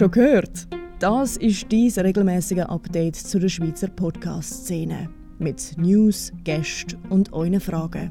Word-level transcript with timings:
Schon 0.00 0.12
gehört? 0.12 0.66
Das 0.98 1.36
ist 1.36 1.70
dies 1.70 1.98
regelmäßige 1.98 2.60
Update 2.60 3.16
zu 3.16 3.38
der 3.38 3.50
Schweizer 3.50 3.88
Podcast-Szene. 3.88 5.10
Mit 5.38 5.74
News, 5.76 6.32
Gästen 6.42 6.96
und 7.10 7.34
euren 7.34 7.60
Fragen. 7.60 8.10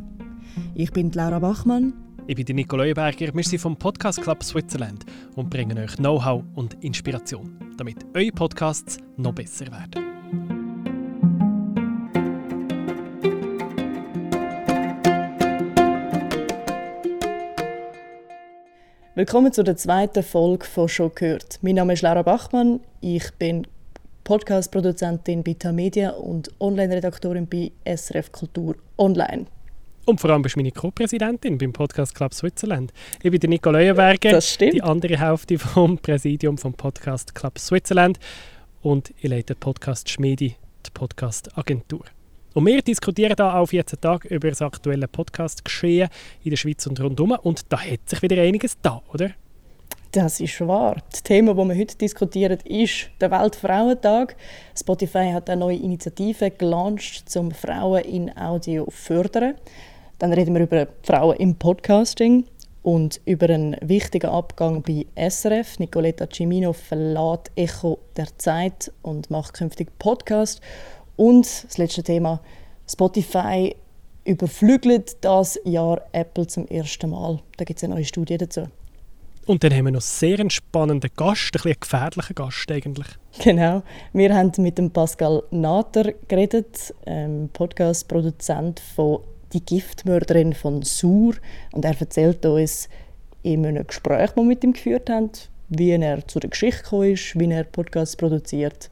Ich 0.76 0.92
bin 0.92 1.12
Laura 1.12 1.40
Bachmann. 1.40 1.94
Ich 2.28 2.36
bin 2.36 2.56
Nico 2.56 2.78
Leuenberger. 2.78 3.34
Wir 3.34 3.44
sind 3.44 3.58
vom 3.58 3.76
Podcast 3.76 4.22
Club 4.22 4.44
Switzerland 4.44 5.04
und 5.36 5.50
bringen 5.50 5.80
euch 5.80 5.96
Know-how 5.96 6.44
und 6.54 6.76
Inspiration, 6.84 7.58
damit 7.76 8.06
eure 8.14 8.34
Podcasts 8.34 9.00
noch 9.18 9.34
besser 9.34 9.66
werden. 9.72 10.19
Willkommen 19.20 19.52
zu 19.52 19.64
der 19.66 19.76
zweiten 19.76 20.24
Folge 20.24 20.66
von 20.66 20.88
«Schon 20.88 21.12
gehört». 21.14 21.60
Mein 21.62 21.76
Name 21.76 21.92
ist 21.92 22.04
Laura 22.04 22.22
Bachmann, 22.22 22.80
ich 23.02 23.30
bin 23.34 23.68
Podcast-Produzentin 24.24 25.44
bei 25.44 25.58
Tamedia 25.60 26.12
und 26.12 26.50
Online-Redaktorin 26.62 27.46
bei 27.46 27.70
SRF 27.84 28.32
Kultur 28.32 28.78
Online. 28.98 29.48
Und 30.06 30.22
vor 30.22 30.30
allem 30.30 30.42
bist 30.42 30.56
du 30.56 30.60
meine 30.60 30.72
Co-Präsidentin 30.72 31.58
beim 31.58 31.74
Podcast 31.74 32.16
Club 32.16 32.34
Switzerland. 32.34 32.94
Ich 33.22 33.30
bin 33.30 33.50
Nico 33.50 33.70
Leuenberger, 33.72 34.40
die 34.40 34.82
andere 34.82 35.20
Hälfte 35.20 35.60
vom 35.60 35.98
Präsidium 35.98 36.58
vom 36.58 36.74
Podcast 36.74 37.36
Club 37.36 37.60
Switzerland 37.60 38.20
und 38.82 39.14
ich 39.18 39.30
leite 39.30 39.54
den 39.54 39.60
Podcast 39.60 40.08
Schmiedi, 40.08 40.56
die 40.86 40.92
Podcast-Agentur. 40.94 42.06
Und 42.54 42.66
wir 42.66 42.82
diskutieren 42.82 43.36
da 43.36 43.60
auf 43.60 43.74
jeden 43.74 44.02
Tag 44.02 44.26
über 44.26 44.50
das 44.50 44.62
aktuelle 44.62 45.08
Podcast-Geschehen 45.08 46.10
in 46.44 46.50
der 46.50 46.58
Schweiz 46.58 46.86
und 46.88 47.00
rundherum. 47.00 47.32
Und 47.44 47.62
da 47.70 47.80
hat 47.80 48.10
sich 48.10 48.22
wieder 48.22 48.42
einiges 48.42 48.78
da, 48.82 49.02
oder? 49.14 49.32
Das 50.12 50.40
ist 50.40 50.60
wahr. 50.62 50.98
Das 51.12 51.22
Thema, 51.22 51.54
das 51.54 51.68
wir 51.68 51.76
heute 51.76 51.96
diskutieren, 51.96 52.58
ist 52.66 53.12
der 53.22 53.30
Weltfrauentag. 53.30 54.36
Spotify 54.76 55.32
hat 55.32 55.52
eine 55.52 55.60
neue 55.60 55.78
Initiative 55.78 56.50
gelauncht, 56.50 57.26
um 57.36 57.52
Frauen 57.52 58.04
in 58.06 58.36
Audio 58.36 58.86
zu 58.86 58.92
fördern. 58.92 59.54
Dann 60.18 60.34
reden 60.34 60.56
wir 60.56 60.64
über 60.64 60.88
Frauen 61.04 61.38
im 61.38 61.54
Podcasting 61.54 62.46
und 62.82 63.22
über 63.26 63.50
einen 63.50 63.78
wichtigen 63.82 64.32
Abgang 64.32 64.82
bei 64.82 65.06
SRF. 65.16 65.78
Nicoletta 65.78 66.28
Cimino 66.32 66.74
verlässt 66.74 67.52
Echo 67.56 68.00
der 68.18 68.36
Zeit 68.40 68.92
und 69.04 69.30
macht 69.30 69.54
künftig 69.54 69.90
Podcast. 70.00 70.60
Und 71.20 71.66
das 71.66 71.78
letzte 71.78 72.02
Thema, 72.02 72.40
Spotify 72.90 73.76
überflügelt 74.24 75.18
das 75.20 75.60
Jahr 75.66 76.02
Apple 76.14 76.48
zum 76.48 76.66
ersten 76.68 77.10
Mal. 77.10 77.42
Da 77.58 77.66
gibt 77.66 77.78
es 77.78 77.84
eine 77.84 77.96
neue 77.96 78.06
Studie 78.06 78.38
dazu. 78.38 78.70
Und 79.46 79.62
dann 79.62 79.74
haben 79.74 79.84
wir 79.84 79.92
noch 79.92 80.00
sehr 80.00 80.40
einen 80.40 80.50
spannenden 80.50 81.10
Gast, 81.18 81.58
ein, 81.58 81.72
ein 81.72 81.78
gefährlichen 81.78 82.36
Gast 82.36 82.72
eigentlich. 82.72 83.08
Genau. 83.44 83.84
Wir 84.14 84.34
haben 84.34 84.54
mit 84.60 84.78
dem 84.78 84.92
Pascal 84.92 85.44
Nater 85.52 86.14
geredet, 86.30 86.96
ähm, 87.06 87.50
Podcast-Produzent 87.52 88.80
von 88.80 89.20
«Die 89.52 89.66
Giftmörderin 89.66 90.54
von 90.54 90.84
Sur». 90.84 91.34
Und 91.74 91.84
er 91.84 92.00
erzählt 92.00 92.46
uns 92.46 92.88
in 93.44 93.66
einem 93.66 93.86
Gespräch, 93.86 94.30
das 94.30 94.38
wir 94.38 94.44
mit 94.44 94.64
ihm 94.64 94.72
geführt 94.72 95.10
haben, 95.10 95.32
wie 95.68 95.92
er 95.92 96.26
zu 96.26 96.40
der 96.40 96.50
Geschichte 96.50 96.84
gekommen 96.84 97.12
ist, 97.12 97.38
wie 97.38 97.52
er 97.52 97.66
Podcasts 97.66 98.16
produziert 98.16 98.90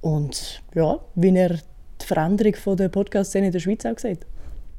und 0.00 0.62
ja, 0.74 0.98
wie 1.14 1.36
er 1.36 1.58
die 2.00 2.06
Veränderung 2.06 2.54
von 2.54 2.76
der 2.76 2.88
Podcast-Szene 2.88 3.46
in 3.46 3.52
der 3.52 3.60
Schweiz 3.60 3.84
auch 3.84 3.98
sieht. 3.98 4.26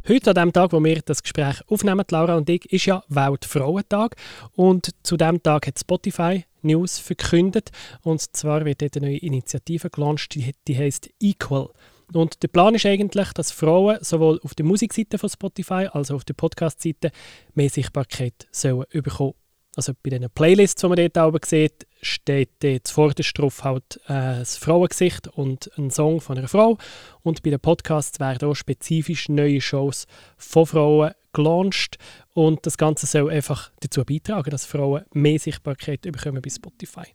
Heute, 0.07 0.29
an 0.29 0.35
dem 0.35 0.53
Tag, 0.53 0.71
wo 0.71 0.83
wir 0.83 1.01
das 1.01 1.21
Gespräch 1.21 1.61
aufnehmen, 1.67 2.05
Laura 2.09 2.37
und 2.37 2.49
ich, 2.49 2.71
ist 2.71 2.85
ja 2.85 3.03
Weltfrauentag. 3.09 4.15
Und 4.55 4.91
zu 5.03 5.17
diesem 5.17 5.43
Tag 5.43 5.67
hat 5.67 5.77
Spotify 5.77 6.45
News 6.61 6.99
verkündet. 6.99 7.69
Und 8.01 8.21
zwar 8.35 8.65
wird 8.65 8.81
dort 8.81 8.97
eine 8.97 9.07
neue 9.07 9.17
Initiative 9.17 9.89
gelauncht, 9.89 10.35
die, 10.35 10.53
die 10.67 10.77
heißt 10.77 11.09
Equal. 11.19 11.69
Und 12.13 12.41
der 12.41 12.47
Plan 12.47 12.73
ist 12.73 12.85
eigentlich, 12.85 13.33
dass 13.33 13.51
Frauen 13.51 13.97
sowohl 14.01 14.39
auf 14.41 14.55
der 14.55 14.65
Musikseite 14.65 15.17
von 15.17 15.29
Spotify 15.29 15.89
als 15.91 16.09
auch 16.09 16.15
auf 16.15 16.25
der 16.25 16.33
Podcast-Seite 16.33 17.11
mehr 17.53 17.69
Sichtbarkeit 17.69 18.47
sollen 18.51 18.85
bekommen 18.91 19.33
also 19.75 19.93
bei 20.03 20.09
den 20.09 20.29
Playlists, 20.29 20.81
die 20.81 20.87
man 20.87 20.97
dort 20.97 21.17
oben 21.17 21.39
sieht, 21.45 21.87
steht 22.01 22.49
dort 22.59 22.87
zuvorderst 22.87 23.37
drauf 23.37 23.63
halt 23.63 23.99
äh, 24.05 24.39
das 24.39 24.57
Frauengesicht 24.57 25.27
und 25.27 25.69
ein 25.77 25.91
Song 25.91 26.21
von 26.21 26.37
einer 26.37 26.47
Frau. 26.47 26.77
Und 27.23 27.43
bei 27.43 27.49
den 27.49 27.59
Podcasts 27.59 28.19
werden 28.19 28.49
auch 28.49 28.55
spezifisch 28.55 29.29
neue 29.29 29.61
Shows 29.61 30.07
von 30.37 30.65
Frauen 30.65 31.11
gelauncht. 31.33 31.97
Und 32.33 32.65
das 32.65 32.77
Ganze 32.77 33.05
soll 33.05 33.31
einfach 33.31 33.71
dazu 33.81 34.03
beitragen, 34.03 34.49
dass 34.49 34.65
Frauen 34.65 35.03
mehr 35.13 35.39
Sichtbarkeit 35.39 36.01
bekommen 36.01 36.41
bei 36.41 36.49
Spotify. 36.49 37.07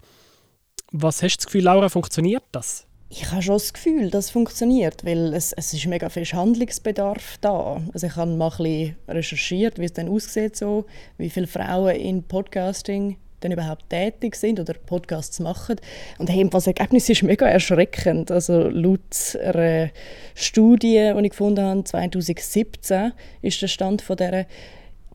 Was 0.93 1.22
hast 1.22 1.37
du 1.37 1.39
das 1.39 1.47
Gefühl, 1.47 1.65
Laura, 1.65 1.89
funktioniert 1.89 2.45
das? 2.53 2.87
Ich 3.16 3.31
habe 3.31 3.43
schon 3.43 3.55
das 3.55 3.72
Gefühl, 3.72 4.11
dass 4.11 4.27
es 4.27 4.31
funktioniert, 4.31 5.05
weil 5.05 5.34
es, 5.34 5.53
es 5.53 5.72
ist 5.72 5.87
mega 5.87 6.09
viel 6.09 6.25
Handlungsbedarf 6.25 7.39
da. 7.41 7.81
Also 7.93 8.06
ich 8.09 8.16
habe 8.16 8.31
mal 8.33 8.51
ein 8.51 8.56
bisschen 8.56 8.97
recherchiert, 9.06 9.78
wie 9.78 9.84
es 9.84 9.93
dann 9.93 10.09
aussieht, 10.09 10.56
so, 10.56 10.87
wie 11.16 11.31
viele 11.31 11.47
Frauen 11.47 11.95
in 11.95 12.25
Podcasting 12.25 13.16
denn 13.44 13.53
überhaupt 13.53 13.88
tätig 13.91 14.34
sind 14.34 14.59
oder 14.59 14.75
Podcasts 14.75 15.38
machen. 15.38 15.77
Und 16.19 16.31
hey, 16.31 16.49
das 16.49 16.66
Ergebnis 16.66 17.09
ist 17.09 17.22
mega 17.22 17.47
erschreckend. 17.47 18.31
Also 18.31 18.69
laut 18.69 19.37
einer 19.43 19.91
Studie, 20.34 21.12
die 21.16 21.25
ich 21.25 21.31
gefunden 21.31 21.65
habe, 21.65 21.84
2017 21.84 23.12
ist 23.43 23.62
der 23.62 23.69
Stand 23.69 24.03
von 24.03 24.16
der, 24.16 24.47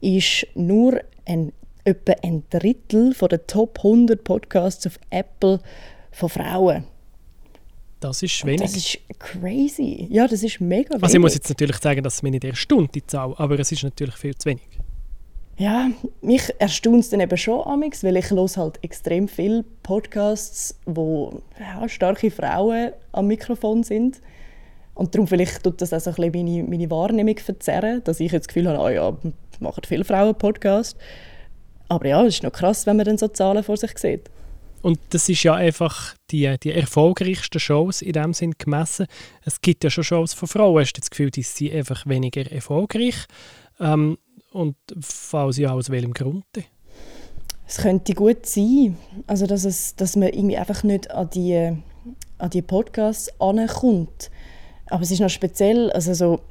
ist 0.01 0.47
nur 0.56 1.01
ein, 1.25 1.51
etwa 1.84 2.13
ein 2.23 2.44
Drittel 2.50 3.13
von 3.13 3.29
den 3.29 3.45
Top 3.47 3.79
100 3.79 4.23
Podcasts 4.23 4.88
auf 4.88 5.00
Apple 5.09 5.59
von 6.12 6.29
Frauen. 6.29 6.85
Das 8.00 8.23
ist 8.23 8.45
wenig. 8.45 8.62
Das 8.62 8.78
ist 8.78 8.97
crazy. 9.19 10.07
Ja, 10.09 10.25
das 10.25 10.41
ist 10.41 10.62
mega 10.62 10.91
wenig. 10.91 11.03
Also 11.03 11.16
ich 11.16 11.22
muss 11.22 11.34
jetzt 11.34 11.50
natürlich 11.50 11.78
sagen, 11.78 12.01
dass 12.01 12.16
es 12.16 12.23
mir 12.23 12.31
nicht 12.31 12.45
erstaunt, 12.45 12.95
die 12.95 13.06
Zahl, 13.06 13.34
aber 13.35 13.59
es 13.59 13.72
ist 13.72 13.84
natürlich 13.84 14.16
viel 14.16 14.35
zu 14.35 14.50
wenig. 14.50 14.78
Ja, 15.59 15.90
mich 16.22 16.53
erstaunt 16.58 17.02
es 17.02 17.09
dann 17.09 17.20
eben 17.20 17.38
schon 17.38 17.68
amix, 17.68 18.02
weil 18.02 18.16
ich 18.16 18.31
höre 18.31 18.47
halt 18.56 18.81
extrem 18.81 19.28
viele 19.28 19.66
Podcasts, 19.84 20.80
wo 20.86 21.42
ja, 21.59 21.88
starke 21.90 22.31
Frauen 22.31 22.94
am 23.12 23.28
Mikrofon 23.28 23.84
sind. 23.84 24.22
Und 24.94 25.14
darum 25.14 25.28
vielleicht 25.28 25.62
tut 25.62 25.81
das 25.81 25.92
auch 25.92 26.00
so 26.00 26.12
ein 26.12 26.31
bisschen 26.31 26.46
meine, 26.46 26.64
meine 26.64 26.90
Wahrnehmung 26.90 27.38
verzerren, 27.38 28.02
dass 28.06 28.22
ich 28.22 28.31
jetzt 28.31 28.48
das 28.48 28.53
Gefühl 28.53 28.69
habe, 28.69 28.80
oh 28.80 28.88
ja, 28.88 29.18
machen 29.59 29.84
viele 29.86 30.06
Frauen 30.06 30.34
Podcasts. 30.34 30.98
Aber 31.90 32.08
ja, 32.08 32.25
es 32.25 32.36
ist 32.36 32.44
noch 32.44 32.53
krass, 32.53 32.86
wenn 32.86 32.96
man 32.96 33.06
dann 33.06 33.18
so 33.18 33.28
Zahlen 33.28 33.62
vor 33.62 33.75
sich 33.75 33.98
sieht. 33.98 34.30
Und 34.81 34.98
das 35.09 35.28
ist 35.28 35.44
ja 35.44 35.56
einfach 35.56 36.16
die, 36.31 36.58
die 36.64 36.72
erfolgreichsten 36.72 37.59
Shows 37.59 38.02
in 38.02 38.14
dem 38.14 38.34
Sinn 38.34 38.53
gemessen. 38.58 39.08
Es 39.44 39.59
gibt 39.59 39.84
ja 39.84 39.90
schon 39.90 40.06
Shows 40.06 40.34
von 40.34 40.48
Frauen. 40.48 40.80
Hast 40.80 40.94
du 40.94 41.02
das 41.02 41.09
Gefühl, 41.09 41.31
die 41.31 41.44
sind 41.44 41.74
einfach 41.74 42.08
weniger 42.08 42.50
erfolgreich? 42.50 43.25
Ähm, 43.81 44.18
und 44.52 44.76
falls 45.02 45.58
ja, 45.58 45.74
aus 45.74 45.90
welchem 45.90 46.14
Grund? 46.14 46.46
Es 47.68 47.78
könnte 47.78 48.14
gut 48.14 48.46
sein, 48.46 48.98
also 49.28 49.46
dass, 49.46 49.64
es, 49.64 49.96
dass 49.96 50.16
man 50.16 50.30
irgendwie 50.30 50.58
einfach 50.58 50.84
nicht 50.84 51.12
an 51.12 51.30
die, 51.30 51.78
an 52.38 52.50
die 52.50 52.62
Podcasts 52.62 53.30
ankommt. 53.40 54.32
Aber 54.88 55.04
es 55.04 55.12
ist 55.12 55.20
noch 55.20 55.30
speziell, 55.30 55.92
also 55.92 56.14
so, 56.14 56.42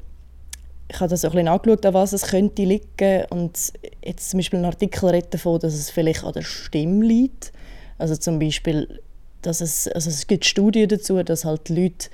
ich 0.89 1.01
habe 1.01 1.11
das 1.11 1.25
auch 1.25 1.31
ein 1.31 1.37
bisschen 1.37 1.49
angeschaut, 1.49 1.87
an 1.87 1.95
was 1.95 2.13
es 2.13 2.23
könnte 2.23 2.63
liegen 2.63 3.25
und 3.31 3.73
jetzt 4.05 4.31
zum 4.31 4.39
Beispiel 4.39 4.61
ein 4.61 4.65
Artikel 4.65 5.09
redet 5.11 5.35
davon, 5.35 5.59
dass 5.59 5.75
es 5.75 5.91
vielleicht 5.91 6.23
an 6.23 6.33
der 6.33 6.43
Stimme 6.43 7.05
liegt 7.05 7.53
also 7.99 8.17
zum 8.17 8.39
Beispiel, 8.39 9.01
dass 9.43 9.61
es, 9.61 9.89
also 9.89 10.09
es 10.09 10.27
gibt 10.27 10.45
Studien 10.45 10.89
dazu, 10.89 11.23
dass 11.23 11.45
halt 11.45 11.69
Leute 11.69 12.09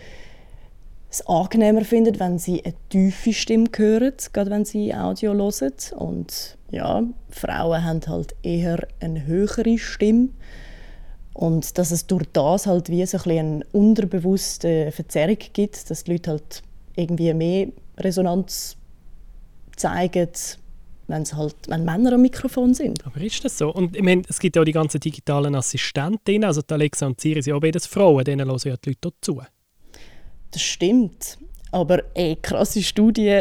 es 1.14 1.26
angenehmer 1.26 1.84
finden, 1.84 2.18
wenn 2.18 2.38
sie 2.38 2.64
eine 2.64 2.74
tiefe 2.88 3.32
Stimme 3.32 3.68
hören, 3.74 4.14
gerade 4.32 4.50
wenn 4.50 4.64
sie 4.64 4.94
Audio 4.94 5.32
hören. 5.32 5.72
Und 5.96 6.58
ja, 6.70 7.04
Frauen 7.30 7.84
haben 7.84 8.00
halt 8.06 8.34
eher 8.42 8.86
eine 9.00 9.24
höhere 9.26 9.78
Stimme. 9.78 10.30
Und 11.32 11.78
dass 11.78 11.90
es 11.90 12.06
durch 12.06 12.26
das 12.32 12.66
halt 12.66 12.88
wie 12.88 13.04
so 13.06 13.18
ein 13.18 13.38
eine 13.38 13.64
unterbewusste 13.72 14.92
Verzerrung 14.92 15.38
gibt, 15.52 15.90
dass 15.90 16.04
die 16.04 16.12
Leute 16.12 16.32
halt 16.32 16.62
irgendwie 16.96 17.32
mehr 17.34 17.68
Resonanz 17.98 18.76
zeigen 19.76 20.28
wenn 21.06 21.24
halt, 21.36 21.56
wenn 21.68 21.84
Männer 21.84 22.14
am 22.14 22.22
Mikrofon 22.22 22.72
sind. 22.72 23.04
Aber 23.04 23.20
ist 23.20 23.44
das 23.44 23.58
so? 23.58 23.72
Und 23.72 23.94
ich 23.94 24.02
meine, 24.02 24.22
es 24.26 24.38
gibt 24.38 24.56
ja 24.56 24.62
auch 24.62 24.64
die 24.64 24.72
ganzen 24.72 25.00
digitalen 25.00 25.54
Assistentinnen, 25.54 26.44
also 26.44 26.62
die 26.62 26.72
Alexa 26.72 27.06
und 27.06 27.20
Siri 27.20 27.42
sind 27.42 27.52
auch 27.52 27.60
beides 27.60 27.86
Frauen, 27.86 28.24
denen 28.24 28.48
hören 28.48 28.64
ja 28.64 28.76
die 28.76 28.90
Leute 28.90 29.14
zu. 29.20 29.42
Das 30.54 30.62
stimmt. 30.62 31.38
Aber 31.72 32.04
eine 32.14 32.36
krasse 32.36 32.82
Studie, 32.82 33.36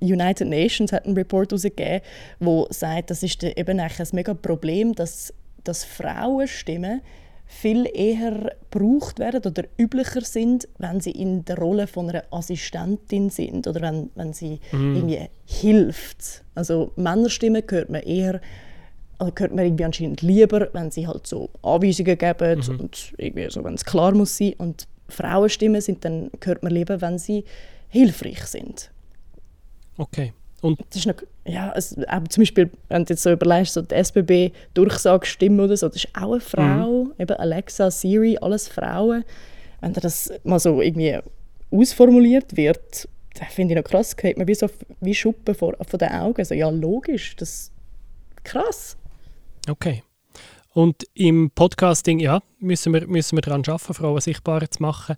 United 0.00 0.46
Nations 0.46 0.92
hat 0.92 1.04
einen 1.04 1.16
Report 1.16 1.50
herausgegeben, 1.50 2.00
der 2.40 2.66
sagt, 2.70 3.10
das 3.10 3.24
ist 3.24 3.42
eben 3.42 3.80
ein 3.80 3.90
mega 4.12 4.34
Problem, 4.34 4.94
dass, 4.94 5.34
dass 5.64 5.82
Frauenstimmen 5.82 7.00
viel 7.44 7.88
eher 7.92 8.54
gebraucht 8.70 9.18
werden 9.18 9.42
oder 9.44 9.64
üblicher 9.76 10.22
sind, 10.22 10.68
wenn 10.78 11.00
sie 11.00 11.10
in 11.10 11.44
der 11.44 11.58
Rolle 11.58 11.88
von 11.88 12.08
einer 12.08 12.22
Assistentin 12.30 13.30
sind 13.30 13.66
oder 13.66 13.82
wenn, 13.82 14.10
wenn 14.14 14.32
sie 14.32 14.60
mm. 14.70 14.94
irgendwie 14.94 15.28
hilft. 15.44 16.44
Also 16.54 16.92
Männerstimmen 16.94 17.62
hört 17.68 17.90
man 17.90 18.02
eher 18.02 18.40
also 19.18 19.32
hört 19.36 19.54
man 19.54 19.64
irgendwie 19.64 19.84
anscheinend 19.84 20.22
lieber, 20.22 20.68
wenn 20.72 20.90
sie 20.90 21.06
halt 21.06 21.26
so 21.26 21.50
Anweisungen 21.62 22.18
geben 22.18 22.60
mhm. 22.60 22.80
und 22.80 23.12
irgendwie 23.18 23.48
so, 23.50 23.62
wenn 23.62 23.74
es 23.74 23.84
klar 23.84 24.12
muss 24.14 24.36
sein. 24.36 24.54
Und 24.58 24.88
Frauenstimmen 25.08 25.80
sind 25.80 26.04
dann, 26.04 26.30
hört 26.44 26.62
man 26.62 26.72
lieber, 26.72 27.00
wenn 27.00 27.18
sie 27.18 27.44
hilfreich 27.88 28.44
sind. 28.44 28.90
Okay. 29.98 30.32
Und 30.62 30.80
das 30.90 30.98
ist 30.98 31.06
noch, 31.06 31.16
ja, 31.44 31.70
also, 31.70 32.02
auch 32.06 32.28
zum 32.28 32.42
Beispiel, 32.42 32.70
wenn 32.88 33.04
du 33.04 33.12
jetzt 33.12 33.22
so 33.22 33.32
überlegst, 33.32 33.74
so 33.74 33.82
die 33.82 33.94
SBB-Durchsagestimme 33.94 35.64
oder 35.64 35.76
so, 35.76 35.88
das 35.88 35.96
ist 35.96 36.08
auch 36.14 36.32
eine 36.32 36.40
Frau, 36.40 37.04
mhm. 37.04 37.14
eben 37.18 37.36
Alexa, 37.36 37.90
Siri, 37.90 38.38
alles 38.40 38.68
Frauen. 38.68 39.24
Wenn 39.80 39.92
das 39.92 40.32
mal 40.44 40.60
so 40.60 40.80
irgendwie 40.80 41.18
ausformuliert 41.72 42.56
wird, 42.56 43.08
finde 43.50 43.74
ich 43.74 43.80
noch 43.80 43.90
krass, 43.90 44.16
geht 44.16 44.38
man 44.38 44.46
wie 44.46 44.54
so 44.54 44.68
wie 45.00 45.14
Schuppen 45.14 45.54
vor, 45.54 45.74
von 45.84 45.98
den 45.98 46.10
Augen. 46.10 46.38
Also, 46.38 46.54
ja, 46.54 46.70
logisch, 46.70 47.34
das 47.36 47.72
krass. 48.44 48.96
Okay. 49.68 50.04
Und 50.74 51.04
im 51.14 51.50
Podcasting, 51.50 52.18
ja, 52.18 52.40
müssen 52.58 52.94
wir, 52.94 53.06
müssen 53.06 53.36
wir 53.36 53.42
daran 53.42 53.62
arbeiten, 53.66 53.94
Frauen 53.94 54.20
sichtbarer 54.20 54.70
zu 54.70 54.82
machen. 54.82 55.16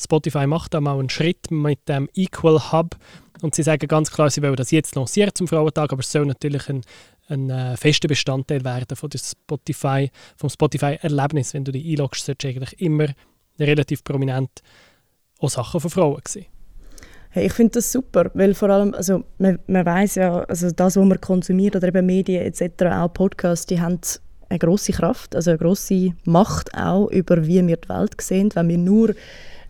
Spotify 0.00 0.46
macht 0.46 0.74
da 0.74 0.80
mal 0.80 0.98
einen 0.98 1.08
Schritt 1.08 1.50
mit 1.50 1.88
dem 1.88 2.08
Equal 2.14 2.72
Hub 2.72 2.96
und 3.42 3.54
sie 3.54 3.62
sagen 3.62 3.86
ganz 3.88 4.10
klar, 4.10 4.28
sie 4.30 4.42
wollen 4.42 4.56
das 4.56 4.70
jetzt 4.70 4.94
lancieren 4.94 5.34
zum 5.34 5.48
Frauentag, 5.48 5.92
aber 5.92 6.00
es 6.00 6.12
soll 6.12 6.26
natürlich 6.26 6.68
ein, 6.68 6.82
ein 7.28 7.50
äh, 7.50 7.76
fester 7.76 8.08
Bestandteil 8.08 8.64
werden 8.64 8.96
von 8.96 9.10
Spotify, 9.10 10.10
vom 10.36 10.50
Spotify-Erlebnis. 10.50 11.54
Wenn 11.54 11.64
du 11.64 11.72
dich 11.72 11.86
einloggst, 11.86 12.24
solltest 12.24 12.44
du 12.44 12.48
eigentlich 12.48 12.80
immer 12.80 13.08
relativ 13.58 14.04
prominent 14.04 14.50
auch 15.38 15.50
Sachen 15.50 15.80
von 15.80 15.90
Frauen 15.90 16.22
sehen. 16.26 16.46
Hey, 17.30 17.46
ich 17.46 17.52
finde 17.52 17.72
das 17.72 17.92
super, 17.92 18.30
weil 18.34 18.54
vor 18.54 18.70
allem, 18.70 18.94
also 18.94 19.24
man, 19.38 19.58
man 19.66 19.84
weiß 19.84 20.14
ja, 20.14 20.40
also 20.44 20.70
das, 20.70 20.96
was 20.96 21.04
man 21.04 21.20
konsumiert 21.20 21.76
oder 21.76 21.88
eben 21.88 22.06
Medien 22.06 22.42
etc., 22.42 22.84
auch 22.84 23.12
Podcasts, 23.12 23.66
die 23.66 23.80
haben 23.80 24.00
eine 24.48 24.58
große 24.58 24.92
Kraft, 24.92 25.34
also 25.34 25.50
eine 25.50 25.58
große 25.58 26.10
Macht 26.24 26.74
auch 26.74 27.08
über 27.08 27.46
wie 27.46 27.66
wir 27.66 27.76
die 27.76 27.88
Welt 27.88 28.20
sehen, 28.20 28.50
wenn 28.54 28.68
wir 28.68 28.78
nur 28.78 29.14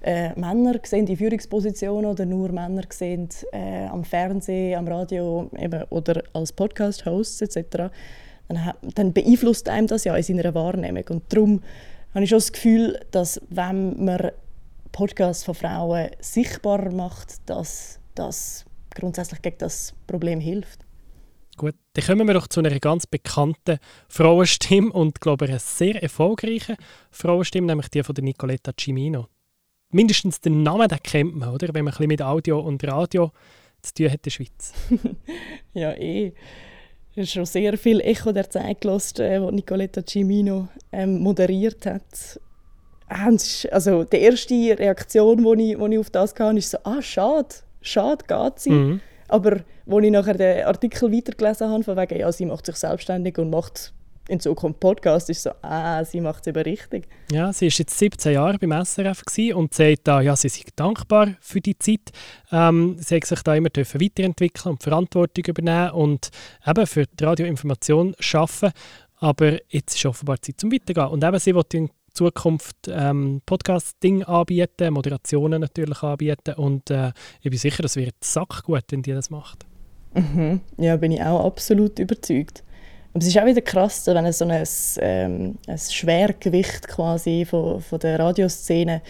äh, 0.02 0.38
Männer 0.38 0.78
sehen 0.84 1.06
in 1.06 1.16
Führungspositionen 1.16 2.10
oder 2.10 2.24
nur 2.24 2.52
Männer 2.52 2.84
sehen 2.90 3.28
äh, 3.52 3.86
am 3.86 4.04
Fernsehen, 4.04 4.78
am 4.78 4.86
Radio 4.86 5.50
eben, 5.58 5.82
oder 5.90 6.22
als 6.32 6.52
Podcast-Hosts 6.52 7.42
etc., 7.42 7.90
dann, 8.48 8.72
dann, 8.94 9.12
beeinflusst 9.12 9.68
einem 9.68 9.88
das 9.88 10.04
ja 10.04 10.14
in 10.14 10.22
seiner 10.22 10.54
Wahrnehmung. 10.54 11.02
Und 11.10 11.24
darum 11.30 11.62
habe 12.14 12.22
ich 12.22 12.30
schon 12.30 12.38
das 12.38 12.52
Gefühl, 12.52 13.00
dass 13.10 13.40
wenn 13.50 14.04
man 14.04 14.30
Podcasts 14.92 15.42
von 15.42 15.56
Frauen 15.56 16.10
sichtbar 16.20 16.92
macht, 16.92 17.34
dass 17.46 17.98
das 18.14 18.64
grundsätzlich 18.94 19.42
gegen 19.42 19.58
das 19.58 19.94
Problem 20.06 20.38
hilft. 20.38 20.85
Gut, 21.56 21.74
dann 21.94 22.04
kommen 22.04 22.26
wir 22.26 22.34
doch 22.34 22.48
zu 22.48 22.60
einer 22.60 22.78
ganz 22.80 23.06
bekannten 23.06 23.78
Frauenstimme 24.08 24.92
und 24.92 25.20
glaube 25.20 25.46
ich 25.46 25.52
einer 25.52 25.60
sehr 25.60 26.02
erfolgreichen 26.02 26.76
Frauenstimme, 27.10 27.66
nämlich 27.66 27.88
die 27.88 28.02
von 28.02 28.14
der 28.14 28.24
Nicoletta 28.24 28.72
Cimino 28.78 29.28
mindestens 29.90 30.40
den 30.40 30.62
Namen 30.62 30.88
den 30.88 31.02
kennt 31.02 31.36
man, 31.36 31.50
oder? 31.50 31.68
wenn 31.72 31.84
man 31.84 31.94
ein 31.94 32.08
mit 32.08 32.22
Audio 32.22 32.60
und 32.60 32.84
Radio 32.84 33.32
zu 33.82 33.94
tun 33.94 34.06
hat 34.06 34.14
in 34.14 34.22
der 34.22 34.30
Schweiz. 34.30 34.72
ja, 35.74 35.92
eh. 35.94 36.32
Schon 37.24 37.46
sehr 37.46 37.78
viel 37.78 38.00
Echo 38.00 38.30
der 38.30 38.50
Zeit 38.50 38.82
gehört, 38.82 39.18
äh, 39.20 39.40
wo 39.40 39.50
Nicoletta 39.50 40.02
Cimino 40.06 40.68
ähm, 40.92 41.20
moderiert 41.20 41.86
hat. 41.86 42.38
Ah, 43.08 43.30
also 43.70 44.04
die 44.04 44.16
erste 44.18 44.78
Reaktion, 44.78 45.38
die 45.58 45.72
ich, 45.72 45.78
ich 45.78 45.98
auf 45.98 46.10
das 46.10 46.34
hatte, 46.38 46.58
ist 46.58 46.72
so, 46.72 46.78
ah, 46.84 47.00
schade, 47.00 47.54
schade 47.80 48.24
geht 48.28 48.58
sie. 48.58 48.70
Mhm. 48.70 49.00
Aber 49.28 49.60
als 49.88 50.04
ich 50.04 50.10
nachher 50.10 50.34
den 50.34 50.64
Artikel 50.64 51.12
weitergelesen 51.12 51.70
habe, 51.70 51.84
von 51.84 51.96
wegen, 51.96 52.18
ja, 52.18 52.32
sie 52.32 52.46
macht 52.46 52.66
sich 52.66 52.76
selbstständig 52.76 53.38
und 53.38 53.50
macht 53.50 53.92
in 54.28 54.40
Zukunft 54.40 54.80
Podcast, 54.80 55.30
ist 55.30 55.42
so, 55.42 55.50
ah, 55.62 56.04
sie 56.04 56.20
macht 56.20 56.40
es 56.40 56.46
eben 56.48 56.62
richtig. 56.62 57.06
Ja, 57.30 57.52
sie 57.52 57.68
ist 57.68 57.78
jetzt 57.78 57.96
17 57.96 58.32
Jahre 58.32 58.58
beim 58.58 58.84
SRF 58.84 59.22
und 59.54 59.74
sagt 59.74 60.00
da, 60.04 60.20
ja, 60.20 60.34
sie 60.34 60.48
sei 60.48 60.62
dankbar 60.74 61.34
für 61.40 61.60
die 61.60 61.78
Zeit. 61.78 62.10
Ähm, 62.50 62.96
sie 62.98 63.16
hat 63.16 63.24
sich 63.24 63.42
da 63.42 63.54
immer 63.54 63.68
dürfen 63.68 64.00
weiterentwickeln 64.00 64.72
und 64.72 64.82
Verantwortung 64.82 65.44
übernehmen 65.46 65.90
und 65.90 66.30
eben 66.66 66.86
für 66.86 67.04
die 67.06 67.24
Radioinformation 67.24 68.14
arbeiten. 68.32 68.72
Aber 69.18 69.58
jetzt 69.68 69.94
ist 69.94 70.06
offenbar 70.06 70.42
Zeit 70.42 70.60
zum 70.60 70.72
Weitergehen. 70.72 71.08
Und 71.08 71.24
eben, 71.24 71.38
sie 71.38 71.54
will 71.54 71.64
in 71.72 71.90
Zukunft 72.12 72.76
ähm, 72.88 73.42
Podcasting 73.46 74.24
anbieten, 74.24 74.92
Moderationen 74.92 75.60
natürlich 75.60 76.02
anbieten 76.02 76.54
und 76.54 76.90
äh, 76.90 77.12
ich 77.42 77.50
bin 77.50 77.58
sicher, 77.58 77.82
das 77.82 77.96
wird 77.96 78.14
sackgut, 78.22 78.84
wenn 78.88 79.02
die 79.02 79.12
das 79.12 79.28
macht. 79.28 79.66
Mhm. 80.14 80.60
Ja, 80.78 80.96
bin 80.96 81.12
ich 81.12 81.22
auch 81.22 81.44
absolut 81.44 81.98
überzeugt. 81.98 82.62
Aber 83.12 83.22
es 83.22 83.28
ist 83.28 83.38
auch 83.38 83.46
wieder 83.46 83.62
krass, 83.62 84.06
wenn 84.06 84.32
so 84.32 84.44
ein, 84.44 84.64
ähm, 85.00 85.58
ein 85.66 85.78
Schwergewicht 85.78 86.86
quasi 86.88 87.46
von, 87.48 87.80
von 87.80 87.98
der 87.98 88.18
Radioszene 88.18 89.02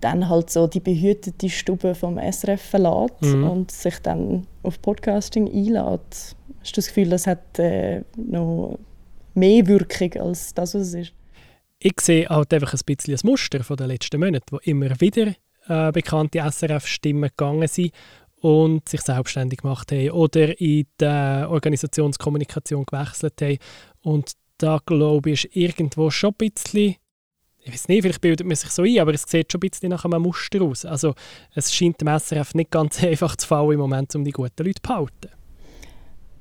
dann 0.00 0.28
halt 0.28 0.50
so 0.50 0.66
die 0.66 0.80
behütete 0.80 1.48
Stube 1.48 1.94
vom 1.94 2.18
SRF 2.18 2.60
verlässt 2.60 3.22
mhm. 3.22 3.48
und 3.48 3.70
sich 3.70 3.98
dann 4.00 4.46
auf 4.62 4.80
Podcasting 4.82 5.46
einlädt. 5.46 6.36
Hast 6.60 6.72
du 6.72 6.76
das 6.76 6.88
Gefühl, 6.88 7.08
das 7.08 7.26
hat 7.26 7.58
äh, 7.58 8.02
noch 8.16 8.78
mehr 9.34 9.66
Wirkung 9.66 10.12
als 10.14 10.52
das, 10.52 10.74
was 10.74 10.88
es 10.88 10.94
ist? 10.94 11.12
Ich 11.78 12.00
sehe 12.00 12.28
halt 12.28 12.52
einfach 12.52 12.74
ein 12.74 12.80
bisschen 12.84 13.12
das 13.12 13.24
Muster 13.24 13.62
von 13.62 13.76
den 13.76 13.88
letzten 13.88 14.18
Monaten, 14.18 14.46
wo 14.50 14.58
immer 14.64 15.00
wieder 15.00 15.34
äh, 15.68 15.92
bekannte 15.92 16.40
SRF-Stimmen 16.40 17.30
gegangen 17.30 17.68
sind 17.68 17.92
und 18.40 18.88
sich 18.88 19.00
selbstständig 19.00 19.60
gemacht 19.60 19.90
haben 19.92 20.10
oder 20.10 20.60
in 20.60 20.86
der 21.00 21.48
Organisationskommunikation 21.50 22.84
gewechselt 22.84 23.40
haben. 23.40 23.58
Und 24.02 24.32
da 24.58 24.80
glaube 24.84 25.30
ich, 25.30 25.44
ist 25.44 25.56
irgendwo 25.56 26.10
schon 26.10 26.34
ein 26.40 26.50
bisschen, 26.50 26.96
ich 27.60 27.72
weiß 27.72 27.88
nicht, 27.88 28.02
vielleicht 28.02 28.20
bildet 28.20 28.46
man 28.46 28.56
sich 28.56 28.70
so 28.70 28.82
ein, 28.82 28.98
aber 28.98 29.14
es 29.14 29.22
sieht 29.22 29.50
schon 29.50 29.58
ein 29.58 29.68
bisschen 29.68 29.90
nach 29.90 30.04
einem 30.04 30.22
Muster 30.22 30.62
aus. 30.62 30.84
Also 30.84 31.14
es 31.54 31.74
scheint 31.74 32.00
dem 32.00 32.08
SRF 32.08 32.54
nicht 32.54 32.70
ganz 32.70 33.02
einfach 33.02 33.36
zu 33.36 33.46
fallen 33.46 33.72
im 33.72 33.80
Moment, 33.80 34.14
um 34.14 34.24
die 34.24 34.32
guten 34.32 34.64
Leute 34.64 34.80
zu 34.80 34.82
behalten. 34.82 35.30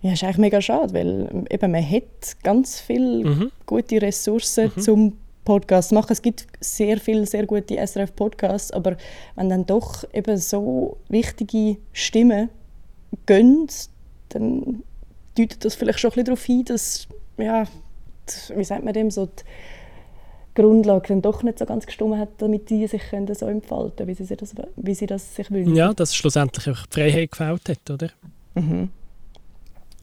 Ja, 0.01 0.13
ist 0.13 0.23
eigentlich 0.23 0.37
mega 0.37 0.61
schade, 0.61 0.93
weil 0.93 1.45
eben 1.49 1.71
man 1.71 1.89
hat 1.89 2.43
ganz 2.43 2.79
viele 2.79 3.27
mhm. 3.27 3.51
gute 3.65 4.01
Ressourcen 4.01 4.71
mhm. 4.75 4.81
zum 4.81 5.17
Podcasts 5.45 5.91
machen. 5.91 6.11
Es 6.11 6.21
gibt 6.21 6.47
sehr 6.59 6.99
viele 6.99 7.25
sehr 7.25 7.45
gute 7.45 7.75
SRF-Podcasts, 7.77 8.71
aber 8.71 8.97
wenn 9.35 9.49
dann 9.49 9.65
doch 9.65 10.03
eben 10.13 10.37
so 10.37 10.97
wichtige 11.07 11.77
Stimmen 11.93 12.49
gehen, 13.25 13.67
dann 14.29 14.83
deutet 15.37 15.63
das 15.63 15.75
vielleicht 15.75 15.99
schon 15.99 16.09
ein 16.09 16.15
bisschen 16.15 16.25
darauf 16.25 16.43
hin, 16.43 16.65
dass, 16.65 17.07
ja, 17.37 17.65
wie 18.55 18.63
sagt 18.63 18.83
man 18.83 18.93
dem, 18.93 19.11
so 19.11 19.27
die 19.27 19.43
Grundlage 20.55 21.09
dann 21.09 21.21
doch 21.21 21.43
nicht 21.43 21.59
so 21.59 21.65
ganz 21.65 21.85
gestimmt 21.85 22.17
hat, 22.17 22.29
damit 22.39 22.69
die 22.69 22.87
sich 22.87 23.03
können 23.09 23.33
so 23.33 23.45
entfalten 23.45 23.95
können, 23.97 24.17
wie 24.17 24.23
sie, 24.23 24.35
das, 24.35 24.55
wie 24.75 24.93
sie 24.95 25.05
das 25.05 25.35
sich 25.35 25.51
wünschen. 25.51 25.75
Ja, 25.75 25.93
dass 25.93 26.15
schlussendlich 26.15 26.69
auch 26.69 26.85
die 26.87 26.99
Freiheit 26.99 27.31
gefällt 27.31 27.69
hat, 27.69 27.89
oder? 27.89 28.09
Mhm. 28.55 28.89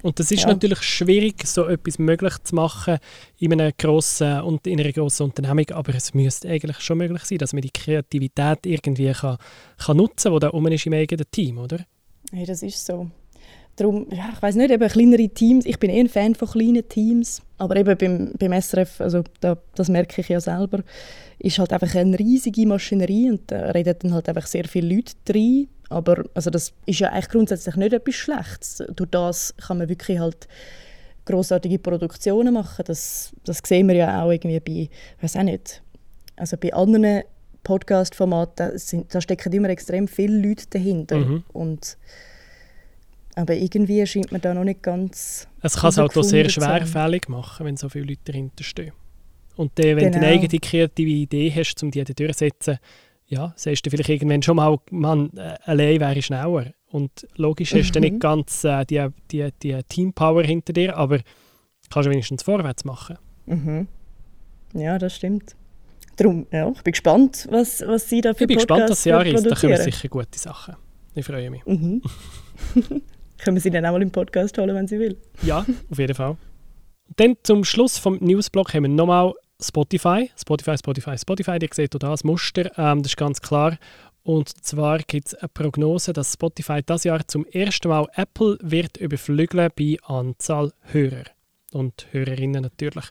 Und 0.02 0.18
das 0.18 0.30
ist 0.32 0.42
ja. 0.42 0.49
natürlich 0.49 0.82
schwierig, 0.82 1.47
so 1.47 1.66
etwas 1.66 1.99
möglich 1.99 2.35
zu 2.42 2.56
machen 2.56 2.99
in, 3.38 3.52
einem 3.52 3.73
grossen, 3.78 4.40
und 4.42 4.66
in 4.66 4.80
einer 4.80 4.92
grossen 4.92 5.25
Unternehmung, 5.25 5.71
aber 5.71 5.94
es 5.94 6.12
müsste 6.12 6.49
eigentlich 6.49 6.80
schon 6.80 6.99
möglich 6.99 7.23
sein, 7.25 7.38
dass 7.38 7.52
man 7.52 7.62
die 7.62 7.71
Kreativität 7.71 8.66
irgendwie 8.66 9.12
kann, 9.12 9.38
kann 9.78 9.97
nutzen 9.97 10.30
kann, 10.30 10.35
die 10.35 10.40
da 10.40 10.50
oben 10.52 10.73
ist 10.73 10.87
im 10.87 10.92
eigenen 10.92 11.26
Team, 11.30 11.59
oder? 11.59 11.78
Ja, 12.32 12.44
das 12.44 12.62
ist 12.62 12.85
so. 12.85 13.11
Darum, 13.76 14.06
ja, 14.11 14.28
ich 14.35 14.42
weiß 14.42 14.56
nicht, 14.56 14.71
eben 14.71 14.88
kleinere 14.88 15.28
Teams, 15.30 15.64
ich 15.64 15.78
bin 15.78 15.90
eh 15.90 16.00
ein 16.00 16.09
Fan 16.09 16.35
von 16.35 16.49
kleinen 16.49 16.87
Teams, 16.87 17.40
aber 17.56 17.76
eben 17.76 17.97
beim, 17.97 18.32
beim 18.38 18.61
SRF, 18.61 19.00
also 19.00 19.23
da, 19.40 19.56
das 19.75 19.88
merke 19.88 20.21
ich 20.21 20.28
ja 20.28 20.40
selber, 20.40 20.82
ist 21.38 21.59
halt 21.59 21.73
einfach 21.73 21.94
eine 21.94 22.18
riesige 22.18 22.66
Maschinerie 22.66 23.30
und 23.30 23.50
da 23.50 23.71
reden 23.71 23.97
dann 23.99 24.14
halt 24.14 24.28
einfach 24.28 24.47
sehr 24.47 24.64
viele 24.64 24.94
Leute 24.94 25.14
drin 25.25 25.68
aber 25.93 26.25
also 26.35 26.51
das 26.51 26.73
ist 26.87 27.01
ja 27.01 27.11
eigentlich 27.11 27.29
grundsätzlich 27.29 27.77
nicht 27.77 27.93
etwas 27.93 28.15
Schlechtes. 28.15 28.83
Durch 28.95 29.11
das 29.11 29.55
kann 29.57 29.79
man 29.79 29.89
wirklich 29.89 30.19
halt 30.19 30.49
großartige 31.25 31.79
Produktionen 31.79 32.55
machen. 32.55 32.85
Das, 32.87 33.33
das 33.45 33.61
sehen 33.65 33.89
wir 33.89 33.95
ja 33.95 34.23
auch 34.23 34.31
irgendwie 34.31 34.61
bei, 34.61 34.89
weiß 35.21 35.37
auch 35.37 35.43
nicht, 35.43 35.83
also 36.37 36.57
bei 36.57 36.73
anderen 36.73 37.23
Podcast-Formaten 37.63 38.73
da 39.09 39.21
stecken 39.21 39.53
immer 39.53 39.69
extrem 39.69 40.09
viele 40.09 40.49
Leute 40.49 40.65
dahinter. 40.71 41.19
Mhm. 41.19 41.45
Und, 41.53 41.97
aber 43.35 43.55
irgendwie 43.55 44.05
scheint 44.07 44.33
man 44.33 44.41
da 44.41 44.53
noch 44.53 44.65
nicht 44.65 44.83
ganz. 44.83 45.47
Es 45.63 45.77
kann 45.77 45.91
es 45.91 45.99
halt 45.99 46.17
auch 46.17 46.23
sehr 46.23 46.49
schwerfällig 46.49 47.29
machen, 47.29 47.67
wenn 47.67 47.77
so 47.77 47.89
viele 47.89 48.07
Leute 48.07 48.21
dahinter 48.25 48.65
stehen. 48.65 48.93
Und 49.57 49.79
dann, 49.79 49.97
wenn 49.97 49.99
genau. 49.99 50.11
du 50.11 50.17
eine 50.19 50.27
eigene 50.27 50.59
kreative 50.59 51.11
Idee 51.11 51.53
hast, 51.55 51.83
um 51.83 51.91
die 51.91 52.03
durchzusetzen, 52.03 52.79
ja, 53.33 53.55
sagst 53.57 53.87
du 53.87 53.91
vielleicht 53.91 54.11
irgendwann 54.11 54.43
schon 54.43 54.57
mal, 54.57 54.77
man, 54.91 55.31
äh, 55.37 55.57
allein 55.65 56.01
wäre 56.01 56.19
ich 56.19 56.27
schneller. 56.27 56.67
Und 56.91 57.27
logisch 57.37 57.75
hast 57.75 57.93
du 57.93 58.01
nicht 58.01 58.15
mhm. 58.15 58.19
ganz 58.19 58.62
äh, 58.65 58.85
die, 58.85 59.09
die, 59.31 59.49
die 59.62 59.81
Teampower 59.89 60.43
hinter 60.43 60.75
dir, 60.75 60.95
aber 60.99 61.21
kannst 61.91 62.07
du 62.07 62.11
wenigstens 62.11 62.43
vorwärts 62.43 62.85
machen. 62.85 63.17
Mhm. 63.47 63.89
Ja, 64.75 64.99
das 64.99 65.17
stimmt. 65.17 65.57
Darum, 66.17 66.47
ja, 66.53 66.69
ich 66.69 66.83
bin 66.83 66.93
gespannt, 66.93 67.49
was, 67.51 67.83
was 67.87 68.07
Sie 68.07 68.21
da 68.21 68.35
für 68.35 68.45
Ich 68.45 68.49
bin 68.49 68.59
gespannt, 68.59 68.83
was 68.83 68.91
das 68.91 69.05
Jahr 69.07 69.25
ist. 69.25 69.47
Da 69.47 69.55
kommen 69.55 69.77
sicher 69.79 70.09
gute 70.09 70.39
Sachen. 70.39 70.77
Ich 71.15 71.25
freue 71.25 71.49
mich. 71.49 71.65
Mhm. 71.65 72.03
Können 73.39 73.57
wir 73.57 73.62
Sie 73.62 73.71
dann 73.71 73.87
auch 73.87 73.93
mal 73.93 74.03
im 74.03 74.11
Podcast 74.11 74.59
holen, 74.59 74.75
wenn 74.75 74.87
Sie 74.87 74.99
will? 74.99 75.17
Ja, 75.43 75.65
auf 75.91 75.99
jeden 75.99 76.15
Fall. 76.15 76.37
Dann 77.17 77.37
zum 77.43 77.65
Schluss 77.65 77.97
vom 77.97 78.19
Newsblock 78.21 78.75
haben 78.75 78.83
wir 78.83 78.91
nochmal 78.91 79.33
Spotify. 79.62 80.31
Spotify, 80.37 80.76
Spotify, 80.76 81.19
Spotify. 81.19 81.59
Ihr 81.61 81.69
seht 81.73 81.92
hier 81.92 81.99
das 81.99 82.25
Muster, 82.25 82.71
ähm, 82.78 83.02
das 83.02 83.12
ist 83.12 83.16
ganz 83.16 83.40
klar. 83.40 83.78
Und 84.25 84.49
zwar 84.64 84.99
gibt 84.99 85.28
es 85.28 85.35
eine 85.35 85.49
Prognose, 85.49 86.12
dass 86.12 86.35
Spotify 86.35 86.81
das 86.85 87.04
Jahr 87.04 87.26
zum 87.26 87.45
ersten 87.47 87.88
Mal 87.88 88.07
Apple 88.14 88.57
wird 88.61 88.97
überflügeln 88.97 89.71
bei 89.76 89.97
Anzahl 90.04 90.73
Hörer 90.92 91.25
und 91.73 92.07
Hörerinnen 92.12 92.62
natürlich. 92.62 93.07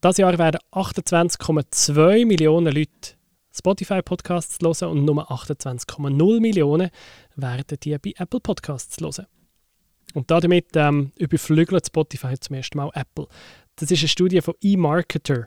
Das 0.00 0.16
Jahr 0.16 0.38
werden 0.38 0.60
28,2 0.72 2.24
Millionen 2.24 2.72
Leute 2.72 3.16
Spotify-Podcasts 3.52 4.58
hören 4.62 4.90
und 4.90 5.04
nur 5.04 5.30
28,0 5.30 6.40
Millionen 6.40 6.90
werden 7.34 7.78
die 7.82 7.98
bei 7.98 8.14
Apple 8.16 8.40
Podcasts 8.40 9.00
hören. 9.00 9.26
Und 10.14 10.30
damit 10.30 10.68
ähm, 10.74 11.12
überflügelt 11.18 11.86
Spotify 11.86 12.38
zum 12.38 12.56
ersten 12.56 12.78
Mal 12.78 12.90
Apple. 12.94 13.26
Das 13.76 13.90
ist 13.90 14.00
eine 14.00 14.08
Studie 14.08 14.40
von 14.40 14.54
eMarketer 14.62 15.46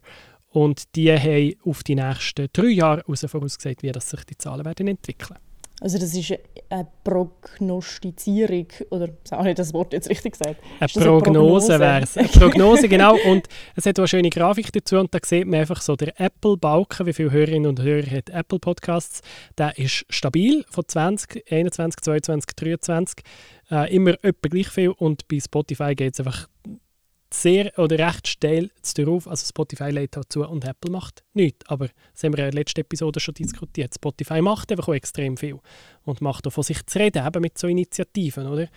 und 0.51 0.95
die 0.95 1.11
haben 1.11 1.55
auf 1.65 1.83
die 1.83 1.95
nächsten 1.95 2.47
drei 2.53 2.67
Jahre 2.67 3.03
vorausgesagt, 3.03 3.83
wie 3.83 3.91
das 3.91 4.09
sich 4.09 4.23
die 4.25 4.37
Zahlen 4.37 4.65
werden 4.65 4.87
entwickeln 4.87 5.37
also 5.81 5.97
das 5.97 6.13
ist 6.13 6.31
eine 6.69 6.87
Prognostizierung, 7.03 8.67
oder 8.91 9.09
habe 9.31 9.49
ich 9.49 9.55
das 9.55 9.73
Wort 9.73 9.93
jetzt 9.93 10.09
richtig 10.09 10.33
gesagt? 10.37 10.61
Eine 10.79 11.05
Prognose, 11.05 11.79
wäre 11.79 12.03
es. 12.03 12.15
Eine 12.15 12.27
Prognose, 12.27 12.87
genau. 12.87 13.17
Und 13.25 13.47
es 13.75 13.87
hat 13.87 13.97
auch 13.97 14.03
eine 14.03 14.07
schöne 14.07 14.29
Grafik 14.29 14.71
dazu 14.71 14.97
und 14.99 15.13
da 15.13 15.17
sieht 15.25 15.47
man 15.47 15.61
einfach 15.61 15.81
so 15.81 15.95
der 15.95 16.19
Apple-Balken, 16.19 17.07
wie 17.07 17.13
viele 17.13 17.31
Hörerinnen 17.31 17.67
und 17.67 17.81
Hörer 17.81 18.11
hat 18.11 18.29
Apple 18.29 18.59
Podcasts. 18.59 19.21
Der 19.57 19.75
ist 19.79 20.05
stabil 20.09 20.63
von 20.69 20.87
20, 20.87 21.51
21, 21.51 21.99
22, 22.01 22.55
23. 22.55 23.25
Äh, 23.71 23.95
immer 23.95 24.13
etwa 24.21 24.49
gleich 24.49 24.69
viel 24.69 24.89
und 24.89 25.27
bei 25.27 25.39
Spotify 25.39 25.95
geht 25.95 26.13
es 26.13 26.19
einfach 26.19 26.47
sehr 27.33 27.77
oder 27.77 27.97
recht 27.97 28.27
steil 28.27 28.69
darauf. 28.95 29.27
Also 29.27 29.45
Spotify 29.45 29.89
lädt 29.89 30.15
halt 30.15 30.31
zu 30.31 30.47
und 30.47 30.65
Apple 30.65 30.91
macht 30.91 31.23
nichts. 31.33 31.67
Aber 31.67 31.87
das 32.13 32.23
haben 32.23 32.33
wir 32.33 32.45
in 32.45 32.51
der 32.51 32.53
letzten 32.53 32.81
Episode 32.81 33.19
schon 33.19 33.33
diskutiert. 33.33 33.93
Spotify 33.95 34.41
macht 34.41 34.71
einfach 34.71 34.87
auch 34.87 34.93
extrem 34.93 35.37
viel 35.37 35.59
und 36.03 36.21
macht 36.21 36.47
auch 36.47 36.51
von 36.51 36.63
sich 36.63 36.85
zu 36.85 36.99
reden, 36.99 37.25
eben 37.25 37.41
mit 37.41 37.57
so 37.57 37.67
Initiativen, 37.67 38.47
oder? 38.47 38.67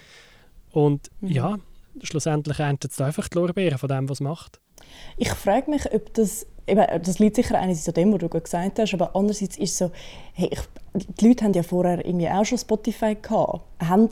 Und 0.70 1.10
mhm. 1.20 1.28
ja, 1.28 1.58
schlussendlich 2.02 2.58
erntet 2.58 2.92
es 2.92 3.00
einfach 3.00 3.28
die 3.28 3.38
Lorbeeren 3.38 3.78
von 3.78 3.88
dem, 3.88 4.08
was 4.08 4.16
es 4.16 4.20
macht. 4.20 4.60
Ich 5.16 5.30
frage 5.30 5.70
mich, 5.70 5.92
ob 5.92 6.12
das, 6.14 6.46
eben, 6.66 6.84
das 7.02 7.18
liegt 7.18 7.36
sicher 7.36 7.58
einerseits 7.58 7.88
an 7.88 7.94
dem, 7.94 8.12
was 8.12 8.18
du 8.20 8.28
gesagt 8.28 8.78
hast, 8.78 8.94
aber 8.94 9.14
andererseits 9.14 9.56
ist 9.56 9.70
es 9.70 9.78
so, 9.78 9.90
hey, 10.32 10.50
ich, 10.52 10.60
die 10.94 11.28
Leute 11.28 11.44
haben 11.44 11.52
ja 11.54 11.62
vorher 11.62 12.04
irgendwie 12.04 12.28
auch 12.28 12.44
schon 12.44 12.58
Spotify 12.58 13.16
gehabt. 13.20 13.62
Haben 13.80 14.08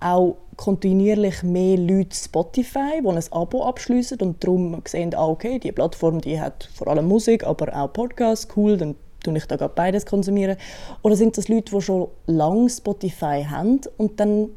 auch 0.00 0.36
kontinuierlich 0.56 1.42
mehr 1.42 1.76
Leute 1.76 2.14
Spotify, 2.14 3.00
die 3.02 3.08
ein 3.08 3.22
Abo 3.32 3.64
abschließen 3.64 4.20
und 4.20 4.42
darum 4.42 4.80
sehen, 4.86 5.14
ah, 5.14 5.26
okay, 5.26 5.58
die 5.58 5.72
Plattform 5.72 6.20
die 6.20 6.40
hat 6.40 6.68
vor 6.74 6.88
allem 6.88 7.06
Musik, 7.06 7.44
aber 7.44 7.74
auch 7.76 7.92
Podcasts, 7.92 8.48
cool, 8.56 8.76
dann 8.76 8.94
tue 9.22 9.36
ich 9.36 9.46
da 9.46 9.56
beides 9.68 10.06
konsumieren. 10.06 10.56
Oder 11.02 11.16
sind 11.16 11.36
das 11.36 11.48
Leute, 11.48 11.74
die 11.74 11.80
schon 11.80 12.08
lange 12.26 12.68
Spotify 12.68 13.44
haben 13.48 13.80
und 13.96 14.20
dann 14.20 14.50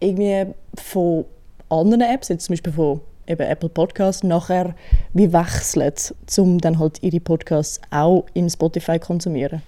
irgendwie 0.00 0.52
von 0.74 1.24
anderen 1.68 2.02
Apps, 2.02 2.28
jetzt 2.28 2.46
zum 2.46 2.54
Beispiel 2.54 2.72
von 2.72 3.00
eben 3.26 3.42
Apple 3.42 3.68
Podcasts, 3.68 4.22
nachher 4.22 4.74
wie 5.12 5.32
wechseln, 5.32 5.92
um 6.38 6.58
dann 6.58 6.78
halt 6.78 7.02
ihre 7.02 7.20
Podcasts 7.20 7.80
auch 7.90 8.26
im 8.34 8.48
Spotify 8.48 8.98
konsumieren? 8.98 9.62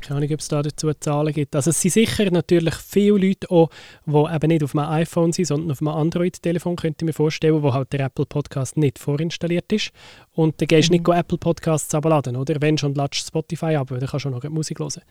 Keine 0.00 0.18
Ahnung, 0.18 0.32
ob 0.32 0.40
es 0.40 0.48
da 0.48 0.62
dazu 0.62 0.92
Zahlen 0.94 1.32
gibt. 1.32 1.54
Also 1.54 1.70
es 1.70 1.80
sind 1.80 1.92
sicher 1.92 2.30
natürlich 2.30 2.74
viele 2.74 3.18
Leute 3.18 3.50
auch, 3.50 3.70
die 4.06 4.34
eben 4.34 4.48
nicht 4.48 4.64
auf 4.64 4.74
einem 4.74 4.90
iPhone 4.90 5.32
sind, 5.32 5.46
sondern 5.46 5.70
auf 5.70 5.80
einem 5.80 5.88
Android-Telefon, 5.88 6.76
könnte 6.76 7.04
ich 7.04 7.06
mir 7.06 7.12
vorstellen, 7.12 7.62
wo 7.62 7.72
halt 7.72 7.92
der 7.92 8.00
Apple 8.00 8.26
Podcast 8.26 8.76
nicht 8.76 8.98
vorinstalliert 8.98 9.72
ist. 9.72 9.90
Und 10.32 10.60
dann 10.60 10.68
gehst 10.68 10.88
du 10.88 10.94
mhm. 10.94 11.02
nicht 11.02 11.08
Apple 11.08 11.38
Podcasts 11.38 11.94
abladen, 11.94 12.36
oder? 12.36 12.56
Wenn 12.60 12.78
schon, 12.78 12.94
ladest 12.94 13.28
Spotify 13.28 13.76
ab, 13.76 13.88
dann 13.88 14.00
kannst 14.00 14.24
du 14.24 14.30
auch 14.30 14.42
noch 14.42 14.50
Musik 14.50 14.78
hören. 14.78 15.02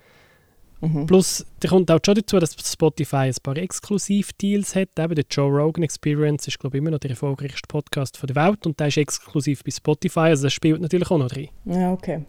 Mhm. 0.81 1.05
Plus, 1.07 1.45
da 1.59 1.67
kommt 1.67 1.91
auch 1.91 1.99
schon 2.05 2.15
dazu, 2.15 2.39
dass 2.39 2.53
Spotify 2.53 3.27
ein 3.27 3.35
paar 3.43 3.57
Exklusiv-Deals 3.57 4.75
hat. 4.75 4.89
Eben 4.97 5.15
der 5.15 5.25
Joe 5.29 5.49
Rogan 5.49 5.83
Experience 5.83 6.47
ist, 6.47 6.59
glaube 6.59 6.77
ich, 6.77 6.81
immer 6.81 6.91
noch 6.91 6.99
der 6.99 7.11
erfolgreichste 7.11 7.67
Podcast 7.67 8.21
der 8.23 8.35
Welt 8.35 8.65
und 8.65 8.79
der 8.79 8.87
ist 8.87 8.97
exklusiv 8.97 9.63
bei 9.63 9.71
Spotify, 9.71 10.19
also 10.19 10.43
das 10.43 10.53
spielt 10.53 10.81
natürlich 10.81 11.11
auch 11.11 11.17
noch 11.17 11.27
drin. 11.27 11.49
Ja, 11.65 11.91
okay. 11.91 12.23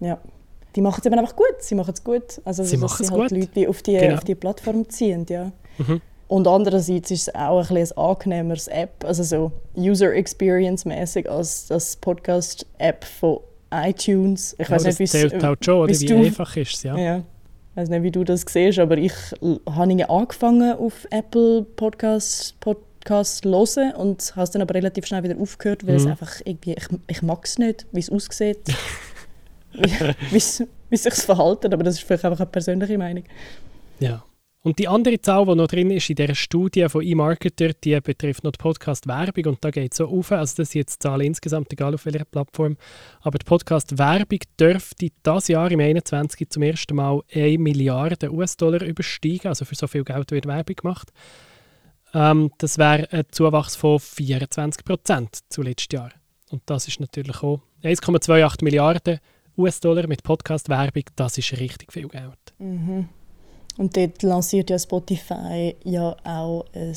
Ja 0.00 0.20
die 0.74 0.80
machen 0.80 1.00
es 1.00 1.06
eben 1.06 1.18
einfach 1.18 1.36
gut. 1.36 1.56
Sie 1.60 1.74
machen 1.74 1.94
es 1.94 2.02
gut. 2.02 2.40
Also, 2.44 2.64
sie 2.64 2.76
machen 2.76 3.04
es 3.04 3.10
halt 3.10 3.30
gut. 3.30 3.30
Leute 3.30 3.68
auf 3.68 3.82
die, 3.82 3.96
genau. 3.96 4.14
auf 4.14 4.24
die 4.24 4.34
Plattform 4.34 4.88
ziehen. 4.88 5.26
Ja. 5.28 5.52
Mhm. 5.78 6.00
Und 6.26 6.48
andererseits 6.48 7.10
ist 7.10 7.28
es 7.28 7.34
auch 7.34 7.70
ein, 7.70 7.76
ein 7.76 7.92
angenehmeres 7.96 8.68
App, 8.68 9.04
also 9.04 9.22
so 9.22 9.52
User 9.76 10.12
Experience 10.14 10.84
mäßig 10.84 11.30
als 11.30 11.66
das 11.66 11.96
Podcast 11.96 12.66
App 12.78 13.04
von 13.04 13.40
iTunes. 13.70 14.56
Ich 14.58 14.68
ja, 14.68 14.74
weiß 14.74 14.84
nicht, 14.84 14.98
wie 14.98 15.04
es 15.04 15.14
halt 15.14 15.64
schon, 15.64 15.74
oder 15.74 15.92
wie 15.92 16.06
du, 16.06 16.16
einfach 16.16 16.56
ist 16.56 16.74
es, 16.74 16.82
ja. 16.82 16.96
ja. 16.96 17.18
Ich 17.18 17.76
weiß 17.76 17.88
nicht, 17.88 18.02
wie 18.02 18.10
du 18.10 18.24
das 18.24 18.44
siehst, 18.48 18.78
aber 18.78 18.96
ich 18.96 19.12
habe 19.68 20.08
angefangen 20.08 20.72
auf 20.76 21.06
Apple 21.10 21.66
Podcasts 21.76 22.54
Podcast 22.58 23.42
zu 23.42 23.50
hören 23.50 23.94
und 23.94 24.34
habe 24.34 24.44
es 24.44 24.50
dann 24.50 24.62
aber 24.62 24.74
relativ 24.74 25.06
schnell 25.06 25.22
wieder 25.24 25.38
aufgehört, 25.38 25.86
weil 25.86 25.94
mhm. 25.94 26.00
es 26.00 26.06
einfach 26.06 26.40
irgendwie, 26.44 26.72
ich, 26.72 26.86
ich 27.08 27.22
mag 27.22 27.44
es 27.44 27.58
nicht, 27.58 27.86
wie 27.92 28.00
es 28.00 28.10
aussieht. 28.10 28.60
wie, 30.30 30.66
wie 30.90 30.96
sich 30.96 31.14
verhalten, 31.14 31.72
aber 31.72 31.84
das 31.84 31.94
ist 31.94 32.04
vielleicht 32.04 32.24
einfach 32.24 32.40
eine 32.40 32.50
persönliche 32.50 32.98
Meinung. 32.98 33.24
Ja. 34.00 34.24
Und 34.64 34.78
die 34.78 34.88
andere 34.88 35.20
Zahl, 35.20 35.44
die 35.44 35.54
noch 35.56 35.66
drin 35.66 35.90
ist 35.90 36.08
in 36.08 36.16
dieser 36.16 36.34
Studie 36.34 36.88
von 36.88 37.04
eMarketer, 37.04 37.74
die 37.74 38.00
betrifft 38.00 38.44
noch 38.44 38.52
die 38.52 38.62
Podcast-Werbung 38.62 39.44
und 39.44 39.58
da 39.62 39.70
geht 39.70 39.92
es 39.92 39.98
so 39.98 40.08
auf, 40.08 40.32
also 40.32 40.54
das 40.56 40.70
sind 40.70 40.80
jetzt 40.80 41.02
Zahlen 41.02 41.26
insgesamt, 41.26 41.70
egal 41.74 41.92
auf 41.92 42.06
welcher 42.06 42.24
Plattform, 42.24 42.78
aber 43.20 43.36
die 43.36 43.44
Podcast-Werbung 43.44 44.38
dürfte 44.58 45.08
das 45.22 45.48
Jahr 45.48 45.70
im 45.70 45.80
2021 45.80 46.48
zum 46.48 46.62
ersten 46.62 46.96
Mal 46.96 47.20
1 47.34 47.58
Milliarde 47.58 48.32
US-Dollar 48.32 48.82
übersteigen, 48.82 49.48
also 49.48 49.66
für 49.66 49.74
so 49.74 49.86
viel 49.86 50.02
Geld 50.02 50.30
wird 50.30 50.46
Werbung 50.46 50.76
gemacht. 50.76 51.12
Ähm, 52.14 52.50
das 52.56 52.78
wäre 52.78 53.06
ein 53.12 53.24
Zuwachs 53.32 53.76
von 53.76 54.00
24 54.00 54.82
Prozent 54.82 55.40
zu 55.50 55.60
letztes 55.60 55.92
Jahr. 55.92 56.10
Und 56.50 56.62
das 56.64 56.88
ist 56.88 57.00
natürlich 57.00 57.42
auch 57.42 57.60
1,28 57.82 58.64
Milliarden 58.64 59.18
US-Dollar 59.56 60.06
mit 60.06 60.22
Podcast-Werbung, 60.22 61.04
das 61.16 61.38
ist 61.38 61.52
richtig 61.58 61.92
viel 61.92 62.08
Geld. 62.08 62.54
Mhm. 62.58 63.08
Und 63.76 63.96
dort 63.96 64.22
lanciert 64.22 64.70
ja 64.70 64.78
Spotify 64.78 65.74
ja 65.82 66.16
auch 66.22 66.64
ein, 66.74 66.94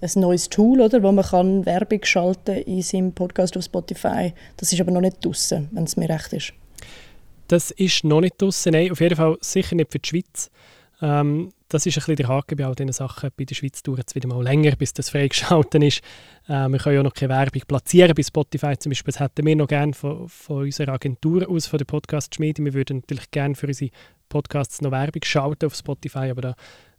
ein 0.00 0.20
neues 0.20 0.48
Tool, 0.48 0.80
oder, 0.80 1.02
wo 1.02 1.10
man 1.10 1.24
kann 1.24 1.66
Werbung 1.66 2.04
schalten 2.04 2.56
in 2.58 2.82
seinem 2.82 3.12
Podcast 3.12 3.56
auf 3.56 3.64
Spotify. 3.64 4.32
Das 4.56 4.72
ist 4.72 4.80
aber 4.80 4.92
noch 4.92 5.00
nicht 5.00 5.24
draußen, 5.24 5.68
wenn 5.72 5.84
es 5.84 5.96
mir 5.96 6.08
recht 6.08 6.32
ist. 6.32 6.52
Das 7.48 7.72
ist 7.72 8.04
noch 8.04 8.20
nicht 8.20 8.40
draußen, 8.40 8.70
nein, 8.72 8.92
auf 8.92 9.00
jeden 9.00 9.16
Fall 9.16 9.36
sicher 9.40 9.74
nicht 9.74 9.90
für 9.90 9.98
die 9.98 10.08
Schweiz. 10.08 10.50
Ähm, 11.02 11.52
das 11.70 11.86
ist 11.86 11.96
ein 11.96 12.00
bisschen 12.00 12.16
der 12.16 12.28
Haken 12.28 12.56
bei 12.56 12.66
all 12.66 12.74
diesen 12.74 12.92
Sachen. 12.92 13.30
Bei 13.36 13.44
der 13.44 13.54
Schweiz 13.54 13.82
dauert 13.82 14.08
es 14.08 14.14
wieder 14.14 14.28
mal 14.28 14.42
länger, 14.42 14.72
bis 14.76 14.92
das 14.92 15.08
freigeschaltet 15.10 15.82
ist. 15.82 16.00
Äh, 16.48 16.68
wir 16.68 16.78
können 16.78 16.96
ja 16.96 17.02
noch 17.02 17.14
keine 17.14 17.32
Werbung 17.32 17.62
platzieren 17.66 18.12
bei 18.14 18.22
Spotify 18.22 18.76
zum 18.76 18.90
Beispiel. 18.90 19.12
Das 19.12 19.20
hätten 19.20 19.46
wir 19.46 19.56
noch 19.56 19.68
gerne 19.68 19.94
von, 19.94 20.28
von 20.28 20.64
unserer 20.64 20.92
Agentur 20.92 21.48
aus, 21.48 21.66
von 21.66 21.78
der 21.78 21.84
Podcast-Schmiede. 21.84 22.64
Wir 22.64 22.74
würden 22.74 22.98
natürlich 22.98 23.30
gerne 23.30 23.54
für 23.54 23.68
unsere 23.68 23.90
Podcasts 24.28 24.80
noch 24.82 24.90
Werbung 24.90 25.22
schalten 25.24 25.66
auf 25.66 25.74
Spotify, 25.74 26.30
aber 26.30 26.40
da 26.40 26.54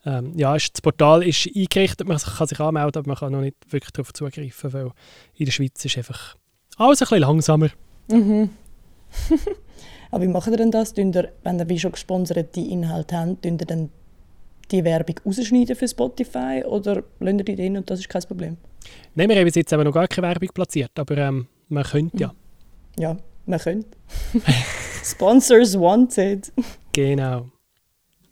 ähm, 0.06 0.34
ja, 0.36 0.56
ist, 0.56 0.74
das 0.74 0.82
Portal 0.82 1.24
ist 1.24 1.48
eingerichtet, 1.48 2.08
man 2.08 2.18
kann 2.18 2.48
sich 2.48 2.60
anmelden, 2.60 3.00
aber 3.00 3.08
man 3.08 3.18
kann 3.18 3.32
noch 3.32 3.42
nicht 3.42 3.58
wirklich 3.70 3.92
darauf 3.92 4.14
zugreifen, 4.14 4.74
weil 4.74 4.92
in 5.36 5.46
der 5.46 5.52
Schweiz 5.52 5.84
ist 5.86 5.98
einfach 5.98 6.36
alles 6.78 7.02
ein 7.02 7.06
bisschen 7.06 7.20
langsamer. 7.20 7.70
Mhm. 8.10 8.50
aber 10.12 10.24
wie 10.24 10.28
machen 10.28 10.54
ihr 10.54 10.58
denn 10.58 10.72
das? 10.72 10.98
Ihr, 10.98 11.32
wenn 11.44 11.60
ihr 11.60 11.70
wie 11.70 11.80
schon 11.80 11.92
gesponserte 11.92 12.62
Inhalte 12.62 13.18
habt, 13.18 13.46
ihr 13.46 13.58
dann 13.58 13.90
die 14.72 14.84
Werbung 14.84 15.16
rausschneiden 15.26 15.76
für 15.76 15.88
Spotify 15.88 16.64
oder 16.66 17.04
lassen 17.20 17.40
ihr 17.40 17.46
die 17.46 17.56
drin 17.56 17.78
und 17.78 17.90
das 17.90 18.00
ist 18.00 18.10
kein 18.10 18.22
Problem? 18.24 18.58
Nein, 19.16 19.30
wir 19.30 19.36
haben 19.38 19.48
jetzt 19.48 19.74
aber 19.74 19.84
noch 19.84 19.94
gar 19.94 20.08
keine 20.08 20.28
Werbung 20.28 20.50
platziert, 20.54 20.92
aber 20.96 21.18
ähm, 21.18 21.48
man 21.70 21.84
könnte 21.84 22.18
ja. 22.18 22.34
Ja, 22.98 23.18
man 23.46 23.60
könnte. 23.60 23.90
Sponsors 25.04 25.80
wanted. 25.80 26.52
Genau. 26.94 27.50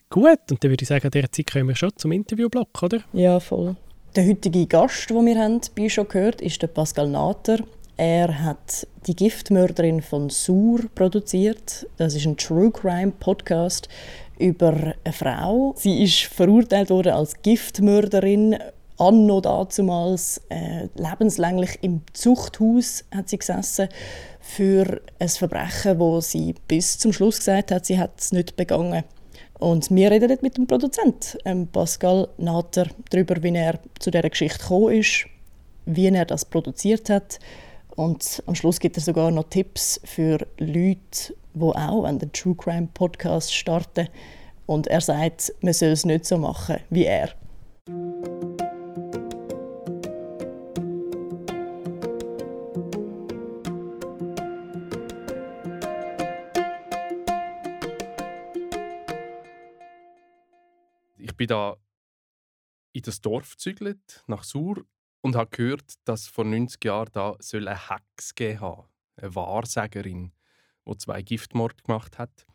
Gut, 0.09 0.39
und 0.49 0.63
dann 0.63 0.71
würde 0.71 0.81
ich 0.81 0.87
sagen, 0.87 1.05
an 1.05 1.11
dieser 1.11 1.31
Zeit 1.31 1.51
kommen 1.51 1.67
wir 1.67 1.75
schon 1.75 1.91
zum 1.95 2.11
Interviewblock, 2.11 2.81
oder? 2.81 3.01
Ja, 3.13 3.39
voll. 3.39 3.75
Der 4.15 4.27
heutige 4.27 4.65
Gast, 4.65 5.09
den 5.09 5.25
wir 5.25 5.37
haben, 5.37 5.61
bei 5.75 5.87
schon 5.87 6.07
gehört, 6.07 6.41
ist 6.41 6.61
der 6.61 6.67
Pascal 6.67 7.07
Nater. 7.07 7.59
Er 7.95 8.43
hat 8.43 8.87
die 9.05 9.15
Giftmörderin 9.15 10.01
von 10.01 10.29
Sur 10.29 10.79
produziert. 10.95 11.85
Das 11.97 12.15
ist 12.15 12.25
ein 12.25 12.37
True 12.37 12.71
Crime 12.71 13.11
Podcast 13.19 13.87
über 14.39 14.95
eine 15.03 15.13
Frau. 15.13 15.73
Sie 15.77 16.03
ist 16.03 16.23
verurteilt 16.23 16.89
worden 16.89 17.13
als 17.13 17.41
Giftmörderin. 17.41 18.57
Anno 18.97 19.39
dazumals 19.39 20.41
äh, 20.49 20.87
lebenslänglich 20.95 21.79
im 21.81 22.01
Zuchthaus 22.11 23.05
hat 23.15 23.29
sie 23.29 23.37
gesessen 23.37 23.87
für 24.41 25.01
ein 25.19 25.29
Verbrechen, 25.29 25.99
wo 25.99 26.19
sie 26.19 26.55
bis 26.67 26.97
zum 26.97 27.13
Schluss 27.13 27.37
gesagt 27.37 27.71
hat, 27.71 27.85
sie 27.85 27.97
hat 27.97 28.19
es 28.19 28.33
nicht 28.33 28.57
begangen. 28.57 29.03
Und 29.59 29.89
wir 29.91 30.11
reden 30.11 30.37
mit 30.41 30.57
dem 30.57 30.67
Produzent 30.67 31.37
ähm, 31.45 31.67
Pascal 31.67 32.29
Nater 32.37 32.87
darüber, 33.09 33.41
wie 33.43 33.55
er 33.55 33.79
zu 33.99 34.09
dieser 34.11 34.29
Geschichte 34.29 34.59
gekommen 34.59 34.93
ist, 34.93 35.25
wie 35.85 36.07
er 36.07 36.25
das 36.25 36.45
produziert 36.45 37.09
hat 37.09 37.39
Und 37.95 38.41
am 38.45 38.55
Schluss 38.55 38.79
gibt 38.79 38.95
er 38.95 39.03
sogar 39.03 39.29
noch 39.29 39.49
Tipps 39.49 39.99
für 40.05 40.39
Leute, 40.57 41.35
die 41.59 41.65
auch 41.65 42.03
einen 42.05 42.31
True 42.31 42.55
Crime 42.55 42.89
Podcast 42.93 43.53
starten. 43.53 44.07
Und 44.65 44.87
er 44.87 45.01
sagt, 45.01 45.53
man 45.61 45.73
soll 45.73 45.89
es 45.89 46.05
nicht 46.05 46.25
so 46.25 46.37
machen 46.37 46.77
wie 46.89 47.05
er. 47.05 47.29
Ich 61.17 61.35
bin 61.35 61.47
da 61.47 61.77
in 62.93 63.01
das 63.01 63.21
Dorf 63.21 63.51
gezügelt, 63.51 64.23
nach 64.27 64.43
Sur, 64.43 64.83
und 65.21 65.35
habe 65.35 65.49
gehört, 65.49 65.93
dass 66.05 66.27
vor 66.27 66.45
90 66.45 66.83
Jahren 66.83 67.09
da 67.11 67.35
eine 67.53 67.89
Hex 67.89 68.35
gegeben 68.35 68.61
haben, 68.61 68.87
eine 69.17 69.35
Wahrsagerin, 69.35 70.31
die 70.89 70.97
zwei 70.97 71.21
Giftmorde 71.21 71.75
gemacht 71.83 72.17
hat. 72.17 72.45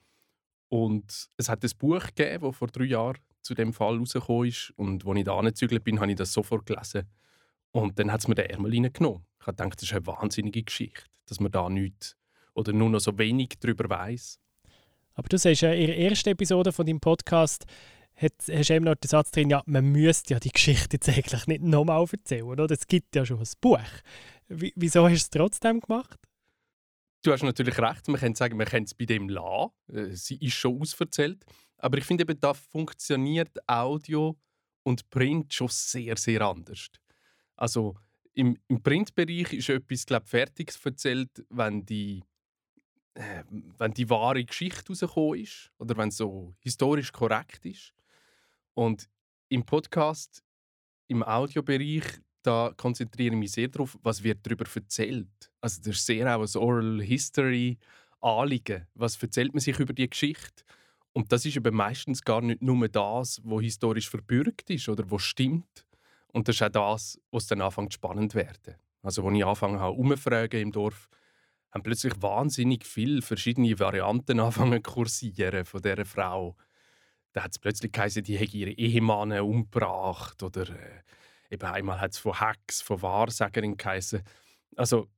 Und 0.69 1.29
es 1.37 1.49
hat 1.49 1.63
ein 1.63 1.71
Buch 1.79 2.07
gegeben, 2.15 2.45
das 2.45 2.57
vor 2.57 2.69
drei 2.69 2.85
Jahren 2.85 3.19
zu 3.43 3.55
dem 3.55 3.73
Fall 3.73 3.99
rausgekommen 3.99 4.49
ist. 4.49 4.73
Und 4.77 5.07
als 5.07 5.19
ich 5.19 5.25
da 5.25 5.39
angezügelt 5.39 5.85
bin, 5.85 6.01
habe 6.01 6.11
ich 6.11 6.17
das 6.17 6.33
sofort 6.33 6.67
gelesen. 6.67 7.09
Und 7.71 7.99
dann 7.99 8.11
hat 8.11 8.21
es 8.21 8.29
mir 8.29 8.35
den 8.35 8.47
Ärmel 8.47 8.73
reingenommen. 8.73 9.25
Ich 9.41 9.47
habe 9.47 9.57
gedacht, 9.57 9.81
das 9.81 9.89
ist 9.89 9.93
eine 9.93 10.07
wahnsinnige 10.07 10.63
Geschichte, 10.63 11.05
dass 11.27 11.41
man 11.41 11.53
da 11.53 11.69
nichts 11.69 12.17
oder 12.55 12.73
nur 12.73 12.89
noch 12.89 13.01
so 13.01 13.19
wenig 13.19 13.55
darüber 13.61 13.89
weiß. 13.89 14.39
Aber 15.15 15.29
du 15.29 15.39
sagst 15.39 15.63
ja 15.63 15.73
in 15.73 15.89
der 15.89 15.99
ersten 15.99 16.31
Episode 16.31 16.73
von 16.73 16.87
deinem 16.87 17.01
Podcast, 17.01 17.67
hat, 18.17 18.33
hast 18.51 18.71
du 18.71 18.75
eben 18.75 18.85
noch 18.85 18.95
den 18.95 19.09
Satz 19.09 19.31
drin, 19.31 19.51
ja, 19.51 19.63
man 19.67 19.85
müsste 19.87 20.35
ja 20.35 20.41
die 20.41 20.51
Geschichte 20.53 20.97
jetzt 20.97 21.09
eigentlich 21.09 21.47
nicht 21.47 21.63
nochmal 21.63 22.07
erzählen, 22.11 22.45
oder? 22.45 22.71
Es 22.71 22.87
gibt 22.87 23.15
ja 23.17 23.27
schon 23.27 23.39
ein 23.39 23.49
Buch. 23.61 23.81
W 24.49 24.73
wieso 24.77 25.05
hast 25.05 25.11
du 25.11 25.17
es 25.17 25.31
trotzdem 25.31 25.81
gemacht? 25.81 26.19
Du 27.25 27.33
hast 27.33 27.43
natürlich 27.43 27.79
recht, 27.79 28.07
man 28.09 28.21
kann 28.21 28.35
sagen, 28.35 28.59
man 28.59 28.67
kann 28.67 28.83
es 28.83 28.93
bei 28.93 29.07
dem 29.07 29.31
lassen. 29.31 29.71
Äh, 29.89 30.11
sie 30.11 30.37
ist 30.37 30.53
schon 30.53 30.79
ausverzählt. 30.79 31.43
Aber 31.79 31.97
ich 31.97 32.05
finde 32.05 32.23
eben, 32.23 32.39
da 32.39 32.53
funktioniert 32.53 33.67
Audio 33.67 34.39
und 34.83 35.09
Print 35.09 35.55
schon 35.55 35.69
sehr, 35.69 36.19
sehr 36.19 36.43
anders. 36.43 36.91
Also 37.57 37.97
im, 38.35 38.59
im 38.69 38.83
Printbereich 38.83 39.55
ist 39.55 39.71
etwas, 39.71 40.05
glaube 40.05 40.27
fertig 40.27 40.71
erzählt, 40.85 41.31
wenn 41.49 41.87
die, 41.87 42.23
äh, 43.15 43.45
wenn 43.79 43.93
die 43.93 44.11
wahre 44.11 44.45
Geschichte 44.45 44.89
rausgekommen 44.89 45.41
ist 45.41 45.73
oder 45.79 45.97
wenn 45.97 46.11
es 46.11 46.19
so 46.19 46.55
historisch 46.59 47.11
korrekt 47.11 47.65
ist. 47.65 47.95
Und 48.75 49.09
im 49.49 49.65
Podcast, 49.65 50.45
im 51.07 51.23
Audiobereich, 51.23 52.05
da 52.43 52.75
konzentriere 52.77 53.35
ich 53.35 53.41
mich 53.41 53.53
sehr 53.53 53.69
darauf, 53.69 53.97
was 54.03 54.23
wird 54.23 54.45
darüber 54.45 54.67
erzählt. 54.75 55.51
Also 55.65 55.81
das 55.81 55.97
ist 55.97 56.05
sehr 56.05 56.27
auch 56.37 56.43
ein 56.43 56.63
Oral 56.63 57.01
History 57.01 57.79
Anliegen. 58.21 58.87
Was 58.95 59.23
erzählt 59.23 59.55
man 59.55 59.61
sich 59.61 59.79
über 59.79 59.95
die 59.95 60.11
Geschichte? 60.11 60.63
Und 61.15 61.33
das 61.33 61.47
ist 61.47 61.57
eben 61.57 61.75
meistens 61.75 62.23
gar 62.23 62.43
nicht 62.43 62.61
nur 62.61 62.87
das, 62.87 63.41
was 63.45 63.63
historisch 63.63 64.11
verbürgt 64.11 64.69
ist 64.69 64.91
oder 64.91 65.11
was 65.11 65.23
stimmt. 65.23 65.87
Und 66.35 66.49
das 66.49 66.57
ist 66.57 66.63
auch 66.63 66.69
das, 66.69 67.19
was 67.31 67.47
dann 67.47 67.63
anfängt 67.63 67.95
spannend 67.95 68.33
zu 68.33 68.39
werden. 68.39 68.75
Also 69.03 69.27
als 69.27 69.37
ich 69.37 69.43
angefangen 69.43 69.81
habe, 69.81 69.97
umzufragen 69.97 70.61
im 70.61 70.71
Dorf, 70.71 71.09
haben 71.71 71.83
plötzlich 71.83 72.13
wahnsinnig 72.21 72.85
viele 72.85 73.23
verschiedene 73.23 73.79
Varianten 73.79 74.41
angefangen 74.41 74.85
zu 74.85 74.93
kursieren 74.93 75.65
von 75.65 75.81
dieser 75.81 76.05
Frau 76.05 76.57
da 77.33 77.43
hat 77.43 77.51
es 77.51 77.59
plötzlich 77.59 77.91
geheißen, 77.91 78.23
die 78.23 78.37
hätte 78.37 78.57
ihre 78.57 78.71
Ehemann 78.71 79.33
umgebracht 79.33 80.43
oder 80.45 80.69
äh, 80.69 81.03
eben 81.51 81.67
einmal 81.67 82.01
hat 82.01 82.13
es 82.13 82.19
von 82.19 82.39
Hacks, 82.39 82.81
von 82.81 83.03
Wahrsagerin 83.03 83.77
geheißen. 83.77 84.23
Also 84.77 85.09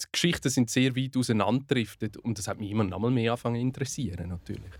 die 0.00 0.06
Geschichten 0.12 0.48
sind 0.48 0.70
sehr 0.70 0.96
weit 0.96 1.16
auseinanderdriftet 1.16 2.16
und 2.16 2.38
das 2.38 2.48
hat 2.48 2.58
mich 2.58 2.70
immer 2.70 2.84
noch 2.84 2.98
mal 2.98 3.10
mehr 3.10 3.32
angefangen 3.32 3.56
zu 3.56 3.62
interessieren 3.62 4.28
natürlich. 4.28 4.72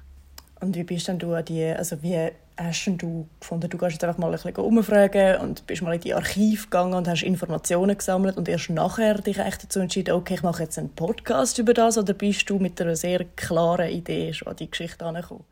Und 0.61 0.77
wie 0.77 0.85
bist 0.85 1.09
denn 1.09 1.18
du 1.18 1.35
an 1.35 1.44
die, 1.44 1.64
also 1.64 2.03
wie 2.03 2.31
hast 2.57 2.87
du 2.87 3.29
gefunden, 3.40 3.68
du 3.68 3.77
gehst 3.77 3.92
jetzt 3.92 4.05
einfach 4.05 4.18
mal 4.18 4.29
ein 4.29 4.33
bisschen 4.33 4.57
umfragen 4.57 5.40
und 5.40 5.66
bist 5.66 5.83
mal 5.83 5.94
in 5.94 6.00
die 6.00 6.14
Archiv 6.14 6.64
gegangen 6.70 6.94
und 6.94 7.09
hast 7.09 7.22
Informationen 7.22 7.98
gesammelt 7.98 8.37
und 8.37 8.48
erst 8.48 8.70
nachher 8.70 9.20
dich 9.20 9.38
echt 9.38 9.64
dazu 9.64 9.81
entschieden, 9.81 10.14
okay, 10.14 10.35
ich 10.35 10.42
mache 10.42 10.62
jetzt 10.62 10.79
einen 10.79 10.94
Podcast 10.94 11.59
über 11.59 11.74
das 11.74 11.98
oder 11.98 12.14
bist 12.14 12.48
du 12.48 12.59
mit 12.59 12.81
einer 12.81 12.96
sehr 12.96 13.24
klaren 13.37 13.90
Idee 13.90 14.33
schon 14.33 14.48
an 14.48 14.57
die 14.57 14.70
Geschichte 14.70 15.05
angekommen? 15.05 15.44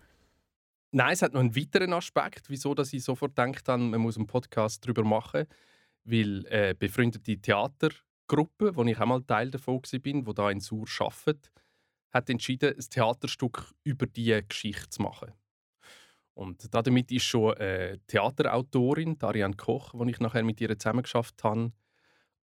Nein, 0.93 1.13
es 1.13 1.23
hat 1.23 1.33
noch 1.33 1.41
einen 1.41 1.57
weiteren 1.57 1.93
Aspekt, 1.95 2.49
wieso 2.49 2.75
dass 2.75 2.93
ich 2.93 3.03
sofort 3.03 3.37
denke, 3.37 3.61
man 3.67 4.01
muss 4.01 4.17
einen 4.17 4.27
Podcast 4.27 4.85
darüber 4.85 5.05
machen. 5.05 5.47
Weil 6.05 6.45
äh, 6.47 6.75
befreundete 6.79 7.37
Theatergruppe, 8.33 8.75
wo 8.77 8.85
ich 8.85 8.99
auch 8.99 9.07
mal 9.07 9.23
Teil 9.23 9.51
davon 9.51 9.77
war, 9.77 10.01
die 10.01 10.35
da 10.35 10.51
in 10.51 10.61
Sur 10.61 10.87
arbeitet, 11.01 11.51
hat 12.11 12.31
entschieden, 12.31 12.75
ein 12.75 12.91
Theaterstück 12.91 13.73
über 13.85 14.07
diese 14.07 14.43
Geschichte 14.43 14.89
zu 14.89 15.03
machen. 15.03 15.33
Und 16.35 16.75
damit 16.75 17.13
ist 17.13 17.25
schon 17.25 17.55
eine 17.55 18.01
Theaterautorin, 18.07 19.19
Ariane 19.21 19.55
Koch, 19.55 19.93
die 19.93 20.11
ich 20.11 20.21
nachher 20.21 20.45
mit 20.45 20.61
ihr 20.61 20.79
zusammengeschafft 20.79 21.45
habe, 21.45 21.73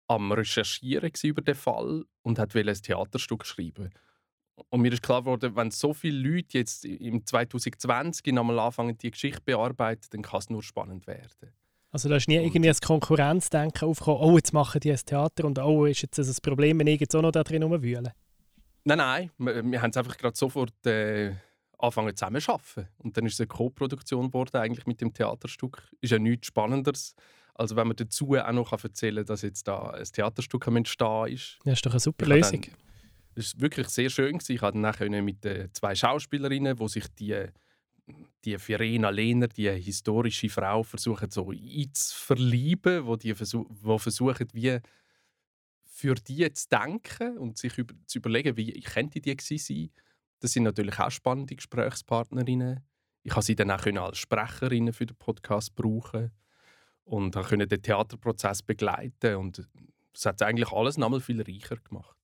am 0.08 0.32
Recherchieren 0.32 1.12
über 1.22 1.42
den 1.42 1.54
Fall 1.54 2.04
und 2.22 2.38
hat 2.38 2.54
ein 2.54 2.74
Theaterstück 2.74 3.44
schreiben. 3.44 3.90
Und 4.70 4.80
mir 4.80 4.92
ist 4.92 5.02
klar 5.02 5.20
geworden, 5.20 5.54
wenn 5.54 5.70
so 5.70 5.92
viele 5.92 6.18
Leute 6.28 6.58
jetzt 6.58 6.84
im 6.84 7.24
2020 7.24 8.32
nochmal 8.32 8.58
anfangen, 8.58 8.96
die 8.96 9.10
Geschichte 9.10 9.42
bearbeiten, 9.44 10.06
dann 10.10 10.22
kann 10.22 10.38
es 10.38 10.50
nur 10.50 10.62
spannend 10.62 11.06
werden. 11.06 11.52
Also 11.96 12.10
da 12.10 12.16
ist 12.16 12.28
nie 12.28 12.34
irgendwie 12.34 12.68
ein 12.68 12.76
Konkurrenzdenken 12.76 13.88
aufgekommen, 13.88 14.20
oh, 14.20 14.36
jetzt 14.36 14.52
machen 14.52 14.78
die 14.80 14.92
ein 14.92 14.98
Theater 14.98 15.46
und 15.46 15.58
oh, 15.58 15.86
ist 15.86 16.02
jetzt 16.02 16.18
ein 16.18 16.34
Problem, 16.42 16.78
wenn 16.78 16.88
ich 16.88 17.00
jetzt 17.00 17.16
auch 17.16 17.22
noch 17.22 17.32
da 17.32 17.42
drin 17.42 17.62
rumwühlen? 17.62 18.10
Nein, 18.84 18.98
nein, 18.98 19.30
wir, 19.38 19.64
wir 19.64 19.80
haben 19.80 19.88
es 19.88 19.96
einfach 19.96 20.18
gerade 20.18 20.36
sofort 20.36 20.74
äh, 20.84 21.32
angefangen 21.78 22.14
zusammen 22.14 22.42
zu 22.42 22.52
arbeiten. 22.52 22.88
Und 22.98 23.16
dann 23.16 23.24
ist 23.24 23.32
es 23.32 23.40
eine 23.40 23.46
Co-Produktion 23.46 24.26
geworden 24.26 24.58
eigentlich 24.58 24.84
mit 24.84 25.00
dem 25.00 25.14
Theaterstück. 25.14 25.88
Ist 26.02 26.10
ja 26.10 26.18
nichts 26.18 26.48
Spannenderes, 26.48 27.14
als 27.54 27.74
wenn 27.74 27.86
man 27.86 27.96
dazu 27.96 28.34
auch 28.34 28.52
noch 28.52 28.72
erzählen 28.74 29.24
kann, 29.24 29.26
dass 29.28 29.40
jetzt 29.40 29.66
da 29.66 29.88
ein 29.88 30.04
Theaterstück 30.04 30.68
am 30.68 30.76
Entstehen 30.76 31.28
ist. 31.28 31.58
Das 31.64 31.72
ist 31.78 31.86
doch 31.86 31.92
eine 31.92 32.00
super 32.00 32.26
Lösung. 32.26 32.60
Das 33.36 33.54
war 33.54 33.62
wirklich 33.62 33.88
sehr 33.88 34.10
schön. 34.10 34.38
Ich 34.46 34.58
konnte 34.58 34.82
dann 34.82 35.24
mit 35.24 35.42
den 35.44 35.72
zwei 35.72 35.94
Schauspielerinnen, 35.94 36.76
die 36.76 36.88
sich 36.88 37.06
die, 37.18 37.46
die 38.44 38.58
Verena 38.58 39.10
Lehner, 39.10 39.48
die 39.48 39.70
historische 39.70 40.48
Frau, 40.48 40.82
versuchen 40.82 41.30
so 41.30 41.50
einzuverlieben, 41.50 43.06
wo 43.06 43.16
die 43.16 43.34
versuch, 43.34 43.66
wo 43.68 43.98
versuchen, 43.98 44.46
wie 44.52 44.78
für 45.84 46.14
die 46.14 46.52
zu 46.52 46.68
denken 46.68 47.38
und 47.38 47.58
sich 47.58 47.76
über, 47.78 47.94
zu 48.06 48.18
überlegen, 48.18 48.56
wie 48.56 48.80
könnte 48.80 49.20
die 49.20 49.36
sein. 49.40 49.90
Das 50.40 50.52
sind 50.52 50.64
natürlich 50.64 50.98
auch 50.98 51.10
spannende 51.10 51.56
Gesprächspartnerinnen. 51.56 52.80
Ich 53.22 53.32
konnte 53.32 53.46
sie 53.46 53.56
dann 53.56 53.70
auch 53.70 53.84
als 53.84 54.18
Sprecherinnen 54.18 54.92
für 54.92 55.06
den 55.06 55.16
Podcast 55.16 55.74
brauchen 55.74 56.30
und 57.04 57.34
konnte 57.34 57.66
den 57.66 57.82
Theaterprozess 57.82 58.62
begleiten 58.62 59.36
und 59.36 59.66
das 60.12 60.26
hat 60.26 60.42
eigentlich 60.42 60.70
alles 60.70 60.96
noch 60.96 61.18
viel 61.20 61.42
reicher 61.42 61.76
gemacht. 61.76 62.16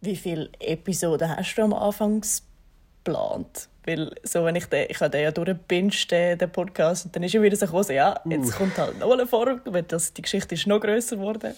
Wie 0.00 0.16
viele 0.16 0.50
Episoden 0.60 1.28
hast 1.28 1.54
du 1.56 1.62
am 1.62 1.72
Anfang 1.72 2.22
geplant? 3.04 3.68
Weil 3.86 4.12
so, 4.24 4.44
wenn 4.44 4.56
ich 4.56 4.66
den, 4.66 4.86
ich 4.90 5.00
habe 5.00 5.10
den 5.10 5.22
ja 5.22 5.30
durchgepinscht, 5.30 6.10
den, 6.10 6.36
den 6.36 6.50
Podcast, 6.50 7.06
und 7.06 7.14
dann 7.14 7.22
ist 7.22 7.34
er 7.34 7.42
wieder 7.42 7.56
so 7.56 7.66
gekommen, 7.66 7.90
ja, 7.92 8.20
jetzt 8.28 8.54
uh. 8.54 8.56
kommt 8.58 8.76
halt 8.76 8.98
noch 8.98 9.12
eine 9.12 9.26
Folge, 9.26 9.72
weil 9.72 9.84
das, 9.84 10.12
die 10.12 10.22
Geschichte 10.22 10.56
ist 10.56 10.66
noch 10.66 10.80
grösser 10.80 11.16
geworden. 11.16 11.54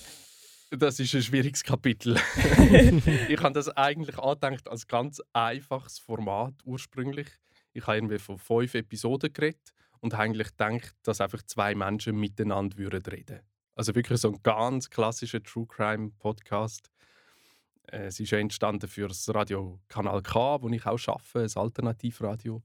Das 0.71 1.01
ist 1.01 1.15
ein 1.15 1.23
schwieriges 1.23 1.65
Kapitel. 1.65 2.17
ich 3.29 3.41
habe 3.41 3.55
das 3.55 3.71
eigentlich 3.71 4.19
angedacht 4.19 4.69
als 4.69 4.87
ganz 4.87 5.23
einfaches 5.33 5.99
Format 5.99 6.53
ursprünglich. 6.65 7.29
Ich 7.73 7.87
habe 7.87 7.97
irgendwie 7.97 8.19
von 8.19 8.39
fünf 8.39 8.75
Episoden 8.75 9.33
geredet 9.33 9.73
und 10.01 10.13
habe 10.13 10.25
eigentlich 10.25 10.49
gedacht, 10.49 10.95
dass 11.05 11.23
einfach 11.23 11.43
zwei 11.45 11.75
Menschen 11.75 12.21
miteinander 12.21 12.77
reden 12.77 13.07
würden. 13.07 13.41
Also 13.75 13.95
wirklich 13.95 14.21
so 14.21 14.29
ein 14.29 14.43
ganz 14.43 14.91
klassischer 14.91 15.43
True 15.43 15.67
Crime 15.67 16.11
Podcast 16.19 16.91
es 17.91 18.21
ist 18.21 18.31
ja 18.31 18.39
entstanden 18.39 18.89
für 18.89 19.09
das 19.09 19.33
Radio 19.35 19.81
Kanal 19.89 20.23
K, 20.23 20.61
wo 20.63 20.69
ich 20.69 20.85
auch 20.87 20.99
arbeite, 21.09 21.41
ein 21.41 21.63
Alternativradio. 21.63 22.63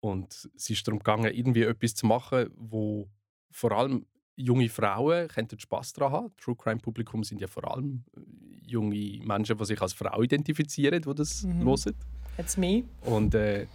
Und 0.00 0.48
es 0.54 0.70
ist 0.70 0.86
darum 0.86 0.98
gegangen, 0.98 1.32
irgendwie 1.32 1.62
etwas 1.62 1.94
zu 1.94 2.06
machen, 2.06 2.50
wo 2.54 3.08
vor 3.50 3.72
allem 3.72 4.06
junge 4.36 4.68
Frauen 4.68 5.28
Spaß 5.56 5.92
daran 5.94 6.12
haben. 6.12 6.36
True 6.36 6.56
Crime 6.56 6.80
Publikum 6.80 7.24
sind 7.24 7.40
ja 7.40 7.46
vor 7.46 7.70
allem 7.72 8.04
äh, 8.16 8.20
junge 8.66 9.20
Menschen, 9.24 9.56
die 9.56 9.64
sich 9.64 9.80
als 9.80 9.92
Frau 9.92 10.22
identifizieren, 10.22 11.00
die 11.00 11.14
das 11.14 11.44
mhm. 11.44 11.64
hören. 11.64 11.94
That's 12.36 12.56
me. 12.56 12.84
Und 13.02 13.34
äh, 13.34 13.66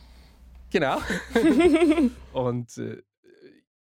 genau. 0.70 1.00
und 2.34 2.78
äh, 2.78 3.02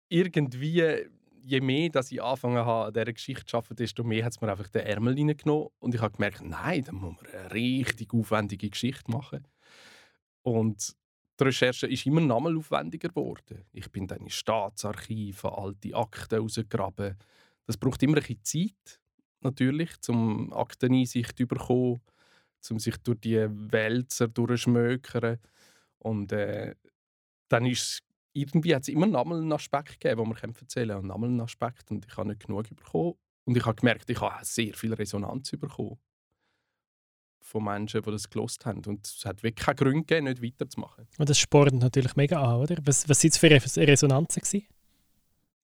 irgendwie 0.08 1.08
je 1.50 1.60
mehr 1.60 1.88
dass 1.90 2.12
ich 2.12 2.22
angefangen 2.22 2.64
habe, 2.64 2.86
an 2.86 2.92
dieser 2.92 3.12
Geschichte 3.12 3.44
zu 3.44 3.56
arbeiten, 3.56 3.76
desto 3.76 4.04
mehr 4.04 4.24
hat 4.24 4.32
es 4.32 4.40
mir 4.40 4.50
einfach 4.50 4.68
den 4.68 4.86
Ärmel 4.86 5.14
reingenommen. 5.14 5.68
Und 5.78 5.94
ich 5.94 6.00
habe 6.00 6.16
gemerkt, 6.16 6.42
nein, 6.42 6.84
da 6.84 6.92
muss 6.92 7.16
man 7.16 7.32
eine 7.32 7.52
richtig 7.52 8.14
aufwendige 8.14 8.70
Geschichte 8.70 9.10
machen. 9.10 9.46
Und 10.42 10.96
die 11.38 11.44
Recherche 11.44 11.86
ist 11.86 12.06
immer 12.06 12.20
noch 12.20 12.40
mal 12.40 12.56
aufwendiger 12.56 13.08
geworden. 13.08 13.64
Ich 13.72 13.90
bin 13.90 14.06
dann 14.06 14.20
in 14.20 14.30
Staatsarchiven, 14.30 15.50
alte 15.50 15.94
Akten 15.94 16.40
rausgegraben. 16.40 17.16
Das 17.66 17.76
braucht 17.76 18.02
immer 18.02 18.18
ein 18.18 18.22
bisschen 18.22 18.44
Zeit. 18.44 19.00
natürlich, 19.42 19.98
zum 20.00 20.52
Akteneinsicht 20.52 21.38
zu 21.38 21.46
bekommen, 21.46 22.00
um 22.70 22.78
sich 22.78 22.96
durch 22.98 23.20
die 23.20 23.46
Wälzer 23.48 24.28
durchschmökern. 24.28 25.38
Und 25.98 26.32
äh, 26.32 26.74
dann 27.48 27.64
ist 27.64 28.02
irgendwie 28.32 28.74
hat 28.74 28.82
es 28.82 28.88
immer 28.88 29.06
noch 29.06 29.26
einen 29.26 29.52
Aspekt 29.52 30.00
gegeben, 30.00 30.22
den 30.22 30.28
man 30.28 30.54
erzählen 30.54 30.96
kann. 30.98 31.06
Noch 31.06 31.22
einen 31.22 31.40
Aspekt. 31.40 31.90
Und 31.90 32.06
ich 32.06 32.16
habe 32.16 32.28
nicht 32.28 32.46
genug 32.46 32.68
bekommen. 32.74 33.14
Und 33.44 33.56
ich 33.56 33.64
habe 33.64 33.74
gemerkt, 33.74 34.08
ich 34.08 34.20
habe 34.20 34.44
sehr 34.44 34.74
viel 34.74 34.94
Resonanz 34.94 35.50
bekommen 35.50 35.98
von 37.42 37.64
Menschen, 37.64 38.02
die 38.02 38.10
das 38.10 38.28
gelost 38.30 38.64
haben. 38.66 38.84
Und 38.84 39.06
es 39.06 39.24
hat 39.24 39.42
wirklich 39.42 39.64
keine 39.64 39.76
Gründe 39.76 40.04
gegeben, 40.04 40.26
nicht 40.26 40.42
weiterzumachen. 40.42 41.08
Und 41.18 41.28
das 41.28 41.38
spornt 41.38 41.80
natürlich 41.80 42.14
mega 42.14 42.40
an, 42.40 42.60
oder? 42.60 42.76
Was, 42.84 43.02
sind 43.02 43.32
es 43.32 43.38
für 43.38 43.50
Resonanzen 43.50 44.42
gewesen? 44.42 44.66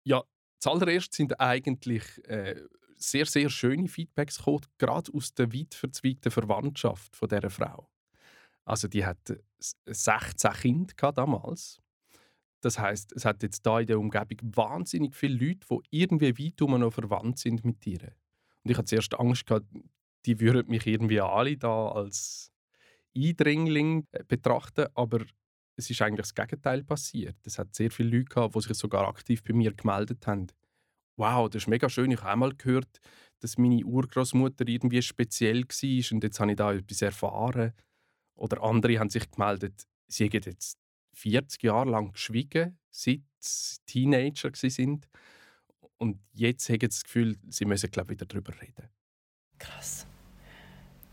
Ja, 0.02 0.24
zuallererst 0.58 1.12
sind 1.12 1.38
eigentlich 1.38 2.02
äh, 2.28 2.60
sehr, 2.96 3.26
sehr 3.26 3.50
schöne 3.50 3.88
Feedbacks 3.88 4.38
gekommen, 4.38 4.66
gerade 4.78 5.12
aus 5.12 5.34
der 5.34 5.52
weit 5.52 5.74
verzweigten 5.74 6.32
Verwandtschaft 6.32 7.14
von 7.14 7.28
dieser 7.28 7.50
Frau. 7.50 7.88
Also 8.64 8.88
die 8.88 9.04
hat 9.04 9.18
16 9.58 10.52
Kinder 10.52 11.12
damals. 11.12 11.80
Das 12.66 12.80
heißt, 12.80 13.12
es 13.12 13.24
hat 13.24 13.44
jetzt 13.44 13.64
da 13.64 13.78
in 13.78 13.86
der 13.86 14.00
Umgebung 14.00 14.38
wahnsinnig 14.56 15.14
viele 15.14 15.34
Leute, 15.34 15.64
die 15.70 16.00
irgendwie 16.00 16.36
weit 16.36 16.68
noch 16.68 16.90
verwandt 16.90 17.38
sind 17.38 17.64
mit 17.64 17.86
ihr. 17.86 18.02
Und 18.64 18.70
ich 18.72 18.76
hatte 18.76 18.86
zuerst 18.86 19.14
Angst 19.20 19.46
gehabt, 19.46 19.68
die 20.24 20.40
würden 20.40 20.68
mich 20.68 20.84
irgendwie 20.84 21.20
alle 21.20 21.56
da 21.56 21.90
als 21.90 22.50
Eindringling 23.16 24.08
äh, 24.10 24.24
betrachten, 24.26 24.86
aber 24.94 25.24
es 25.76 25.90
ist 25.90 26.02
eigentlich 26.02 26.26
das 26.26 26.34
Gegenteil 26.34 26.82
passiert. 26.82 27.36
Es 27.44 27.60
hat 27.60 27.72
sehr 27.72 27.92
viele 27.92 28.16
Leute 28.16 28.30
gehabt, 28.34 28.56
die 28.56 28.60
sich 28.62 28.76
sogar 28.76 29.06
aktiv 29.06 29.44
bei 29.44 29.52
mir 29.52 29.72
gemeldet 29.72 30.26
haben. 30.26 30.48
Wow, 31.14 31.48
das 31.48 31.62
ist 31.62 31.68
mega 31.68 31.88
schön. 31.88 32.10
Ich 32.10 32.18
habe 32.18 32.32
einmal 32.32 32.52
gehört, 32.56 32.98
dass 33.38 33.58
meine 33.58 33.84
Urgroßmutter 33.84 34.66
irgendwie 34.66 35.02
speziell 35.02 35.62
war 35.62 36.12
und 36.16 36.24
jetzt 36.24 36.40
habe 36.40 36.50
ich 36.50 36.56
da 36.56 36.72
etwas 36.72 37.00
erfahren. 37.00 37.74
Oder 38.34 38.60
andere 38.64 38.98
haben 38.98 39.08
sich 39.08 39.30
gemeldet, 39.30 39.86
sie 40.08 40.24
haben 40.24 40.42
jetzt 40.44 40.80
40 41.16 41.62
Jahre 41.62 41.90
lang 41.90 42.12
geschwiegen, 42.12 42.78
seit 42.90 43.20
sie 43.38 43.76
Teenager 43.86 44.50
sind. 44.54 45.08
Und 45.98 46.20
jetzt 46.32 46.68
haben 46.68 46.78
sie 46.80 46.88
das 46.88 47.04
Gefühl, 47.04 47.38
sie 47.48 47.64
müssen 47.64 47.90
glaube 47.90 48.12
ich, 48.12 48.20
wieder 48.20 48.26
darüber 48.26 48.52
reden. 48.60 48.88
Krass. 49.58 50.06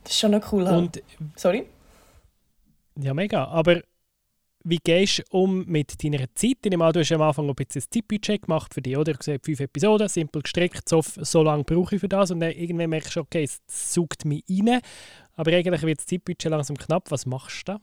Das 0.04 0.12
ist 0.13 0.20
schon 0.20 0.32
noch 0.32 0.52
cool. 0.52 0.63
Und, 0.63 1.02
Sorry? 1.38 1.68
Ja, 3.00 3.13
mega. 3.13 3.46
Aber 3.46 3.82
wie 4.66 4.80
gehst 4.84 5.20
du 5.20 5.24
um 5.38 5.66
mit 5.66 6.04
deiner 6.04 6.34
Zeit? 6.36 6.58
Ich 6.63 6.70
nehme 6.70 6.84
an, 6.84 6.94
du 6.94 7.00
hast 7.00 7.12
am 7.13 7.22
Anfang 7.22 7.48
ein 7.48 7.56
bisschen 7.56 7.82
ein 7.82 7.88
Zeitbudget 7.89 8.42
gemacht 8.44 8.74
für 8.74 8.82
dich, 8.82 8.98
oder? 8.98 9.13
Ich 9.20 9.28
habe 9.28 9.39
fünf 9.42 9.60
Episoden, 9.62 10.10
simpel 10.10 10.42
gestrickt, 10.42 10.88
so, 10.88 11.02
so 11.02 11.44
lange 11.44 11.63
brauche 11.63 11.96
ich 11.96 12.02
für 12.02 12.10
das. 12.10 12.32
Und 12.32 12.42
dann 12.42 12.52
irgendwann 12.52 12.89
merkst 12.89 13.16
du, 13.16 13.22
okay, 13.22 13.44
es 13.44 13.62
sucht 13.68 14.26
mich 14.26 14.44
rein. 14.50 14.82
Aber 15.36 15.52
eigentlich 15.52 15.82
wird 15.84 16.00
das 16.00 16.08
Zeitbudget 16.08 16.52
langsam 16.52 16.78
knapp. 16.78 17.10
Was 17.10 17.26
machst 17.26 17.68
du 17.68 17.74
da? 17.74 17.82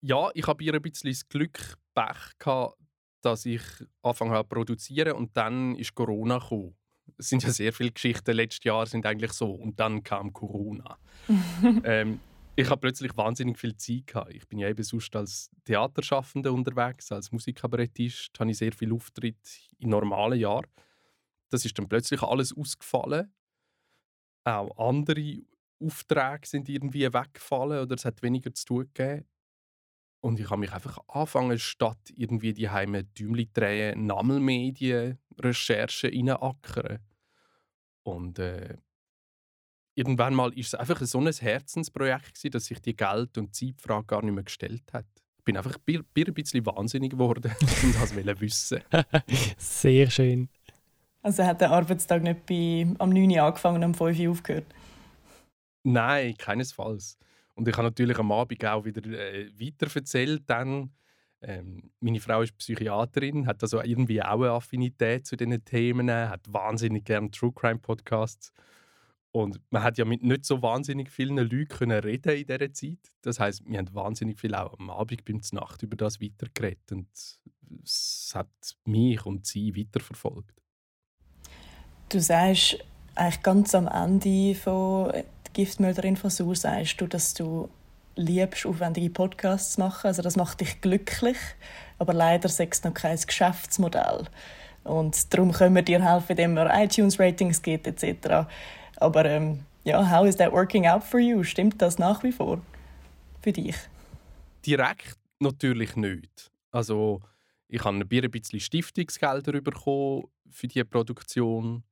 Ja, 0.00 0.30
ich 0.34 0.46
habe 0.46 0.62
hier 0.62 0.74
ein 0.74 0.82
bisschen 0.82 1.10
das 1.10 1.28
Glück, 1.28 1.76
Pech 1.94 2.38
gehabt, 2.38 2.78
dass 3.22 3.46
ich 3.46 3.62
angefangen 4.02 4.32
habe 4.32 4.48
zu 4.48 4.54
produzieren 4.54 5.16
und 5.16 5.36
dann 5.36 5.74
ist 5.76 5.94
Corona 5.94 6.38
gekommen 6.38 6.76
es 7.18 7.28
sind 7.28 7.42
ja 7.42 7.50
sehr 7.50 7.72
viele 7.72 7.92
Geschichten 7.92 8.34
letztes 8.34 8.64
Jahr 8.64 8.86
sind 8.86 9.06
eigentlich 9.06 9.32
so 9.32 9.50
und 9.50 9.78
dann 9.78 10.02
kam 10.02 10.32
Corona. 10.32 10.98
ähm, 11.84 12.20
ich 12.56 12.68
habe 12.70 12.80
plötzlich 12.80 13.16
wahnsinnig 13.16 13.58
viel 13.58 13.76
Zeit 13.76 14.06
gehabt. 14.06 14.32
Ich 14.32 14.48
bin 14.48 14.58
ja 14.58 14.68
eben 14.68 14.82
sonst 14.82 15.14
als 15.14 15.50
Theaterschaffender 15.64 16.52
unterwegs, 16.52 17.12
als 17.12 17.30
Musikkabarettist 17.32 18.38
habe 18.38 18.50
ich 18.50 18.58
sehr 18.58 18.72
viel 18.72 18.92
Auftritt 18.92 19.36
in 19.78 19.90
normalen 19.90 20.40
Jahren. 20.40 20.66
Das 21.50 21.64
ist 21.64 21.78
dann 21.78 21.88
plötzlich 21.88 22.22
alles 22.22 22.56
ausgefallen. 22.56 23.32
Auch 24.44 24.76
andere 24.78 25.42
Aufträge 25.78 26.46
sind 26.46 26.68
irgendwie 26.68 27.12
weggefallen 27.12 27.82
oder 27.82 27.94
es 27.94 28.04
hat 28.04 28.22
weniger 28.22 28.52
zu 28.54 28.64
tun 28.64 28.90
gegeben. 28.94 29.26
Und 30.20 30.40
ich 30.40 30.50
habe 30.50 30.60
mich 30.60 30.72
einfach 30.72 30.98
angefangen, 31.08 31.58
statt 31.58 31.98
irgendwie 32.14 32.52
die 32.52 32.70
Heime 32.70 33.04
Däumli 33.04 33.48
drehen, 33.52 34.06
Nammelmedien, 34.06 35.18
Recherchen 35.38 36.10
reinzuackern. 36.10 36.98
Und 38.02 38.38
äh, 38.38 38.76
irgendwann 39.94 40.34
mal 40.34 40.52
ist 40.54 40.68
es 40.68 40.74
einfach 40.74 41.00
so 41.02 41.20
ein 41.20 41.32
Herzensprojekt 41.32 42.34
gewesen, 42.34 42.50
dass 42.52 42.66
sich 42.66 42.80
die 42.80 42.96
Geld- 42.96 43.36
und 43.38 43.54
Zeitfrage 43.54 44.06
gar 44.06 44.22
nicht 44.22 44.34
mehr 44.34 44.44
gestellt 44.44 44.92
hat. 44.92 45.06
Ich 45.38 45.44
bin 45.44 45.56
einfach 45.56 45.76
ein 45.76 46.34
bisschen 46.34 46.66
wahnsinnig 46.66 47.12
geworden 47.12 47.52
und 47.60 48.16
wollte 48.16 48.40
wissen. 48.40 48.80
Sehr 49.58 50.10
schön. 50.10 50.48
Also 51.22 51.44
hat 51.44 51.60
der 51.60 51.72
Arbeitstag 51.72 52.22
nicht 52.22 52.46
bei, 52.46 52.86
am 52.98 53.10
9 53.10 53.30
Uhr 53.30 53.42
angefangen 53.42 53.76
und 53.76 53.84
am 53.84 53.94
5 53.94 54.18
Uhr 54.20 54.30
aufgehört? 54.30 54.66
Nein, 55.82 56.36
keinesfalls. 56.36 57.18
Und 57.56 57.66
ich 57.66 57.74
habe 57.74 57.88
natürlich 57.88 58.18
am 58.18 58.30
Abend 58.32 58.64
auch 58.64 58.84
wieder 58.84 59.02
äh, 59.10 59.50
weiter 59.58 60.38
dann. 60.46 60.92
Ähm, 61.42 61.90
meine 62.00 62.20
Frau 62.20 62.42
ist 62.42 62.56
Psychiaterin, 62.56 63.46
hat 63.46 63.62
also 63.62 63.82
irgendwie 63.82 64.22
auch 64.22 64.40
eine 64.40 64.50
Affinität 64.52 65.26
zu 65.26 65.36
diesen 65.36 65.64
Themen, 65.64 66.10
hat 66.10 66.40
wahnsinnig 66.48 67.04
gerne 67.04 67.30
True 67.30 67.52
Crime 67.52 67.78
Podcasts. 67.78 68.52
Und 69.32 69.60
man 69.70 69.82
hat 69.82 69.98
ja 69.98 70.04
mit 70.04 70.22
nicht 70.22 70.46
so 70.46 70.62
wahnsinnig 70.62 71.10
vielen 71.10 71.36
Leuten 71.36 71.68
können 71.68 72.00
reden 72.00 72.36
in 72.36 72.46
dieser 72.46 72.72
Zeit. 72.72 73.12
Das 73.20 73.38
heißt, 73.38 73.64
wir 73.66 73.78
haben 73.78 73.94
wahnsinnig 73.94 74.38
viel 74.38 74.54
auch 74.54 74.78
am 74.78 74.88
Abend 74.88 75.24
beim 75.24 75.40
Nacht 75.52 75.82
über 75.82 75.96
das 75.96 76.20
weitergeredet. 76.22 76.92
Und 76.92 77.08
es 77.82 78.32
hat 78.34 78.48
mich 78.84 79.24
und 79.26 79.46
sie 79.46 79.76
weiterverfolgt. 79.76 80.54
Du 82.08 82.20
sagst 82.20 82.78
eigentlich 83.14 83.42
ganz 83.42 83.74
am 83.74 83.88
Ende 83.88 84.54
von 84.54 85.12
Giftmörderin 85.56 86.16
von 86.16 86.28
Sur 86.28 86.54
sagst 86.54 87.00
du, 87.00 87.06
dass 87.06 87.32
du 87.32 87.70
liebst, 88.14 88.66
aufwendige 88.66 89.08
Podcasts 89.08 89.72
zu 89.72 89.80
machen. 89.80 90.06
Also 90.06 90.20
das 90.20 90.36
macht 90.36 90.60
dich 90.60 90.82
glücklich, 90.82 91.38
aber 91.98 92.12
leider 92.12 92.50
sechs 92.50 92.84
noch 92.84 92.92
kein 92.92 93.18
Geschäftsmodell. 93.18 94.26
Und 94.84 95.32
darum 95.32 95.52
können 95.52 95.74
wir 95.74 95.80
dir 95.80 96.04
helfen, 96.04 96.32
indem 96.32 96.54
wir 96.56 96.70
iTunes-Ratings 96.70 97.62
gibt 97.62 97.86
etc. 97.86 98.46
Aber 98.96 99.24
ähm, 99.24 99.60
ja, 99.84 100.10
how 100.10 100.26
is 100.26 100.36
that 100.36 100.52
working 100.52 100.86
out 100.86 101.02
for 101.02 101.20
you? 101.20 101.42
Stimmt 101.42 101.80
das 101.80 101.98
nach 101.98 102.22
wie 102.22 102.32
vor 102.32 102.60
für 103.40 103.52
dich? 103.52 103.76
Direkt 104.66 105.16
natürlich 105.40 105.96
nicht. 105.96 106.50
Also 106.70 107.22
ich 107.66 107.82
habe 107.82 107.96
ein 107.96 108.30
bisschen 108.30 108.60
Stiftungsgelder 108.60 109.58
bekommen 109.62 110.24
für 110.50 110.68
diese 110.68 110.84
Produktion 110.84 111.82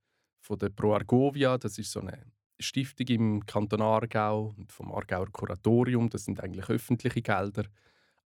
von 0.43 0.59
der 0.59 0.69
Pro 0.69 0.93
Argovia. 0.93 1.57
Das 1.57 1.79
ist 1.79 1.91
so 1.91 2.01
eine 2.01 2.34
Stiftung 2.59 3.07
im 3.09 3.47
Kanton 3.47 3.83
Aargau 3.83 4.55
und 4.57 4.73
vom 4.73 4.93
Aargauer 4.93 5.31
Kuratorium. 5.31 6.09
Das 6.09 6.25
sind 6.25 6.41
eigentlich 6.41 6.69
öffentliche 6.69 7.23
Gelder. 7.23 7.65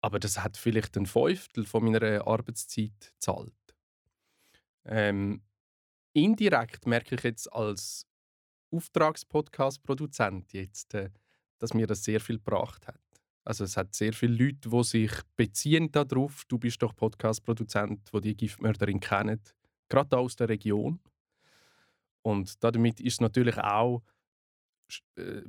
Aber 0.01 0.19
das 0.19 0.43
hat 0.43 0.57
vielleicht 0.57 0.97
ein 0.97 1.05
Fünftel 1.05 1.65
von 1.65 1.83
meiner 1.83 2.27
Arbeitszeit 2.27 3.13
gezahlt. 3.13 3.53
Ähm, 4.85 5.41
indirekt 6.13 6.85
merke 6.85 7.15
ich 7.15 7.23
jetzt 7.23 7.51
als 7.51 8.07
Auftragspodcast-Produzent 8.71 10.53
jetzt, 10.53 10.93
äh, 10.93 11.09
dass 11.59 11.73
mir 11.73 11.87
das 11.87 12.03
sehr 12.03 12.19
viel 12.19 12.37
gebracht 12.37 12.87
hat. 12.87 12.99
Also 13.43 13.63
es 13.63 13.77
hat 13.77 13.93
sehr 13.93 14.13
viele 14.13 14.45
Leute, 14.45 14.69
die 14.69 14.83
sich 14.83 15.11
beziehen 15.35 15.91
darauf. 15.91 16.45
Du 16.47 16.57
bist 16.57 16.81
doch 16.81 16.95
Podcast-Produzent, 16.95 18.11
wo 18.11 18.19
die 18.19 18.35
Giftmörderin 18.35 18.99
kennen, 18.99 19.41
gerade 19.87 20.17
aus 20.17 20.35
der 20.35 20.49
Region. 20.49 20.99
Und 22.23 22.63
damit 22.63 22.99
ist 22.99 23.21
natürlich 23.21 23.57
auch 23.57 24.01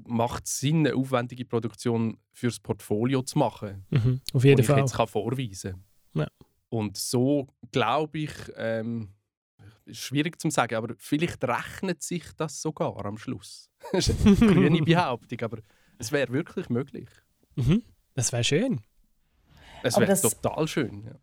macht 0.06 0.46
es 0.46 0.58
Sinn, 0.60 0.86
eine 0.86 0.94
aufwendige 0.96 1.44
Produktion 1.44 2.18
fürs 2.32 2.58
Portfolio 2.58 3.22
zu 3.22 3.38
machen. 3.38 3.84
Mhm, 3.90 4.20
auf 4.32 4.44
jeden 4.44 4.60
ich 4.60 4.66
Fall. 4.66 4.78
jetzt 4.78 4.94
kann 4.94 5.06
vorweisen 5.06 5.84
ja. 6.16 6.28
Und 6.68 6.96
so 6.96 7.48
glaube 7.70 8.18
ich, 8.18 8.32
ähm, 8.56 9.14
ist 9.84 10.00
schwierig 10.00 10.40
zu 10.40 10.50
sagen, 10.50 10.74
aber 10.74 10.94
vielleicht 10.98 11.42
rechnet 11.44 12.02
sich 12.02 12.24
das 12.36 12.60
sogar 12.60 13.04
am 13.04 13.18
Schluss. 13.18 13.70
das 13.92 14.08
ist 14.08 14.26
eine 14.26 14.36
grüne 14.54 14.82
Behauptung, 14.82 15.40
aber 15.42 15.58
es 15.98 16.10
wäre 16.10 16.32
wirklich 16.32 16.68
möglich. 16.68 17.08
Mhm, 17.54 17.82
das 18.14 18.32
wäre 18.32 18.44
schön. 18.44 18.80
Es 19.82 19.96
wäre 19.96 20.20
total 20.20 20.66
schön. 20.66 21.04
Ja. 21.04 21.14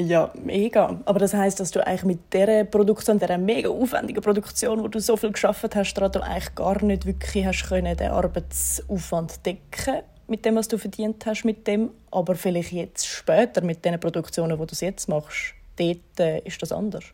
Ja, 0.00 0.32
mega. 0.42 0.98
Aber 1.04 1.18
das 1.18 1.34
heißt, 1.34 1.60
dass 1.60 1.72
du 1.72 1.86
eigentlich 1.86 2.04
mit 2.04 2.32
dieser 2.32 2.64
Produktion, 2.64 3.18
dieser 3.18 3.36
mega 3.36 3.68
aufwendigen 3.68 4.22
Produktion, 4.22 4.82
wo 4.82 4.88
du 4.88 4.98
so 4.98 5.16
viel 5.16 5.30
geschafft 5.30 5.74
hast, 5.74 5.94
daran 5.94 6.22
eigentlich 6.22 6.54
gar 6.54 6.82
nicht 6.82 7.04
wirklich 7.04 7.44
hast 7.44 7.68
können, 7.68 7.94
den 7.96 8.10
Arbeitsaufwand 8.10 9.44
decken 9.44 10.02
mit 10.26 10.44
dem, 10.46 10.54
was 10.56 10.68
du 10.68 10.78
verdient 10.78 11.26
hast 11.26 11.44
mit 11.44 11.66
dem. 11.66 11.90
Aber 12.10 12.34
vielleicht 12.34 12.72
jetzt 12.72 13.06
später 13.06 13.62
mit 13.62 13.84
den 13.84 14.00
Produktionen, 14.00 14.58
wo 14.58 14.64
du 14.64 14.72
es 14.72 14.80
jetzt 14.80 15.06
machst, 15.08 15.54
dort 15.76 16.18
äh, 16.18 16.40
ist 16.46 16.62
das 16.62 16.72
anders. 16.72 17.04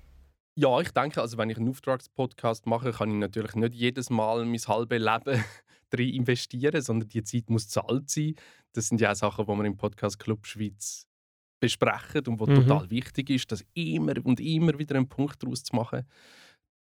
Ja, 0.55 0.81
ich 0.81 0.93
denke, 0.93 1.21
also 1.21 1.37
wenn 1.39 1.51
ich 1.51 1.57
einen 1.57 1.69
Auftragspodcast 1.69 2.67
mache, 2.67 2.93
kann 2.93 3.11
ich 3.11 3.17
natürlich 3.17 3.57
nicht 3.57 3.75
jedes 3.75 4.11
Mal 4.11 4.45
mein 4.45 4.61
halbes 4.61 5.01
Leben 5.01 5.45
drin 5.91 6.15
investieren, 6.15 6.81
sondern 6.81 7.09
die 7.09 7.25
Zeit 7.25 7.51
muss 7.51 7.69
zahlt 7.69 8.09
sein. 8.11 8.37
Das 8.75 8.89
sind 8.89 9.01
ja 9.01 9.11
auch 9.11 9.17
Sachen, 9.17 9.45
die 9.45 9.53
man 9.53 9.67
im 9.67 9.77
Podcast 9.77 10.21
Club 10.21 10.47
Schweiz 10.47 11.09
besprechen 11.61 12.27
und 12.27 12.41
was 12.41 12.49
mhm. 12.49 12.55
total 12.57 12.91
wichtig 12.91 13.31
ist, 13.31 13.51
das 13.51 13.65
immer 13.75 14.15
und 14.25 14.41
immer 14.41 14.79
wieder 14.79 14.97
einen 14.97 15.09
Punkt 15.09 15.43
daraus 15.43 15.63
zu 15.63 15.75
machen. 15.75 16.07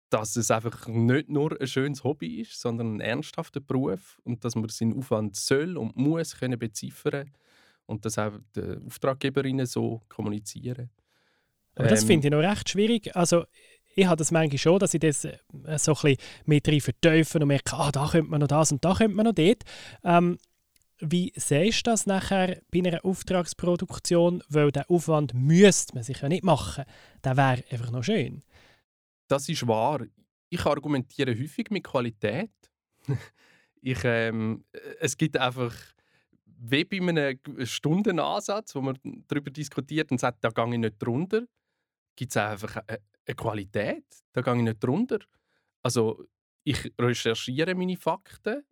dass 0.10 0.36
es 0.36 0.52
einfach 0.52 0.88
nicht 0.90 1.30
nur 1.30 1.60
ein 1.60 1.68
schönes 1.68 2.04
Hobby 2.04 2.42
ist, 2.42 2.60
sondern 2.60 2.98
ein 2.98 3.00
ernsthafter 3.00 3.62
Beruf 3.62 4.20
und 4.26 4.44
dass 4.44 4.56
man 4.56 4.68
seinen 4.68 4.98
Aufwand 4.98 5.38
soll 5.38 5.78
und 5.78 5.96
muss 5.96 6.38
können 6.38 6.60
beziffern 6.60 7.32
und 7.86 8.06
das 8.06 8.18
auch 8.18 8.34
den 8.54 8.86
Auftraggeberinnen 8.86 9.66
so 9.66 10.02
kommunizieren. 10.10 10.90
Aber 11.76 11.88
das 11.88 12.02
ähm, 12.02 12.08
finde 12.08 12.28
ich 12.28 12.32
noch 12.32 12.40
recht 12.40 12.70
schwierig. 12.70 13.16
Also 13.16 13.46
ich 13.96 14.06
habe 14.06 14.18
das 14.18 14.32
manchmal 14.32 14.58
schon, 14.58 14.80
dass 14.80 14.94
ich 14.94 15.00
das 15.00 15.26
äh, 15.26 15.38
so 15.78 15.94
ein 15.94 16.02
bisschen 16.02 16.18
mit 16.46 16.68
rein 16.68 16.82
vertiefen 16.82 17.42
und 17.42 17.48
merke, 17.48 17.74
ah, 17.74 17.92
da 17.92 18.08
könnte 18.10 18.30
man 18.30 18.42
noch 18.42 18.48
das 18.48 18.72
und 18.72 18.84
da 18.84 18.94
könnte 18.94 19.16
man 19.16 19.26
noch 19.26 19.34
dort. 19.34 19.64
Ähm, 20.04 20.38
wie 21.02 21.34
siehst 21.36 21.86
du 21.86 21.92
das 21.92 22.06
nachher 22.06 22.62
bei 22.72 22.80
einer 22.80 23.04
Auftragsproduktion? 23.04 24.44
Weil 24.50 24.72
der 24.72 24.90
Aufwand 24.90 25.34
müsste 25.34 25.96
man 25.96 26.04
sich 26.04 26.22
ja 26.22 26.30
nicht 26.30 26.44
machen. 26.44 26.86
Der 27.24 27.38
wäre 27.38 27.64
einfach 27.70 27.92
noch 27.92 28.04
schön. 28.04 28.44
Das 29.28 29.50
ist 29.50 29.68
wahr. 29.68 30.06
Ich 30.50 30.66
argumentiere 30.66 31.38
häufig 31.38 31.72
mit 31.72 31.84
Qualität. 31.84 32.52
ich, 33.82 34.00
ähm, 34.04 34.64
es 35.00 35.18
gibt 35.18 35.38
einfach, 35.38 35.74
wie 36.46 36.86
bei 36.86 36.98
einem 36.98 37.40
Stundenansatz, 37.66 38.76
wo 38.76 38.82
man 38.82 38.98
darüber 39.28 39.50
diskutiert 39.50 40.12
und 40.12 40.20
sagt, 40.20 40.44
da 40.44 40.50
gehe 40.50 40.74
ich 40.74 40.80
nicht 40.80 40.96
drunter, 41.00 41.44
gibt 42.16 42.32
es 42.32 42.38
einfach 42.38 42.78
eine, 42.88 43.00
Qualität, 43.36 44.04
da 44.34 44.42
gehe 44.42 44.56
ich 44.56 44.62
nicht 44.62 44.84
drunter. 44.84 45.20
Also 45.82 46.26
ich 46.64 46.92
recherchiere 47.00 47.74
meine 47.74 47.98
Fakten. 47.98 48.64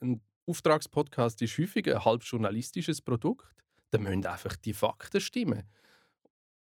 Ein 0.00 0.20
Auftragspodcast 0.46 1.40
ist 1.42 1.58
häufig 1.58 1.92
ein 1.92 2.04
halb 2.04 2.22
journalistisches 2.24 3.00
Produkt. 3.00 3.46
Da 3.90 3.98
müssen 3.98 4.26
einfach 4.26 4.56
die 4.56 4.72
Fakten 4.72 5.20
stimmen 5.20 5.68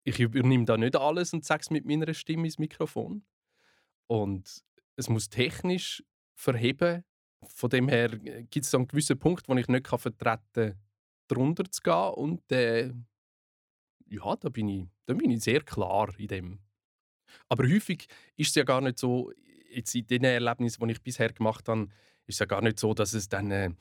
ich 0.03 0.19
übernehme 0.19 0.65
da 0.65 0.77
nicht 0.77 0.95
alles 0.95 1.33
und 1.33 1.45
sage 1.45 1.61
es 1.61 1.69
mit 1.69 1.85
meiner 1.85 2.13
Stimme 2.13 2.45
ins 2.45 2.57
Mikrofon. 2.57 3.23
Und 4.07 4.63
es 4.95 5.09
muss 5.09 5.29
technisch 5.29 6.03
verheben. 6.35 7.03
Von 7.47 7.69
dem 7.69 7.87
her 7.87 8.11
äh, 8.25 8.43
gibt 8.43 8.65
es 8.65 8.75
einen 8.75 8.87
gewissen 8.87 9.19
Punkt, 9.19 9.47
wo 9.47 9.55
ich 9.55 9.67
nicht 9.67 9.87
vertreten 9.87 10.41
kann, 10.53 10.79
darunter 11.27 11.69
zu 11.71 11.81
gehen. 11.81 12.13
Und 12.15 12.51
äh, 12.51 12.93
ja, 14.07 14.35
da 14.35 14.49
bin, 14.49 14.67
ich, 14.67 14.87
da 15.05 15.13
bin 15.13 15.31
ich 15.31 15.43
sehr 15.43 15.61
klar 15.61 16.09
in 16.17 16.27
dem. 16.27 16.59
Aber 17.47 17.63
häufig 17.63 18.07
ist 18.35 18.49
es 18.49 18.55
ja 18.55 18.63
gar 18.63 18.81
nicht 18.81 18.97
so, 18.97 19.31
jetzt 19.69 19.93
in 19.93 20.07
den 20.07 20.23
Erlebnissen, 20.23 20.85
die 20.87 20.93
ich 20.93 21.03
bisher 21.03 21.31
gemacht 21.31 21.69
habe, 21.69 21.87
ist 22.29 22.35
es 22.35 22.39
ja 22.39 22.45
gar 22.45 22.61
nicht 22.61 22.79
so, 22.79 22.93
dass 22.93 23.13
es 23.13 23.27
dann 23.27 23.51
äh, 23.51 23.71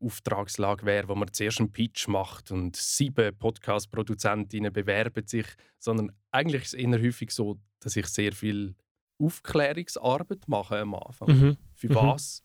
Auftragslage 0.00 0.86
wäre, 0.86 1.08
wo 1.08 1.14
man 1.14 1.32
zuerst 1.32 1.60
einen 1.60 1.72
Pitch 1.72 2.08
macht 2.08 2.50
und 2.50 2.76
sieben 2.76 3.36
Podcast-Produzentinnen 3.36 4.72
bewerben 4.72 5.26
sich, 5.26 5.46
sondern 5.78 6.12
eigentlich 6.30 6.62
ist 6.62 6.74
es 6.74 6.80
eher 6.80 7.02
häufig 7.02 7.30
so, 7.30 7.58
dass 7.80 7.96
ich 7.96 8.06
sehr 8.06 8.32
viel 8.32 8.74
Aufklärungsarbeit 9.18 10.48
mache 10.48 10.78
am 10.78 10.94
Anfang. 10.94 11.28
Mhm. 11.28 11.56
Für 11.74 11.90
mhm. 11.90 11.94
was 11.94 12.42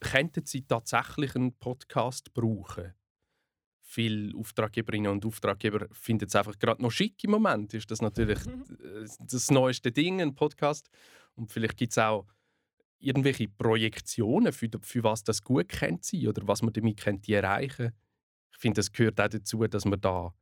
könnten 0.00 0.44
Sie 0.44 0.62
tatsächlich 0.62 1.36
einen 1.36 1.52
Podcast 1.52 2.32
brauchen? 2.32 2.94
Viele 3.82 4.36
Auftraggeberinnen 4.36 5.10
und 5.10 5.26
Auftraggeber 5.26 5.88
finden 5.92 6.26
es 6.26 6.36
einfach 6.36 6.58
gerade 6.58 6.82
noch 6.82 6.90
schick 6.90 7.22
im 7.24 7.32
Moment. 7.32 7.74
Ist 7.74 7.90
das 7.90 8.00
natürlich 8.00 8.38
das 9.20 9.50
neueste 9.50 9.92
Ding, 9.92 10.20
ein 10.20 10.34
Podcast. 10.34 10.88
Und 11.34 11.50
vielleicht 11.52 11.76
gibt 11.76 11.92
es 11.92 11.98
auch 11.98 12.26
irgendwelche 13.00 13.48
Projektionen, 13.48 14.52
für, 14.52 14.68
für 14.82 15.02
was 15.02 15.24
das 15.24 15.42
gut 15.42 15.68
könnte 15.68 16.02
sein 16.02 16.28
oder 16.28 16.46
was 16.46 16.62
man 16.62 16.72
damit 16.72 17.00
könnte 17.00 17.34
erreichen 17.34 17.92
Ich 18.52 18.58
finde, 18.58 18.80
es 18.80 18.92
gehört 18.92 19.20
auch 19.20 19.28
dazu, 19.28 19.66
dass 19.66 19.84
man 19.84 20.00
da 20.00 20.32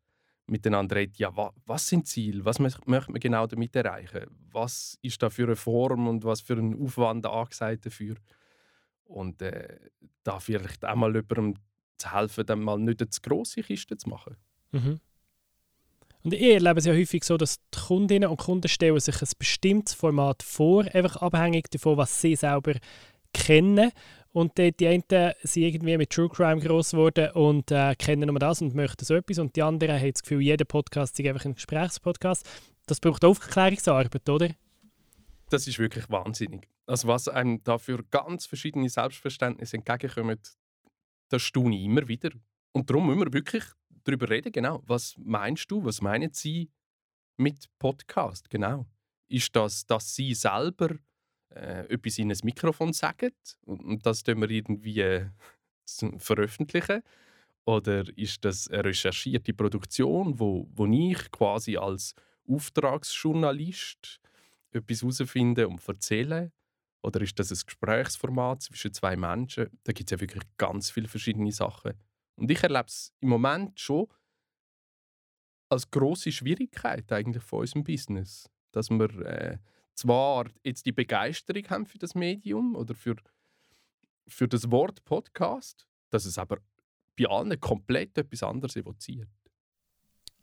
miteinander 0.47 0.97
redet, 0.97 1.19
ja, 1.19 1.37
wa, 1.37 1.53
was 1.67 1.87
sind 1.87 2.07
Ziele, 2.07 2.45
was 2.45 2.59
möchte 2.59 2.81
man 2.87 3.21
genau 3.21 3.47
damit 3.47 3.77
erreichen, 3.77 4.27
was 4.51 4.99
ist 5.03 5.23
da 5.23 5.31
für 5.31 5.45
eine 5.45 5.57
Form 5.57 6.09
und 6.09 6.25
was 6.25 6.41
für 6.41 6.55
ein 6.55 6.79
Aufwand 6.81 7.27
angesagt 7.27 7.87
dafür. 7.87 8.17
Und 9.05 9.41
äh, 9.43 9.79
da 10.23 10.41
vielleicht 10.41 10.85
auch 10.85 10.95
mal 10.97 11.15
jemandem 11.15 11.55
zu 11.97 12.13
helfen, 12.13 12.47
dann 12.47 12.61
mal 12.61 12.79
nicht 12.79 13.01
eine 13.01 13.11
zu 13.11 13.21
grosse 13.21 13.63
Kiste 13.63 13.97
zu 13.97 14.09
machen. 14.09 14.37
Mhm. 14.73 15.01
Und 16.29 16.35
ich 16.35 16.43
erlebe 16.43 16.79
es 16.79 16.85
ja 16.85 16.93
häufig 16.93 17.25
so, 17.25 17.39
dass 17.39 17.57
die 17.75 17.81
Kundinnen 17.87 18.29
und 18.29 18.37
Kunden 18.37 18.69
stellen 18.69 19.01
sich 19.01 19.23
ein 19.23 19.29
bestimmtes 19.39 19.95
Format 19.95 20.43
vor, 20.43 20.85
einfach 20.93 21.17
abhängig 21.23 21.71
davon, 21.71 21.97
was 21.97 22.21
sie 22.21 22.37
selber 22.37 22.75
kennen. 23.33 23.93
Und 24.33 24.59
die, 24.59 24.77
die 24.77 24.89
einen 24.89 25.05
sind 25.43 25.63
irgendwie 25.63 25.97
mit 25.97 26.11
True 26.11 26.29
Crime 26.29 26.61
groß 26.61 26.91
geworden 26.91 27.31
und 27.31 27.71
äh, 27.71 27.95
kennen 27.95 28.29
nur 28.29 28.39
das 28.39 28.61
und 28.61 28.75
möchten 28.75 29.07
so 29.07 29.15
etwas. 29.15 29.39
Und 29.39 29.57
die 29.57 29.63
anderen 29.63 29.99
haben 29.99 30.13
das 30.13 30.21
Gefühl, 30.21 30.43
jeder 30.43 30.67
Podcast 30.67 31.19
ist 31.19 31.27
einfach 31.27 31.47
ein 31.47 31.55
Gesprächspodcast. 31.55 32.47
Das 32.85 33.01
braucht 33.01 33.25
Aufklärungsarbeit, 33.25 34.29
oder? 34.29 34.51
Das 35.49 35.67
ist 35.67 35.79
wirklich 35.79 36.11
wahnsinnig. 36.11 36.69
Also 36.85 37.09
was 37.09 37.29
einem 37.29 37.65
dafür 37.65 38.05
ganz 38.11 38.45
verschiedene 38.45 38.91
Selbstverständnisse 38.91 39.79
entgegenkommen, 39.79 40.39
das 41.31 41.41
staune 41.41 41.75
ich 41.75 41.85
immer 41.85 42.07
wieder. 42.07 42.33
Und 42.73 42.91
darum 42.91 43.07
müssen 43.07 43.21
wir 43.21 43.33
wirklich 43.33 43.65
darüber 44.09 44.29
reden, 44.31 44.53
genau. 44.53 44.83
Was 44.87 45.17
meinst 45.19 45.71
du, 45.71 45.85
was 45.85 46.01
meinen 46.01 46.33
Sie 46.33 46.71
mit 47.37 47.67
Podcast, 47.79 48.51
genau? 48.51 48.87
Ist 49.29 49.55
das, 49.55 49.87
dass 49.87 50.15
Sie 50.15 50.35
selber 50.35 50.97
äh, 51.51 51.87
etwas 51.93 52.19
in 52.19 52.31
ein 52.31 52.39
Mikrofon 52.43 52.93
sagen 52.93 53.33
und, 53.65 53.85
und 53.85 54.07
das 54.07 54.23
tun 54.23 54.41
wir 54.41 54.51
irgendwie 54.51 55.01
äh, 55.01 55.27
veröffentlichen? 56.19 57.03
Oder 57.65 58.05
ist 58.17 58.45
das 58.45 58.69
eine 58.69 58.87
recherchierte 58.87 59.53
Produktion, 59.53 60.39
wo, 60.39 60.67
wo 60.73 60.87
ich 60.87 61.31
quasi 61.31 61.77
als 61.77 62.15
Auftragsjournalist 62.49 64.21
etwas 64.71 65.03
herausfinde 65.03 65.69
und 65.69 65.87
erzähle? 65.87 66.53
Oder 67.03 67.21
ist 67.21 67.39
das 67.39 67.53
ein 67.53 67.61
Gesprächsformat 67.65 68.63
zwischen 68.63 68.93
zwei 68.93 69.17
Menschen? 69.17 69.69
Da 69.85 69.93
gibt 69.93 70.11
es 70.11 70.17
ja 70.17 70.21
wirklich 70.21 70.45
ganz 70.57 70.91
viele 70.91 71.09
verschiedene 71.09 71.53
Sachen. 71.53 71.93
Und 72.39 72.51
ich 72.51 72.63
erlebe 72.63 72.87
es 72.87 73.13
im 73.21 73.31
Moment 73.31 73.79
schon 73.79 74.07
als 75.69 75.91
große 75.91 76.31
Schwierigkeit 76.31 77.11
eigentlich 77.13 77.43
von 77.43 77.61
unserem 77.61 77.85
Business, 77.85 78.49
dass 78.73 78.91
wir 78.91 79.11
äh, 79.27 79.59
zwar 79.95 80.47
jetzt 80.63 80.87
die 80.87 80.93
Begeisterung 80.93 81.69
haben 81.69 81.87
für 81.87 81.99
das 81.99 82.15
Medium 82.15 82.77
oder 82.77 82.95
für, 82.95 83.17
für 84.29 84.47
das 84.47 84.71
Wort 84.71 85.05
Podcast, 85.05 85.87
dass 86.11 86.25
es 86.25 86.39
aber 86.39 86.59
bei 87.19 87.27
allen 87.27 87.61
komplett 87.61 88.17
etwas 88.17 88.45
anderes 88.45 88.77
evoziert. 88.77 89.29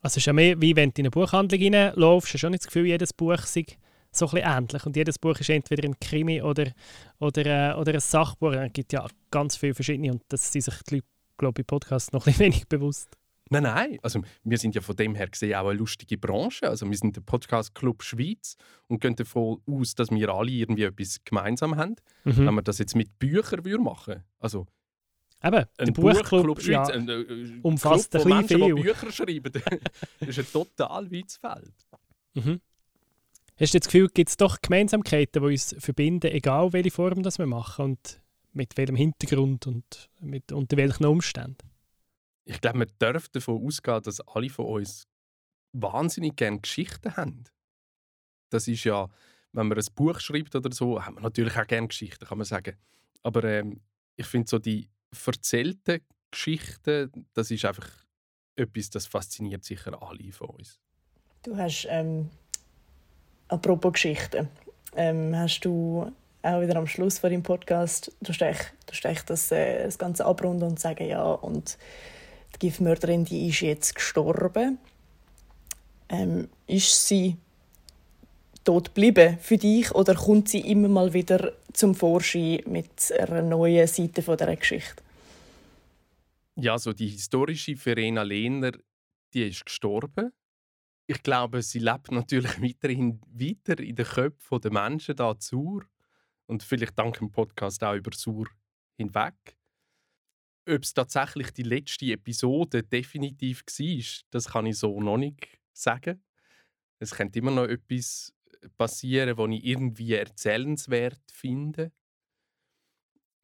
Also 0.01 0.15
es 0.15 0.17
ist 0.17 0.25
ja 0.25 0.33
mehr, 0.33 0.59
wie 0.61 0.75
wenn 0.75 0.91
du 0.91 0.99
in 0.99 1.05
eine 1.05 1.11
Buchhandlung 1.11 1.61
reinläufst, 1.61 2.27
hast 2.27 2.33
du 2.33 2.37
schon 2.39 2.51
nicht 2.51 2.63
das 2.63 2.67
Gefühl, 2.67 2.87
jedes 2.87 3.13
Buch 3.13 3.39
sei 3.39 3.65
so 4.11 4.29
ein 4.29 4.37
ähnlich. 4.37 4.85
Und 4.85 4.95
jedes 4.95 5.17
Buch 5.17 5.39
ist 5.39 5.49
entweder 5.49 5.87
ein 5.87 5.99
Krimi 5.99 6.41
oder, 6.41 6.71
oder, 7.19 7.45
äh, 7.45 7.79
oder 7.79 7.93
ein 7.93 7.99
Sachbuch. 7.99 8.53
Es 8.53 8.73
gibt 8.73 8.93
ja 8.93 9.07
ganz 9.31 9.55
viele 9.55 9.73
verschiedene 9.73 10.11
und 10.11 10.23
das 10.27 10.51
sind 10.51 10.61
sich 10.61 10.75
die 10.83 10.95
Leute 10.95 11.07
glaube 11.37 11.61
ich, 11.61 11.67
Podcast 11.67 12.13
noch 12.13 12.27
ein 12.27 12.37
wenig 12.39 12.67
bewusst. 12.67 13.09
Nein, 13.49 13.63
nein. 13.63 13.99
Also, 14.01 14.21
wir 14.43 14.57
sind 14.57 14.73
ja 14.73 14.81
von 14.81 14.95
dem 14.95 15.13
her 15.13 15.27
gesehen 15.27 15.55
auch 15.55 15.67
eine 15.67 15.77
lustige 15.77 16.17
Branche. 16.17 16.67
Also, 16.67 16.89
wir 16.89 16.97
sind 16.97 17.15
der 17.15 17.21
Podcast 17.21 17.75
Club 17.75 18.01
Schweiz 18.01 18.57
und 18.87 19.01
gehen 19.01 19.15
davon 19.15 19.61
aus, 19.67 19.93
dass 19.93 20.09
wir 20.09 20.29
alle 20.29 20.51
irgendwie 20.51 20.83
etwas 20.83 21.23
gemeinsam 21.23 21.77
haben. 21.77 21.95
Mhm. 22.23 22.47
Wenn 22.47 22.55
wir 22.55 22.63
das 22.63 22.79
jetzt 22.79 22.95
mit 22.95 23.19
Büchern 23.19 23.61
machen 23.83 24.23
also 24.39 24.65
Eben, 25.43 25.65
der 25.79 25.91
Buchclub 25.91 26.59
Schweiz, 26.59 26.87
ja, 26.87 26.95
ein, 26.95 27.07
äh, 27.07 27.59
umfasst 27.61 28.11
Club, 28.11 28.25
ein 28.25 28.29
Menschen, 28.29 28.63
viel. 28.63 28.75
Bücher 28.75 29.11
schreiben, 29.11 29.51
das 30.19 30.29
ist 30.29 30.39
ein 30.39 30.47
total 30.51 31.11
weites 31.11 31.37
Feld. 31.37 31.73
Mhm. 32.33 32.61
Hast 33.57 33.73
du 33.73 33.79
das 33.79 33.87
Gefühl, 33.87 34.09
gibt 34.09 34.29
es 34.29 34.37
doch 34.37 34.57
Gemeinsamkeiten, 34.61 35.43
die 35.43 35.47
uns 35.47 35.75
verbinden, 35.77 36.31
egal 36.31 36.73
welche 36.73 36.89
Form 36.89 37.21
das 37.21 37.37
wir 37.37 37.45
machen? 37.45 37.85
Und 37.85 38.21
mit 38.55 38.77
welchem 38.77 38.95
Hintergrund 38.95 39.67
und 39.67 40.09
mit, 40.21 40.51
unter 40.51 40.77
welchen 40.77 41.05
Umständen? 41.05 41.69
Ich 42.45 42.61
glaube, 42.61 42.79
man 42.79 42.91
darf 42.99 43.27
davon 43.29 43.63
ausgehen, 43.65 44.01
dass 44.01 44.21
alle 44.21 44.49
von 44.49 44.65
uns 44.65 45.07
wahnsinnig 45.73 46.35
gerne 46.35 46.61
Geschichten 46.61 47.15
haben. 47.17 47.43
Das 48.49 48.67
ist 48.67 48.83
ja, 48.85 49.09
wenn 49.51 49.67
man 49.67 49.77
ein 49.77 49.85
Buch 49.95 50.19
schreibt 50.19 50.55
oder 50.55 50.71
so, 50.71 51.03
hat 51.03 51.13
man 51.13 51.23
natürlich 51.23 51.57
auch 51.57 51.67
gerne 51.67 51.87
Geschichten, 51.87 52.25
kann 52.25 52.37
man 52.37 52.45
sagen. 52.45 52.77
Aber 53.23 53.43
ähm, 53.43 53.81
ich 54.15 54.25
finde 54.25 54.47
so 54.47 54.59
die 54.59 54.87
erzählten 55.25 56.01
Geschichten, 56.31 57.27
das 57.33 57.51
ist 57.51 57.65
einfach 57.65 57.89
etwas, 58.55 58.89
das 58.89 59.05
fasziniert 59.05 59.65
sicher 59.65 60.01
alle 60.01 60.31
von 60.31 60.49
uns. 60.51 60.79
Du 61.43 61.57
hast, 61.57 61.87
ähm, 61.89 62.29
apropos 63.49 63.93
Geschichten, 63.93 64.47
ähm, 64.95 65.35
hast 65.35 65.61
du 65.61 66.11
auch 66.45 66.61
wieder 66.61 66.75
am 66.75 66.87
Schluss 66.87 67.19
von 67.19 67.29
dem 67.29 67.43
Podcast, 67.43 68.11
du 68.21 68.33
stehst 68.33 69.29
das, 69.29 69.51
äh, 69.51 69.83
das 69.83 69.97
Ganze 69.97 70.25
abrunden 70.25 70.69
und 70.69 70.79
sagen, 70.79 71.07
ja, 71.07 71.23
und 71.23 71.77
die 72.55 72.59
Giftmörderin, 72.59 73.25
die 73.25 73.49
ist 73.49 73.61
jetzt 73.61 73.95
gestorben. 73.95 74.77
Ähm, 76.09 76.47
ist 76.67 77.07
sie 77.07 77.37
tot 78.63 78.93
geblieben 78.93 79.37
für 79.41 79.57
dich 79.57 79.93
oder 79.93 80.15
kommt 80.15 80.49
sie 80.49 80.59
immer 80.59 80.87
mal 80.87 81.13
wieder 81.13 81.53
zum 81.73 81.95
Vorschein 81.95 82.61
mit 82.67 83.11
einer 83.17 83.41
neuen 83.41 83.87
Seite 83.87 84.21
von 84.21 84.37
der 84.37 84.55
Geschichte? 84.55 85.03
Ja, 86.55 86.77
so 86.77 86.93
die 86.93 87.07
historische 87.07 87.75
Verena 87.75 88.21
Lehner, 88.21 88.71
die 89.33 89.49
ist 89.49 89.65
gestorben 89.65 90.31
ich 91.07 91.21
glaube, 91.21 91.61
sie 91.61 91.79
lebt 91.79 92.11
natürlich 92.11 92.51
weiterhin 92.61 93.21
weiter 93.31 93.79
in 93.79 93.95
den 93.95 94.05
Köpfen 94.05 94.61
der 94.61 94.71
Menschen 94.71 95.15
da 95.15 95.37
zu 95.37 95.81
und 96.47 96.63
vielleicht 96.63 96.97
dank 96.97 97.17
dem 97.17 97.31
Podcast 97.31 97.83
auch 97.83 97.95
über 97.95 98.11
Sur 98.13 98.47
hinweg. 98.97 99.57
Ob 100.67 100.83
es 100.83 100.93
tatsächlich 100.93 101.51
die 101.51 101.63
letzte 101.63 102.11
Episode 102.11 102.83
definitiv 102.83 103.63
war, 103.65 104.25
das 104.31 104.49
kann 104.49 104.65
ich 104.65 104.77
so 104.77 104.99
noch 104.99 105.17
nicht 105.17 105.59
sagen. 105.73 106.23
Es 106.99 107.11
könnte 107.11 107.39
immer 107.39 107.51
noch 107.51 107.65
etwas 107.67 108.33
passieren, 108.77 109.37
was 109.37 109.49
ich 109.51 109.65
irgendwie 109.65 110.13
erzählenswert 110.13 111.21
finde. 111.31 111.91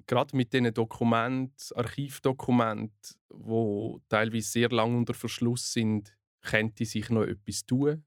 Gerade 0.08 0.36
mit 0.36 0.52
diesen 0.52 0.74
Dokumenten, 0.74 1.78
Archivdokumenten, 1.78 3.18
die 3.30 3.98
teilweise 4.10 4.50
sehr 4.50 4.70
lang 4.70 4.98
unter 4.98 5.14
Verschluss 5.14 5.72
sind, 5.72 6.18
könnte 6.42 6.86
sich 6.86 7.10
noch 7.10 7.24
etwas 7.24 7.66
tun. 7.66 8.04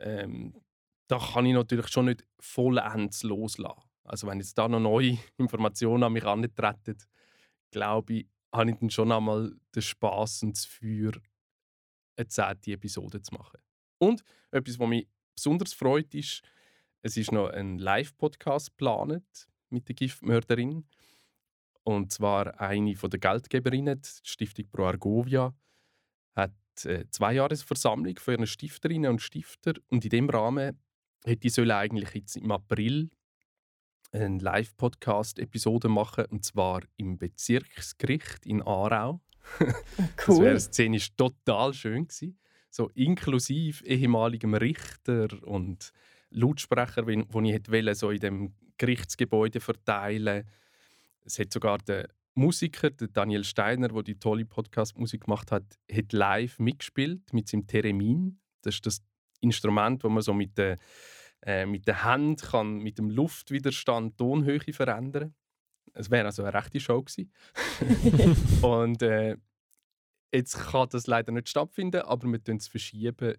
Ähm, 0.00 0.60
da 1.08 1.18
kann 1.18 1.46
ich 1.46 1.54
natürlich 1.54 1.88
schon 1.88 2.06
nicht 2.06 2.24
vollends 2.38 3.22
loslassen. 3.22 3.82
Also 4.04 4.26
wenn 4.26 4.38
jetzt 4.38 4.56
da 4.58 4.68
noch 4.68 4.80
neue 4.80 5.18
Informationen 5.38 6.02
an 6.02 6.12
mich 6.12 6.24
antreten, 6.24 6.96
glaube 7.70 8.12
ich, 8.14 8.26
habe 8.52 8.70
ich 8.70 8.76
dann 8.78 8.90
schon 8.90 9.12
einmal 9.12 9.52
den 9.74 9.82
Spass 9.82 10.42
und 10.42 10.56
das 10.56 10.64
Feuer, 10.64 11.12
eine 12.16 12.28
zehnte 12.28 12.72
Episode 12.72 13.20
zu 13.20 13.34
machen. 13.34 13.58
Und 13.98 14.22
etwas, 14.50 14.78
was 14.78 14.88
mich 14.88 15.08
besonders 15.34 15.72
freut, 15.72 16.14
ist, 16.14 16.42
es 17.02 17.16
ist 17.16 17.32
noch 17.32 17.48
ein 17.48 17.78
Live-Podcast 17.78 18.70
geplant 18.70 19.48
mit 19.70 19.88
der 19.88 19.94
Giftmörderin. 19.94 20.86
Und 21.82 22.12
zwar 22.12 22.58
eine 22.60 22.96
von 22.96 23.10
der 23.10 23.20
Geldgeberinnen, 23.20 24.00
die 24.00 24.28
Stiftung 24.28 24.70
Pro 24.70 24.84
Argovia, 24.84 25.54
hat 26.34 26.54
eine 26.84 27.00
äh, 27.00 27.10
Zweijahresversammlung 27.10 28.16
von 28.18 28.34
ihren 28.34 28.46
Stifterinnen 28.46 29.10
und 29.10 29.22
Stifter. 29.22 29.74
Und 29.88 30.04
in 30.04 30.10
dem 30.10 30.30
Rahmen 30.30 30.78
hätte 31.24 31.40
die 31.40 31.48
sollen 31.48 31.70
eigentlich 31.70 32.10
jetzt 32.14 32.36
im 32.36 32.50
April 32.50 33.10
eine 34.12 34.38
Live-Podcast-Episode 34.38 35.88
machen, 35.88 36.26
und 36.26 36.44
zwar 36.44 36.82
im 36.96 37.18
Bezirksgericht 37.18 38.46
in 38.46 38.62
Aarau. 38.62 39.20
cool. 39.60 39.74
Das 40.26 40.40
wäre 40.40 40.60
szenisch 40.60 41.16
total 41.16 41.74
schön 41.74 42.06
gewesen 42.06 42.38
so 42.74 42.90
inklusive 42.94 43.84
ehemaligem 43.86 44.54
Richter 44.54 45.28
und 45.44 45.92
Lautsprecher, 46.30 47.02
die 47.02 47.20
ich 47.20 47.70
wollte, 47.70 47.94
so 47.94 48.10
in 48.10 48.18
dem 48.18 48.54
Gerichtsgebäude 48.78 49.60
verteilen. 49.60 50.44
Es 51.24 51.38
hat 51.38 51.52
sogar 51.52 51.78
der 51.78 52.08
Musiker, 52.34 52.90
der 52.90 53.08
Daniel 53.08 53.44
Steiner, 53.44 53.88
der 53.88 54.02
die 54.02 54.18
tolle 54.18 54.44
Podcast-Musik 54.44 55.22
gemacht 55.22 55.52
hat, 55.52 55.78
hat 55.90 56.12
live 56.12 56.58
mitgespielt 56.58 57.32
mit 57.32 57.48
seinem 57.48 57.68
Theremin. 57.68 58.40
Das 58.62 58.74
ist 58.74 58.86
das 58.86 59.02
Instrument, 59.44 60.02
wo 60.02 60.08
man 60.08 60.22
so 60.22 60.34
mit 60.34 60.58
der, 60.58 60.78
äh, 61.42 61.66
mit 61.66 61.86
der 61.86 62.04
Hand 62.04 62.42
kann, 62.42 62.78
mit 62.78 62.98
dem 62.98 63.10
Luftwiderstand 63.10 64.18
Tonhöhe 64.18 64.72
verändern. 64.72 65.34
Es 65.92 66.10
wäre 66.10 66.26
also 66.26 66.42
eine 66.42 66.54
rechte 66.54 66.80
Show 66.80 67.02
gewesen. 67.02 67.32
und 68.62 69.02
äh, 69.02 69.36
Jetzt 70.34 70.58
kann 70.58 70.88
das 70.90 71.06
leider 71.06 71.30
nicht 71.30 71.48
stattfinden, 71.48 72.00
aber 72.00 72.26
wir 72.26 72.40
verschieben 72.40 72.56
es 72.56 72.66
verschieben, 72.66 73.36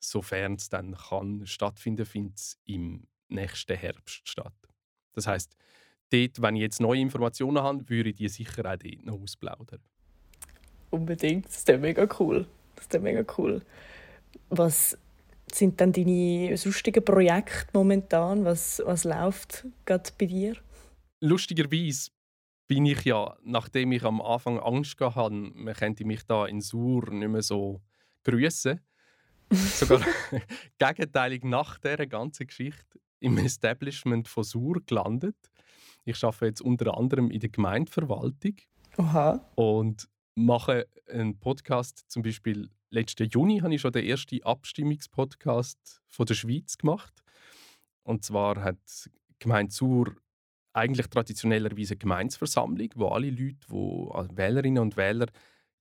sofern 0.00 0.52
es 0.56 0.68
dann 0.68 0.94
kann 0.94 1.46
stattfinden, 1.46 2.04
findet 2.04 2.36
es 2.36 2.60
im 2.66 3.06
nächsten 3.28 3.74
Herbst 3.74 4.28
statt. 4.28 4.52
Das 5.14 5.26
heißt, 5.26 5.56
dort, 6.10 6.42
wenn 6.42 6.56
ich 6.56 6.60
jetzt 6.60 6.82
neue 6.82 7.00
Informationen 7.00 7.62
habe, 7.62 7.88
würde 7.88 8.10
ich 8.10 8.16
die 8.16 8.28
sicher 8.28 8.70
auch 8.70 8.76
dort 8.76 9.06
noch 9.06 9.18
ausplaudern. 9.18 9.80
Unbedingt, 10.90 11.46
das 11.46 11.56
ist 11.56 11.80
mega 11.80 12.06
cool. 12.20 12.46
Das 12.76 12.84
ist 12.84 13.00
mega 13.00 13.24
cool. 13.38 13.62
Was 14.50 14.98
sind 15.54 15.80
dann 15.80 15.92
deine 15.92 16.56
sonstigen 16.56 17.04
Projekte 17.04 17.68
momentan? 17.72 18.44
Was, 18.44 18.82
was 18.84 19.04
läuft 19.04 19.66
gerade 19.84 20.10
bei 20.18 20.26
dir? 20.26 20.56
Lustigerweise 21.20 22.10
bin 22.66 22.86
ich 22.86 23.04
ja, 23.04 23.36
nachdem 23.44 23.92
ich 23.92 24.04
am 24.04 24.20
Anfang 24.20 24.58
Angst 24.58 25.00
hatte, 25.00 25.30
man 25.30 25.74
könnte 25.74 26.04
mich 26.04 26.24
da 26.24 26.46
in 26.46 26.60
Sur 26.60 27.10
nicht 27.10 27.28
mehr 27.28 27.42
so 27.42 27.80
grüßen, 28.24 28.80
sogar 29.50 30.00
gegenteilig 30.78 31.44
nach 31.44 31.78
dieser 31.78 32.06
ganzen 32.06 32.46
Geschichte 32.46 32.98
im 33.20 33.38
Establishment 33.38 34.28
von 34.28 34.44
Sur 34.44 34.80
gelandet. 34.84 35.36
Ich 36.04 36.22
arbeite 36.22 36.46
jetzt 36.46 36.60
unter 36.60 36.96
anderem 36.96 37.30
in 37.30 37.40
der 37.40 37.48
Gemeindeverwaltung 37.48 38.56
Aha. 38.98 39.50
und 39.54 40.08
mache 40.34 40.86
einen 41.08 41.38
Podcast. 41.38 42.04
Zum 42.08 42.22
Beispiel 42.22 42.68
letzten 42.94 43.28
Juni 43.28 43.58
habe 43.58 43.74
ich 43.74 43.80
schon 43.80 43.92
den 43.92 44.06
ersten 44.06 44.42
Abstimmungspodcast 44.42 46.02
von 46.08 46.26
der 46.26 46.34
Schweiz 46.34 46.78
gemacht. 46.78 47.22
Und 48.02 48.24
zwar 48.24 48.62
hat 48.62 49.10
Gemeinde 49.38 49.72
Sur 49.72 50.14
eigentlich 50.72 51.06
traditionellerweise 51.06 51.94
eine 51.94 51.98
Gemeinsversammlung, 51.98 52.88
wo 52.96 53.08
alle 53.08 53.30
Leute, 53.30 53.66
wo 53.68 54.10
also 54.10 54.36
Wählerinnen 54.36 54.82
und 54.82 54.96
Wähler 54.96 55.26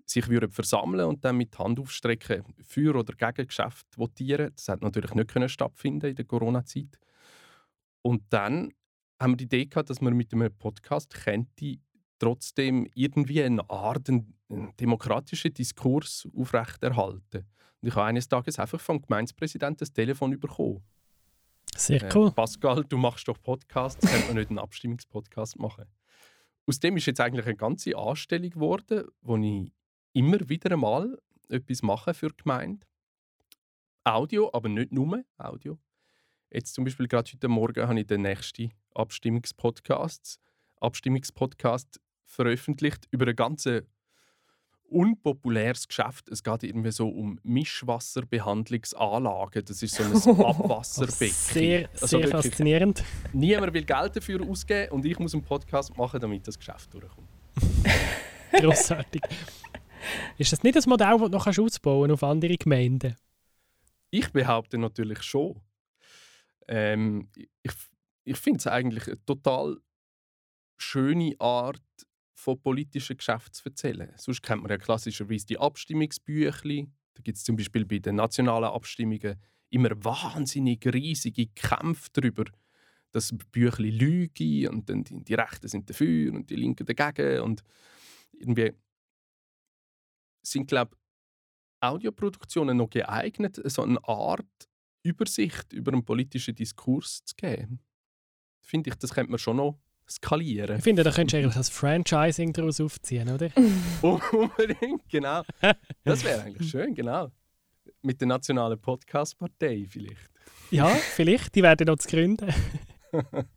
sich 0.05 0.27
würden 0.27 0.51
versammeln 0.51 1.05
und 1.05 1.23
dann 1.23 1.37
mit 1.37 1.57
Hand 1.57 1.79
aufstrecken 1.79 2.43
für 2.61 2.95
oder 2.95 3.13
gegen 3.13 3.47
Geschäft 3.47 3.87
votieren. 3.97 4.51
Das 4.55 4.67
hat 4.67 4.81
natürlich 4.81 5.13
nicht 5.13 5.29
können 5.29 5.49
stattfinden 5.49 6.09
in 6.09 6.15
der 6.15 6.25
Corona-Zeit. 6.25 6.99
Und 8.01 8.21
dann 8.29 8.73
haben 9.19 9.33
wir 9.33 9.37
die 9.37 9.45
Idee 9.45 9.65
gehabt, 9.65 9.89
dass 9.89 10.01
man 10.01 10.15
mit 10.15 10.33
einem 10.33 10.53
Podcast 10.55 11.13
könnte 11.13 11.77
trotzdem 12.23 12.87
irgendwie 12.95 13.43
eine 13.43 13.69
Art 13.69 14.07
einen 14.09 14.33
demokratischen 14.79 15.53
Diskurs 15.53 16.25
aufrechterhalten. 16.35 17.45
Und 17.81 17.87
ich 17.89 17.95
habe 17.95 18.05
eines 18.05 18.29
Tages 18.29 18.59
einfach 18.59 18.79
vom 18.79 19.01
Gemeindepräsidenten 19.01 19.79
das 19.79 19.91
Telefon 19.91 20.39
bekommen. 20.39 20.81
Sehr 21.75 22.01
äh, 22.01 22.09
cool. 22.15 22.29
Äh, 22.29 22.31
Pascal, 22.31 22.85
du 22.85 22.97
machst 22.97 23.27
doch 23.27 23.41
Podcasts, 23.41 24.07
könnte 24.09 24.27
man 24.27 24.37
nicht 24.37 24.49
einen 24.49 24.59
Abstimmungspodcast 24.59 25.59
machen? 25.59 25.85
Aus 26.65 26.79
dem 26.79 26.95
ist 26.95 27.07
jetzt 27.07 27.19
eigentlich 27.19 27.45
eine 27.45 27.57
ganze 27.57 27.97
Anstellung 27.97 28.51
geworden, 28.51 29.05
wo 29.21 29.35
ich 29.35 29.73
immer 30.13 30.37
wieder 30.47 30.71
einmal 30.71 31.17
etwas 31.49 31.81
mache 31.81 32.13
für 32.13 32.29
die 32.29 32.43
Gemeinde. 32.43 32.87
Audio, 34.05 34.49
aber 34.53 34.69
nicht 34.69 34.93
nur 34.93 35.23
Audio. 35.37 35.77
Jetzt 36.51 36.73
zum 36.73 36.85
Beispiel 36.85 37.09
gerade 37.09 37.29
heute 37.33 37.47
Morgen 37.49 37.85
habe 37.85 37.99
ich 37.99 38.07
den 38.07 38.21
nächsten 38.21 38.71
Abstimmungspodcast, 38.93 40.39
Abstimmungspodcast 40.79 41.99
veröffentlicht 42.33 43.07
über 43.11 43.25
eine 43.25 43.35
ganze 43.35 43.85
unpopuläres 44.89 45.87
Geschäft. 45.87 46.27
Es 46.29 46.43
geht 46.43 46.63
irgendwie 46.63 46.91
so 46.91 47.07
um 47.09 47.39
Mischwasserbehandlungsanlagen. 47.43 49.63
Das 49.65 49.81
ist 49.81 49.95
so 49.95 50.03
ein 50.03 50.13
Abwasserbecken. 50.45 51.33
sehr, 51.33 51.89
also 51.93 52.19
sehr 52.19 52.27
faszinierend. 52.27 53.03
Niemand 53.33 53.73
will 53.73 53.85
Geld 53.85 54.15
dafür 54.15 54.47
ausgeben 54.47 54.91
und 54.91 55.03
ich 55.05 55.17
muss 55.17 55.33
einen 55.33 55.43
Podcast 55.43 55.97
machen, 55.97 56.19
damit 56.19 56.47
das 56.47 56.59
Geschäft 56.59 56.93
durchkommt. 56.93 57.27
Grossartig. 58.51 59.23
Ist 60.37 60.51
das 60.51 60.61
nicht 60.63 60.77
ein 60.77 60.83
Modell, 60.87 61.17
das 61.17 61.21
du 61.21 61.29
noch 61.29 61.47
ausbauen 61.47 62.11
auf 62.11 62.21
andere 62.23 62.55
Gemeinden? 62.55 63.15
Ich 64.11 64.31
behaupte 64.31 64.77
natürlich 64.77 65.23
schon. 65.23 65.59
Ähm, 66.67 67.29
ich 67.63 67.71
ich 68.25 68.37
finde 68.37 68.59
es 68.59 68.67
eigentlich 68.67 69.07
eine 69.07 69.25
total 69.25 69.77
schöne 70.77 71.35
Art, 71.39 71.81
von 72.43 72.59
politischen 72.59 73.15
Geschäften 73.17 73.53
zu 73.53 73.69
erzählen. 73.69 74.11
Sonst 74.17 74.43
kennt 74.43 74.61
man 74.61 74.71
ja 74.71 74.77
klassischerweise 74.77 75.45
die 75.45 75.57
Abstimmungsbüchli. 75.57 76.89
Da 77.13 77.21
gibt 77.21 77.37
es 77.37 77.43
zum 77.43 77.55
Beispiel 77.55 77.85
bei 77.85 77.99
den 77.99 78.15
nationalen 78.15 78.69
Abstimmungen 78.69 79.39
immer 79.69 79.91
wahnsinnig 80.03 80.85
riesige 80.85 81.47
Kämpfe 81.47 82.09
darüber, 82.11 82.43
dass 83.11 83.33
Büchli 83.51 83.91
lügen 83.91 84.67
und 84.69 84.89
dann 84.89 85.03
die, 85.03 85.23
die 85.23 85.33
Rechten 85.33 85.67
sind 85.67 85.89
dafür 85.89 86.33
und 86.33 86.49
die 86.49 86.55
Linken 86.55 86.85
dagegen 86.85 87.41
und 87.41 87.63
irgendwie 88.33 88.73
sind 90.41 90.67
glaube 90.67 90.97
Audioproduktionen 91.79 92.77
noch 92.77 92.89
geeignet, 92.89 93.61
so 93.65 93.83
eine 93.83 94.03
Art 94.07 94.69
Übersicht 95.03 95.73
über 95.73 95.91
einen 95.91 96.05
politischen 96.05 96.55
Diskurs 96.55 97.23
zu 97.25 97.35
geben. 97.35 97.79
Finde 98.61 98.89
ich, 98.89 98.95
das 98.95 99.13
könnte 99.13 99.31
man 99.31 99.39
schon 99.39 99.57
noch 99.57 99.79
skalieren. 100.09 100.77
Ich 100.77 100.83
finde, 100.83 101.03
da 101.03 101.11
könntest 101.11 101.33
du 101.33 101.37
eigentlich 101.37 101.55
ein 101.55 101.63
Franchising 101.63 102.53
daraus 102.53 102.79
aufziehen, 102.79 103.29
oder? 103.29 103.49
Unbedingt, 104.01 105.07
genau. 105.09 105.43
Das 106.03 106.23
wäre 106.23 106.43
eigentlich 106.43 106.69
schön, 106.69 106.93
genau. 106.93 107.31
Mit 108.01 108.19
der 108.19 108.27
nationalen 108.27 108.79
Podcast-Partei 108.79 109.85
vielleicht. 109.89 110.29
Ja, 110.71 110.87
vielleicht. 110.87 111.55
Die 111.55 111.63
werden 111.63 111.87
noch 111.87 111.97
zu 111.97 112.07
gründen. 112.09 112.53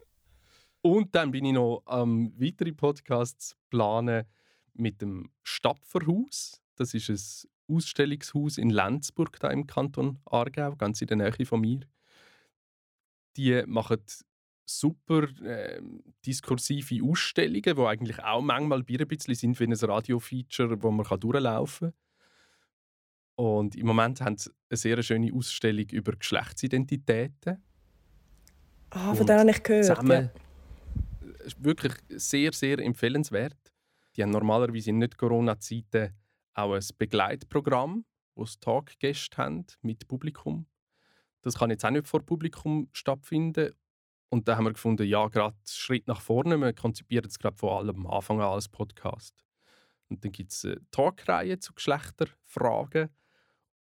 Und 0.82 1.14
dann 1.14 1.32
bin 1.32 1.44
ich 1.44 1.52
noch 1.52 1.82
am 1.86 2.10
ähm, 2.10 2.34
weitere 2.38 2.72
Podcasts 2.72 3.56
planen 3.70 4.24
mit 4.74 5.02
dem 5.02 5.30
Stapferhaus. 5.42 6.62
Das 6.76 6.94
ist 6.94 7.08
ein 7.08 7.74
Ausstellungshaus 7.74 8.58
in 8.58 8.70
Lenzburg, 8.70 9.40
da 9.40 9.50
im 9.50 9.66
Kanton 9.66 10.20
Aargau, 10.26 10.76
ganz 10.76 11.00
in 11.00 11.08
der 11.08 11.16
Nähe 11.16 11.46
von 11.46 11.60
mir. 11.60 11.80
Die 13.36 13.64
machen 13.66 13.98
super 14.66 15.28
äh, 15.42 15.80
diskursive 16.24 17.02
Ausstellungen, 17.04 17.62
die 17.76 17.82
eigentlich 17.82 18.22
auch 18.22 18.42
manchmal 18.42 18.80
ein 18.80 19.08
bisschen 19.08 19.34
sind 19.34 19.58
wie 19.60 19.64
ein 19.64 19.72
Radio-Feature, 19.72 20.82
wo 20.82 20.90
man 20.90 21.06
durchlaufen 21.20 21.90
kann. 21.90 21.98
Und 23.36 23.76
im 23.76 23.86
Moment 23.86 24.20
haben 24.20 24.36
sie 24.36 24.50
eine 24.70 24.76
sehr 24.76 25.02
schöne 25.02 25.32
Ausstellung 25.32 25.86
über 25.90 26.12
Geschlechtsidentitäten. 26.12 27.62
Ah, 28.90 29.14
von 29.14 29.26
der 29.26 29.40
habe 29.40 29.50
ich 29.50 29.62
gehört. 29.62 29.86
Zusammen, 29.86 30.30
ja. 30.34 31.52
Wirklich 31.58 31.92
sehr, 32.08 32.52
sehr 32.52 32.78
empfehlenswert. 32.78 33.72
Die 34.16 34.22
haben 34.22 34.30
normalerweise 34.30 34.90
in 34.90 34.98
Nicht-Corona-Zeiten 34.98 36.14
auch 36.54 36.72
ein 36.72 36.84
Begleitprogramm, 36.96 38.04
wo 38.34 38.46
sie 38.46 38.58
Talkgäste 38.60 39.36
haben 39.36 39.66
mit 39.82 40.08
Publikum. 40.08 40.66
Das 41.42 41.58
kann 41.58 41.70
jetzt 41.70 41.84
auch 41.84 41.90
nicht 41.90 42.08
vor 42.08 42.22
Publikum 42.22 42.88
stattfinden. 42.92 43.72
Und 44.28 44.48
da 44.48 44.56
haben 44.56 44.64
wir 44.64 44.72
gefunden, 44.72 45.06
ja, 45.06 45.28
gerade 45.28 45.56
Schritt 45.66 46.08
nach 46.08 46.20
vorne. 46.20 46.58
Wir 46.58 46.72
konzipieren 46.72 47.26
es 47.28 47.38
gerade 47.38 47.56
von 47.56 47.70
allem 47.70 48.06
am 48.06 48.06
Anfang 48.06 48.40
an 48.40 48.48
als 48.48 48.68
Podcast. 48.68 49.34
Und 50.08 50.24
dann 50.24 50.32
gibt 50.32 50.52
es 50.52 50.64
eine 50.64 50.80
Talkreihe 50.90 51.58
zu 51.58 51.72
Geschlechterfragen 51.72 53.10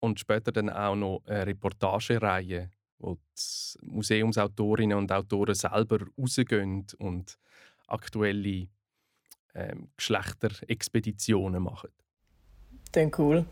und 0.00 0.20
später 0.20 0.52
dann 0.52 0.70
auch 0.70 0.94
noch 0.94 1.22
eine 1.26 1.46
Reportagereihe, 1.46 2.70
wo 2.98 3.14
die 3.14 3.86
Museumsautorinnen 3.86 4.96
und 4.96 5.12
Autoren 5.12 5.54
selber 5.54 5.98
rausgehen 6.18 6.86
und 6.98 7.38
aktuelle 7.86 8.68
ähm, 9.54 9.88
Geschlechterexpeditionen 9.96 11.62
machen. 11.62 11.90
Dann 12.92 13.10
cool. 13.18 13.44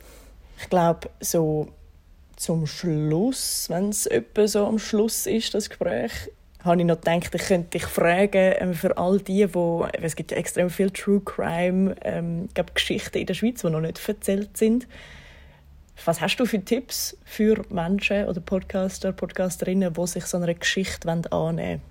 Ich 0.58 0.68
glaube, 0.68 1.10
so 1.20 1.72
zum 2.36 2.66
Schluss, 2.66 3.68
wenn 3.68 3.90
es 3.90 4.06
etwa 4.06 4.46
so 4.46 4.66
am 4.66 4.78
Schluss 4.78 5.26
ist, 5.26 5.54
das 5.54 5.68
Gespräch, 5.68 6.30
habe 6.64 6.80
ich 6.80 6.86
noch 6.86 7.00
gedacht, 7.00 7.34
ich 7.34 7.42
könnte 7.42 7.70
dich 7.78 7.84
fragen, 7.84 8.54
ähm, 8.58 8.74
für 8.74 8.96
all 8.96 9.20
die, 9.20 9.54
wo 9.54 9.86
es 9.92 10.16
gibt 10.16 10.30
ja 10.30 10.38
extrem 10.38 10.70
viel 10.70 10.90
True 10.90 11.20
Crime, 11.20 11.94
ähm, 12.02 12.48
Geschichten 12.74 13.18
in 13.18 13.26
der 13.26 13.34
Schweiz, 13.34 13.60
die 13.60 13.70
noch 13.70 13.80
nicht 13.80 14.08
erzählt 14.08 14.56
sind. 14.56 14.88
Was 16.04 16.20
hast 16.20 16.36
du 16.36 16.46
für 16.46 16.64
Tipps 16.64 17.16
für 17.24 17.64
Menschen 17.70 18.26
oder 18.26 18.40
Podcaster, 18.40 19.12
Podcasterinnen, 19.12 19.92
die 19.92 20.06
sich 20.06 20.24
so 20.24 20.38
einer 20.38 20.54
Geschichte 20.54 21.08
annehmen 21.08 21.30
wollen? 21.30 21.82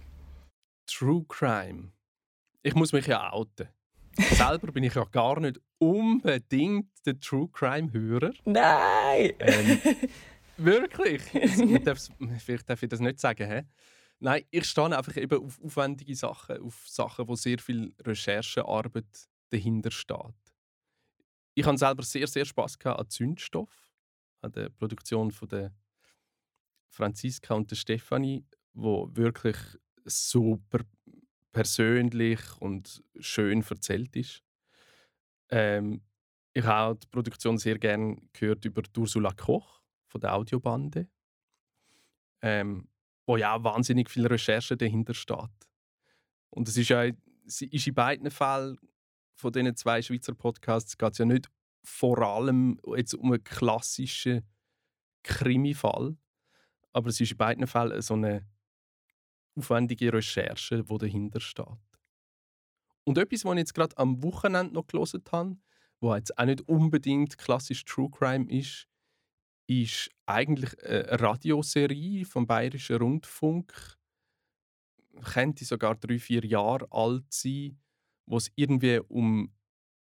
True 0.88 1.24
Crime. 1.28 1.91
Ich 2.63 2.76
muss 2.76 2.91
mich 2.91 3.07
ja 3.07 3.32
outen. 3.32 3.67
Selber 4.17 4.71
bin 4.71 4.84
ich 4.84 4.95
ja 4.95 5.05
gar 5.05 5.39
nicht 5.39 5.59
unbedingt 5.78 6.88
der 7.05 7.19
True 7.19 7.49
Crime-Hörer. 7.51 8.32
Nein! 8.45 9.34
Ähm, 9.39 9.80
wirklich? 10.57 11.21
vielleicht 11.24 12.69
darf 12.69 12.84
ich 12.84 12.89
das 12.89 12.99
nicht 12.99 13.19
sagen. 13.19 13.49
He? 13.49 13.61
Nein, 14.24 14.45
ich 14.51 14.63
stehe 14.63 14.97
einfach 14.97 15.17
eben 15.17 15.43
auf 15.43 15.61
aufwendige 15.61 16.15
Sachen, 16.15 16.61
auf 16.61 16.88
Sachen, 16.88 17.28
wo 17.28 17.36
sehr 17.36 17.59
viel 17.59 17.93
Recherchearbeit 17.99 19.28
dahinter 19.49 19.91
steht. 19.91 20.55
Ich 21.55 21.65
habe 21.65 21.78
selber 21.78 22.03
sehr, 22.03 22.26
sehr 22.28 22.45
Spass 22.45 22.78
an 22.86 23.09
Zündstoff, 23.09 23.91
an 24.39 24.53
der 24.53 24.69
Produktion 24.69 25.30
von 25.30 25.49
der 25.49 25.76
Franziska 26.89 27.53
und 27.53 27.69
der 27.69 27.76
Stefanie, 27.76 28.45
wo 28.71 29.09
wirklich 29.13 29.57
super 30.05 30.80
persönlich 31.51 32.39
und 32.61 33.03
schön 33.19 33.61
erzählt 33.61 34.15
ist. 34.15 34.41
Ähm, 35.49 36.01
ich 36.53 36.63
habe 36.63 36.93
auch 36.93 36.97
die 36.97 37.07
Produktion 37.07 37.57
sehr 37.57 37.78
gerne 37.78 38.21
gehört 38.32 38.63
über 38.63 38.84
Ursula 38.97 39.34
Koch 39.34 39.82
von 40.07 40.21
der 40.21 40.34
Audiobande, 40.34 41.09
ähm, 42.41 42.88
wo 43.26 43.38
ja 43.38 43.55
auch 43.55 43.63
wahnsinnig 43.63 44.09
viel 44.09 44.28
Recherche 44.28 44.78
dahinter 44.78 45.13
steht. 45.13 45.49
Und 46.49 46.67
es 46.67 46.78
ist 46.78 46.89
ja 46.89 47.03
ist 47.45 47.88
in 47.88 47.93
beiden 47.93 48.32
Fällen 48.32 48.78
von 49.36 49.51
diesen 49.51 49.76
zwei 49.76 50.01
Schweizer 50.01 50.34
Podcasts 50.34 50.97
geht 50.97 51.11
es 51.11 51.17
ja 51.17 51.26
nicht 51.26 51.49
vor 51.84 52.19
allem 52.19 52.80
jetzt 52.95 53.13
um 53.13 53.32
einen 53.32 53.43
klassischen 53.43 54.47
Krimi-Fall, 55.24 56.15
aber 56.93 57.09
es 57.09 57.19
ist 57.19 57.32
in 57.32 57.38
beiden 57.38 57.67
Fällen 57.67 58.01
so 58.01 58.13
eine 58.13 58.47
aufwendige 59.55 60.13
Recherche, 60.13 60.84
die 60.84 60.97
dahinter 60.97 61.39
steht. 61.39 61.67
Und 63.03 63.17
etwas, 63.17 63.43
was 63.43 63.53
ich 63.53 63.59
jetzt 63.59 63.74
gerade 63.74 63.97
am 63.97 64.24
Wochenende 64.24 64.74
noch 64.74 64.88
gelesen 64.88 65.24
habe, 65.32 65.57
wo 65.99 66.15
jetzt 66.15 66.38
auch 66.38 66.45
nicht 66.45 66.61
unbedingt 66.67 67.38
klassisch 67.38 67.84
True 67.84 68.09
Crime 68.09 68.49
ist, 68.49 68.88
ist 69.68 70.09
eigentlich 70.26 70.72
eine 70.84 71.20
Radioserie 71.20 72.26
vom 72.26 72.45
Bayerischen 72.45 72.97
Rundfunk. 72.97 73.97
Könnte 75.24 75.66
sogar 75.66 75.95
drei, 75.95 76.20
vier 76.20 76.43
Jahre 76.43 76.88
alt 76.91 77.32
sein, 77.32 77.80
wo 78.26 78.38
es 78.38 78.51
irgendwie 78.55 78.99
um 78.99 79.53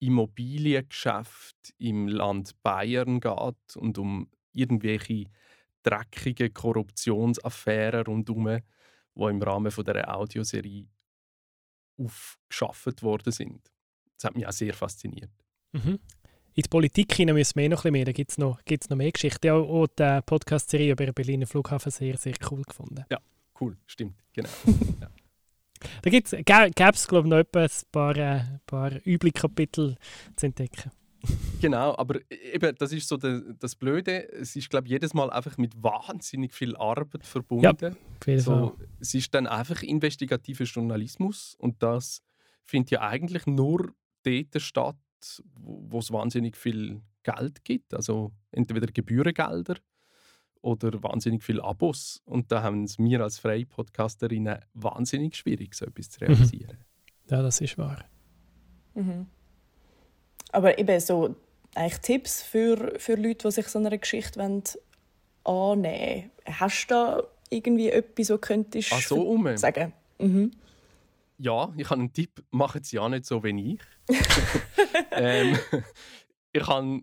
Immobiliengeschäft 0.01 1.75
im 1.79 2.09
Land 2.09 2.61
Bayern 2.63 3.21
geht 3.21 3.77
und 3.77 3.99
um 3.99 4.31
irgendwelche 4.53 5.27
dreckige 5.83 6.51
Korruptionsaffären 6.51 8.05
rundherum 8.07 8.61
die 9.17 9.23
im 9.23 9.43
Rahmen 9.43 9.71
von 9.71 9.85
der 9.85 10.13
Audioserie 10.15 10.89
aufgeschafft 11.97 13.03
worden 13.03 13.33
sind. 13.33 13.73
Das 14.17 14.25
hat 14.25 14.37
mich 14.37 14.47
auch 14.47 14.53
sehr 14.53 14.75
fasziniert. 14.75 15.31
Mhm. 15.73 16.01
In 16.57 16.63
die 16.63 16.69
Politik 16.69 17.13
hinein 17.13 17.35
müssen 17.35 17.59
wir 17.59 17.69
noch 17.69 17.79
ein 17.79 17.83
bisschen 17.83 17.93
mehr. 17.93 18.05
Da 18.05 18.13
gibt 18.13 18.31
es 18.31 18.39
noch, 18.39 18.65
gibt's 18.65 18.89
noch 18.89 18.97
mehr 18.97 19.11
Geschichten. 19.11 19.51
Auch, 19.51 19.69
auch 19.69 19.87
die 19.89 20.21
Podcast-Serie 20.25 20.93
über 20.93 21.05
den 21.05 21.13
Berliner 21.13 21.49
Flughafen 21.49 21.91
sehr, 21.91 22.17
sehr 22.17 22.35
cool 22.49 22.63
gefunden. 22.63 23.05
Ja, 23.11 23.19
cool, 23.61 23.77
stimmt, 23.87 24.15
genau. 24.33 24.49
ja. 25.01 25.09
Da 26.01 26.11
gäbe 26.11 26.25
es, 26.25 27.09
glaube 27.09 27.27
ich, 27.27 27.31
noch 27.31 27.39
ein 27.39 27.77
paar, 27.91 28.17
äh, 28.17 28.41
paar 28.67 28.93
üble 29.05 29.33
Kapitel 29.33 29.97
zu 30.37 30.47
entdecken. 30.47 30.93
Genau, 31.61 31.97
aber 31.97 32.21
eben, 32.31 32.77
das 32.79 32.93
ist 32.93 33.09
so 33.09 33.17
de, 33.17 33.43
das 33.59 33.75
Blöde. 33.75 34.31
Es 34.33 34.55
ist, 34.55 34.71
glaube 34.71 34.87
ich, 34.87 34.93
jedes 34.93 35.13
Mal 35.13 35.31
einfach 35.31 35.59
mit 35.59 35.83
wahnsinnig 35.83 36.55
viel 36.55 36.77
Arbeit 36.77 37.27
verbunden. 37.27 37.97
Ja, 38.27 38.39
so, 38.39 38.77
es 39.01 39.13
ist 39.15 39.35
dann 39.35 39.49
einfach 39.49 39.83
investigativer 39.83 40.65
Journalismus 40.65 41.57
und 41.59 41.83
das 41.83 42.23
findet 42.63 42.93
ja 42.93 43.01
eigentlich 43.01 43.47
nur 43.47 43.93
dort 44.23 44.63
statt, 44.63 44.97
wo 45.55 45.99
es 45.99 46.13
wahnsinnig 46.13 46.57
viel 46.57 47.01
Geld 47.23 47.65
gibt. 47.65 47.95
Also 47.95 48.33
entweder 48.53 48.87
Gebührengelder 48.87 49.77
oder 50.61 51.03
wahnsinnig 51.03 51.43
viel 51.43 51.61
Abos. 51.61 52.23
Und 52.25 52.51
da 52.51 52.63
haben 52.63 52.85
es 52.85 52.99
wir 52.99 53.21
als 53.21 53.39
freie 53.39 53.67
Podcasterinnen 53.67 54.59
wahnsinnig 54.75 55.37
schwierig, 55.37 55.75
so 55.75 55.87
etwas 55.87 56.11
zu 56.11 56.25
mhm. 56.25 56.33
realisieren. 56.33 56.79
Ja, 57.31 57.43
das 57.43 57.61
ist 57.61 57.79
wahr. 57.79 58.05
Mhm. 58.95 59.27
Aber 60.53 60.79
eben 60.79 61.01
so 61.01 61.35
eigentlich 61.75 62.01
Tipps 62.01 62.43
für, 62.43 62.95
für 62.99 63.17
Leute, 63.17 63.49
die 63.49 63.53
sich 63.53 63.69
so 63.69 63.79
einer 63.79 63.97
Geschichte 63.97 64.41
wollen, 64.41 64.63
annehmen 65.45 66.31
wollen. 66.45 66.61
Hast 66.61 66.87
du 66.87 66.95
da 66.95 67.23
irgendwie 67.51 67.91
etwas, 67.91 68.31
was 68.31 68.41
könntest 68.41 68.93
Ach 68.93 69.01
so, 69.01 69.21
um. 69.23 69.57
sagen? 69.57 69.93
Mhm. 70.19 70.53
Ja, 71.45 71.75
ich 71.77 71.91
habe 71.91 72.01
einen 72.01 72.13
Tipp. 72.15 72.43
Machen 72.53 72.83
Sie 72.83 72.97
ja 72.97 73.07
nicht 73.07 73.27
so 73.27 73.45
wie 73.45 73.75
ich. 73.75 73.81
ähm, 75.11 75.59
ich 76.53 76.67
habe 76.67 77.03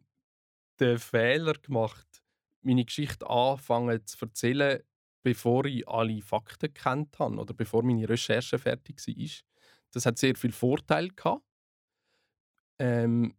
den 0.80 0.98
Fehler 0.98 1.54
gemacht, 1.54 2.24
meine 2.64 2.84
Geschichte 2.84 3.30
anfangen 3.30 4.04
zu 4.08 4.18
erzählen, 4.20 4.82
bevor 5.22 5.66
ich 5.66 5.88
alle 5.88 6.24
Fakten 6.24 6.74
kennt 6.74 7.20
habe 7.20 7.38
oder 7.38 7.54
bevor 7.54 7.84
meine 7.84 8.10
Recherche 8.10 8.58
fertig 8.58 8.98
war. 8.98 9.32
Das 9.92 10.08
hat 10.08 10.18
sehr 10.18 10.36
viel 10.36 10.52
Vorteil 10.52 11.10
gehabt. 11.10 11.46
Ähm, 12.80 13.36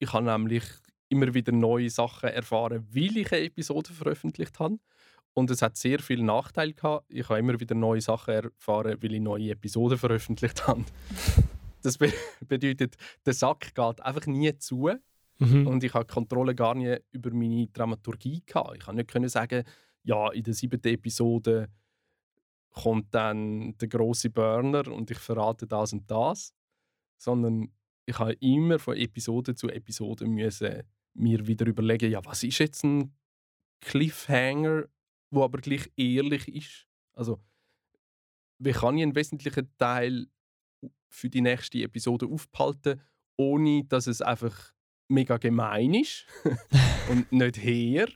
ich 0.00 0.12
habe 0.12 0.24
nämlich 0.24 0.64
immer 1.10 1.32
wieder 1.32 1.52
neue 1.52 1.90
Sachen 1.90 2.30
erfahren, 2.30 2.84
weil 2.90 3.18
ich 3.18 3.32
eine 3.32 3.42
Episode 3.42 3.92
veröffentlicht 3.92 4.58
habe. 4.58 4.80
Und 5.34 5.50
es 5.50 5.62
hat 5.62 5.76
sehr 5.76 5.98
viele 5.98 6.24
Nachteile 6.24 6.72
gehabt. 6.72 7.06
Ich 7.08 7.28
habe 7.28 7.40
immer 7.40 7.58
wieder 7.58 7.74
neue 7.74 8.00
Sachen 8.00 8.34
erfahren, 8.34 8.96
weil 9.00 9.14
ich 9.14 9.20
neue 9.20 9.50
Episoden 9.50 9.98
veröffentlicht 9.98 10.66
habe. 10.66 10.84
Das 11.82 11.98
be 11.98 12.12
bedeutet, 12.48 12.96
der 13.26 13.34
Sack 13.34 13.74
geht 13.74 14.00
einfach 14.00 14.26
nie 14.26 14.56
zu. 14.58 14.90
Mhm. 15.38 15.66
Und 15.66 15.82
ich 15.82 15.92
habe 15.92 16.06
Kontrolle 16.06 16.54
gar 16.54 16.74
nicht 16.76 17.02
über 17.10 17.30
meine 17.32 17.66
Dramaturgie 17.66 18.42
gehabt. 18.46 18.76
Ich 18.76 18.84
konnte 18.84 18.98
nicht 18.98 19.10
können 19.10 19.28
sagen, 19.28 19.64
ja, 20.04 20.30
in 20.30 20.44
der 20.44 20.54
siebten 20.54 20.86
Episode 20.88 21.68
kommt 22.70 23.12
dann 23.14 23.76
der 23.78 23.88
große 23.88 24.30
Burner 24.30 24.86
und 24.88 25.10
ich 25.10 25.18
verrate 25.18 25.66
das 25.66 25.92
und 25.92 26.08
das. 26.08 26.54
Sondern 27.16 27.72
ich 28.06 28.18
habe 28.18 28.34
immer 28.34 28.78
von 28.78 28.96
Episode 28.96 29.54
zu 29.54 29.68
Episode 29.68 30.26
müssen 30.26 30.82
mir 31.14 31.46
wieder 31.46 31.66
überlegen, 31.66 32.10
ja, 32.10 32.24
was 32.24 32.42
ist 32.42 32.58
jetzt 32.58 32.84
ein 32.84 33.14
Cliffhanger, 33.80 34.84
wo 35.34 35.44
aber 35.44 35.58
gleich 35.58 35.90
ehrlich 35.96 36.48
ist. 36.48 36.86
Also, 37.12 37.40
wie 38.58 38.72
kann 38.72 38.96
ich 38.96 39.02
einen 39.02 39.14
wesentlichen 39.14 39.70
Teil 39.76 40.26
für 41.08 41.28
die 41.28 41.40
nächste 41.40 41.82
Episode 41.82 42.26
aufhalten, 42.26 43.00
ohne 43.36 43.84
dass 43.84 44.06
es 44.06 44.22
einfach 44.22 44.72
mega 45.08 45.36
gemein 45.36 45.94
ist 45.94 46.26
und 47.10 47.30
nicht 47.32 47.58
her 47.58 48.08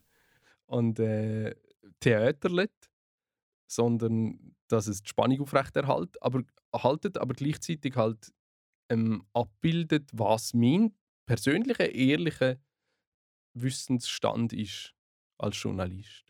und 0.67 0.99
äh, 0.99 1.55
theaterlet, 2.01 2.91
sondern 3.67 4.55
dass 4.69 4.87
es 4.87 5.03
die 5.03 5.09
Spannung 5.09 5.41
aufrechterhält, 5.41 6.21
aber 6.23 6.43
haltet 6.75 7.19
aber 7.19 7.35
gleichzeitig 7.35 7.97
halt 7.97 8.33
ähm, 8.91 9.25
abbildet, 9.33 10.11
was 10.13 10.55
mein 10.55 10.95
persönlicher, 11.27 11.93
ehrlicher 11.95 12.57
Wissensstand 13.55 14.53
ist 14.53 14.95
als 15.39 15.61
Journalist. 15.61 16.28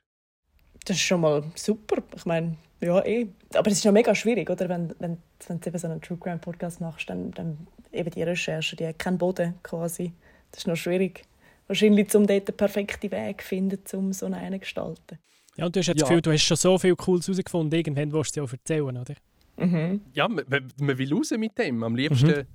Das 0.85 0.97
ist 0.97 1.03
schon 1.03 1.20
mal 1.20 1.45
super. 1.55 2.03
Ich 2.16 2.24
meine, 2.24 2.57
ja, 2.81 3.05
eh. 3.05 3.29
Aber 3.55 3.70
es 3.70 3.79
ist 3.79 3.85
ja 3.85 3.93
mega 3.93 4.14
schwierig, 4.14 4.49
oder? 4.51 4.68
Wenn, 4.68 4.95
wenn, 4.99 5.18
wenn 5.47 5.61
du 5.61 5.68
eben 5.68 5.79
so 5.79 5.89
einen 5.89 6.01
True 6.01 6.18
Crime 6.18 6.39
Podcast 6.39 6.81
machst, 6.81 7.11
dann, 7.11 7.31
dann 7.33 7.66
eben 7.93 8.11
die 8.11 8.22
Recherche, 8.22 8.76
die 8.76 8.87
hat 8.87 8.99
keinen 8.99 9.18
Boden 9.18 9.55
quasi. 9.62 10.12
Das 10.51 10.61
ist 10.61 10.66
noch 10.66 10.76
schwierig. 10.76 11.24
Wahrscheinlich, 11.66 12.14
um 12.14 12.26
dort 12.26 12.49
den 12.49 12.57
perfekten 12.57 13.11
Weg 13.11 13.43
zu 13.43 13.49
finden, 13.49 13.79
um 13.93 14.12
so 14.12 14.26
einen 14.26 14.53
zu 14.53 14.59
gestalten. 14.61 15.18
Ja, 15.57 15.66
und 15.66 15.74
du 15.74 15.81
hast 15.81 15.89
ja 15.89 15.95
das 15.95 16.09
Gefühl, 16.09 16.22
du 16.22 16.33
hast 16.33 16.43
schon 16.43 16.57
so 16.57 16.79
viel 16.79 16.95
Cooles 16.95 17.26
herausgefunden, 17.26 17.76
irgendwann 17.76 18.12
willst 18.12 18.37
du 18.37 18.43
es 18.43 18.49
ja 18.49 18.49
auch 18.49 18.53
erzählen, 18.53 18.97
oder? 18.97 19.14
Mhm. 19.57 20.01
Ja, 20.14 20.29
man, 20.29 20.45
man, 20.79 20.99
will 20.99 21.12
raus 21.12 21.33
mit 21.37 21.59
dem. 21.59 21.83
Am 21.83 21.97
liebsten 21.97 22.29
mhm. 22.29 22.47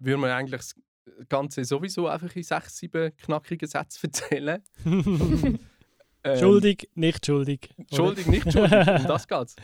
würde 0.00 0.16
man 0.18 0.30
eigentlich 0.30 0.60
das 0.60 0.74
Ganze 1.28 1.64
sowieso 1.64 2.08
einfach 2.08 2.34
in 2.34 2.42
sechs, 2.42 2.78
sieben 2.78 3.16
knackigen 3.16 3.68
Sätzen 3.68 4.06
erzählen. 4.06 4.62
ähm, 6.24 6.38
schuldig, 6.38 6.88
nicht 6.94 7.26
schuldig. 7.26 7.74
Schuldig, 7.92 8.26
nicht 8.26 8.52
schuldig. 8.52 8.72
Um 8.72 9.06
das 9.06 9.28
geht's. 9.28 9.56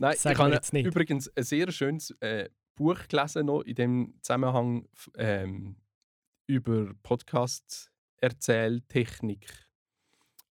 Nein, 0.00 0.16
Sag 0.16 0.32
ich 0.32 0.38
habe 0.38 0.80
übrigens 0.80 1.30
ein 1.36 1.44
sehr 1.44 1.70
schönes 1.70 2.10
äh, 2.20 2.48
Buch 2.74 3.06
gelesen 3.08 3.46
noch 3.46 3.62
in 3.62 3.74
dem 3.74 4.14
Zusammenhang 4.22 4.88
ähm, 5.16 5.76
über 6.46 6.92
Podcast-Erzähltechnik 7.02 9.46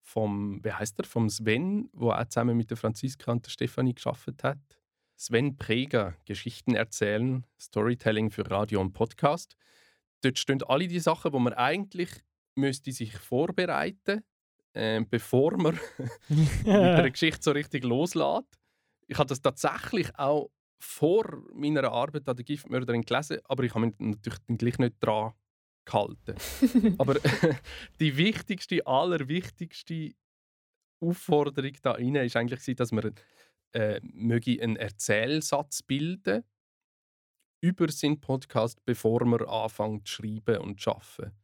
vom, 0.02 0.64
wie 0.64 0.72
heißt 0.72 1.00
er, 1.00 1.06
vom 1.06 1.30
Sven, 1.30 1.90
wo 1.94 2.12
auch 2.12 2.26
zusammen 2.26 2.58
mit 2.58 2.70
der 2.70 2.78
Franziska 2.78 3.32
und 3.32 3.46
der 3.46 3.52
Stefanie 3.52 3.94
geschafft 3.94 4.44
hat. 4.44 4.60
Sven 5.16 5.58
Preger, 5.58 6.16
Geschichten 6.26 6.76
erzählen, 6.76 7.46
Storytelling 7.60 8.32
für 8.32 8.50
Radio 8.50 8.82
und 8.82 8.94
Podcast. 8.94 9.56
Dort 10.22 10.40
stehen 10.40 10.64
alle 10.64 10.88
die 10.88 11.00
Sachen, 11.00 11.34
wo 11.34 11.40
man 11.40 11.54
eigentlich 11.54 12.10
müsste 12.56 12.92
sich 12.92 13.18
vorbereiten, 13.18 14.24
äh, 14.74 15.02
bevor 15.02 15.58
man 15.58 15.80
mit 16.30 16.66
der 16.66 17.12
Geschichte 17.12 17.42
so 17.42 17.52
richtig 17.52 17.84
loslässt. 17.84 18.60
Ich 19.08 19.18
habe 19.18 19.28
das 19.28 19.42
tatsächlich 19.42 20.18
auch 20.18 20.50
vor 20.80 21.44
meiner 21.54 21.92
Arbeit 21.92 22.28
an 22.28 22.36
der 22.36 22.46
Giftmörderin 22.46 23.02
gelesen, 23.02 23.40
aber 23.46 23.64
ich 23.64 23.74
habe 23.74 23.88
mich 23.88 23.96
natürlich 24.00 24.40
dann 24.48 24.58
gleich 24.58 24.78
nicht 24.78 24.96
dran 25.00 25.34
gehalten. 25.86 26.96
aber 26.98 27.16
die 28.00 28.16
wichtigste, 28.16 28.86
allerwichtigste 28.86 30.14
Aufforderung 31.02 31.74
da 31.82 31.92
rein 31.92 32.16
ist 32.16 32.36
eigentlich, 32.36 32.76
dass 32.76 32.92
man 32.92 33.14
äh, 33.74 34.00
möge 34.04 34.62
einen 34.62 34.76
Erzählsatz 34.76 35.84
bilden 35.84 36.44
über 37.62 37.92
seinen 37.92 38.20
Podcast, 38.22 38.84
bevor 38.86 39.26
man 39.26 39.46
anfängt 39.46 40.08
zu 40.08 40.16
schreiben 40.16 40.62
und 40.62 40.80
zu 40.80 40.92
arbeiten. 40.92 41.36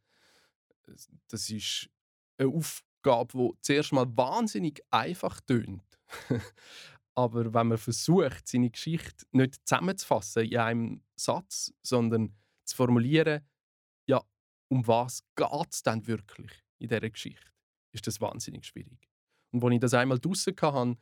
Das 1.30 1.50
ist 1.50 1.90
eine 2.38 2.50
Aufgabe, 3.06 3.54
die 3.54 3.62
zuerst 3.62 3.94
mal 3.94 4.06
wahnsinnig 4.18 4.82
einfach 4.90 5.40
tönt. 5.42 5.84
Aber 7.16 7.54
wenn 7.54 7.68
man 7.68 7.78
versucht, 7.78 8.48
seine 8.48 8.70
Geschichte 8.70 9.26
nicht 9.32 9.56
zusammenzufassen 9.66 10.46
in 10.46 10.58
einem 10.58 11.02
Satz, 11.16 11.74
sondern 11.82 12.36
zu 12.66 12.76
formulieren, 12.76 13.48
ja, 14.08 14.22
um 14.68 14.86
was 14.86 15.24
geht 15.36 15.72
es 15.72 15.84
denn 15.84 16.06
wirklich 16.08 16.52
in 16.78 16.90
dieser 16.90 17.10
Geschichte, 17.10 17.52
ist 17.94 18.06
das 18.08 18.20
wahnsinnig 18.20 18.66
schwierig. 18.66 19.10
Und 19.52 19.64
als 19.64 19.74
ich 19.74 19.80
das 19.80 19.94
einmal 19.94 20.20
draussen 20.20 20.56
hatte, 20.62 20.98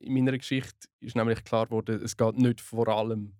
in 0.00 0.12
meiner 0.12 0.36
Geschichte 0.36 0.88
ist 1.00 1.16
nämlich 1.16 1.42
klar 1.44 1.66
geworden, 1.66 2.02
es 2.02 2.16
geht 2.16 2.36
nicht 2.36 2.60
vor 2.60 2.88
allem 2.88 3.34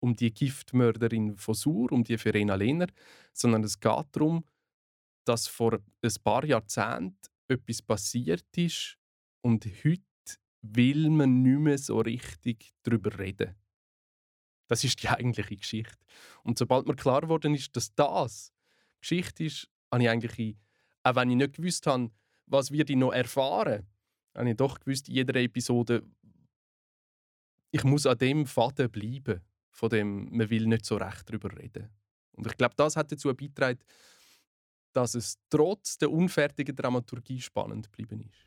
um 0.00 0.16
die 0.16 0.34
Giftmörderin 0.34 1.36
von 1.36 1.54
Sur, 1.54 1.92
um 1.92 2.02
die 2.02 2.18
Verena 2.18 2.56
Lehner, 2.56 2.88
sondern 3.32 3.62
es 3.62 3.78
geht 3.78 4.06
darum, 4.10 4.44
dass 5.24 5.46
vor 5.46 5.74
ein 5.74 6.14
paar 6.24 6.44
Jahrzehnten 6.44 7.31
etwas 7.52 7.82
passiert 7.82 8.56
ist 8.56 8.98
und 9.40 9.64
heute 9.84 10.02
will 10.62 11.10
man 11.10 11.42
nicht 11.42 11.58
mehr 11.58 11.78
so 11.78 12.00
richtig 12.00 12.72
darüber 12.82 13.18
reden. 13.18 13.54
Das 14.68 14.84
ist 14.84 15.02
die 15.02 15.08
eigentliche 15.10 15.56
Geschichte. 15.56 15.98
Und 16.42 16.58
sobald 16.58 16.86
mir 16.86 16.96
klar 16.96 17.22
geworden 17.22 17.54
ist, 17.54 17.76
dass 17.76 17.94
das 17.94 18.52
Geschichte 19.00 19.44
ist, 19.44 19.68
habe 19.90 20.04
ich 20.04 20.08
eigentlich, 20.08 20.56
auch 21.02 21.16
wenn 21.16 21.30
ich 21.30 21.36
nicht 21.36 21.54
gewusst 21.54 21.86
habe, 21.86 22.10
was 22.46 22.70
wir 22.70 22.84
die 22.84 22.96
noch 22.96 23.12
erfahren, 23.12 23.86
habe 24.34 24.50
ich 24.50 24.56
doch 24.56 24.78
gewusst, 24.80 25.08
in 25.08 25.16
jeder 25.16 25.38
Episode, 25.40 26.02
ich 27.70 27.84
muss 27.84 28.06
an 28.06 28.18
dem 28.18 28.46
Faden 28.46 28.90
bleiben, 28.90 29.40
von 29.70 29.88
dem 29.88 30.36
man 30.36 30.50
will 30.50 30.66
nicht 30.66 30.84
so 30.84 30.96
recht 30.96 31.28
darüber 31.28 31.56
reden. 31.56 31.88
Und 32.32 32.46
ich 32.46 32.56
glaube, 32.56 32.74
das 32.76 32.96
hat 32.96 33.10
dazu 33.10 33.34
beigetragen, 33.34 33.80
dass 34.92 35.14
es 35.14 35.38
trotz 35.50 35.98
der 35.98 36.10
unfertigen 36.10 36.74
Dramaturgie 36.74 37.40
spannend 37.40 37.90
geblieben 37.90 38.20
ist. 38.20 38.46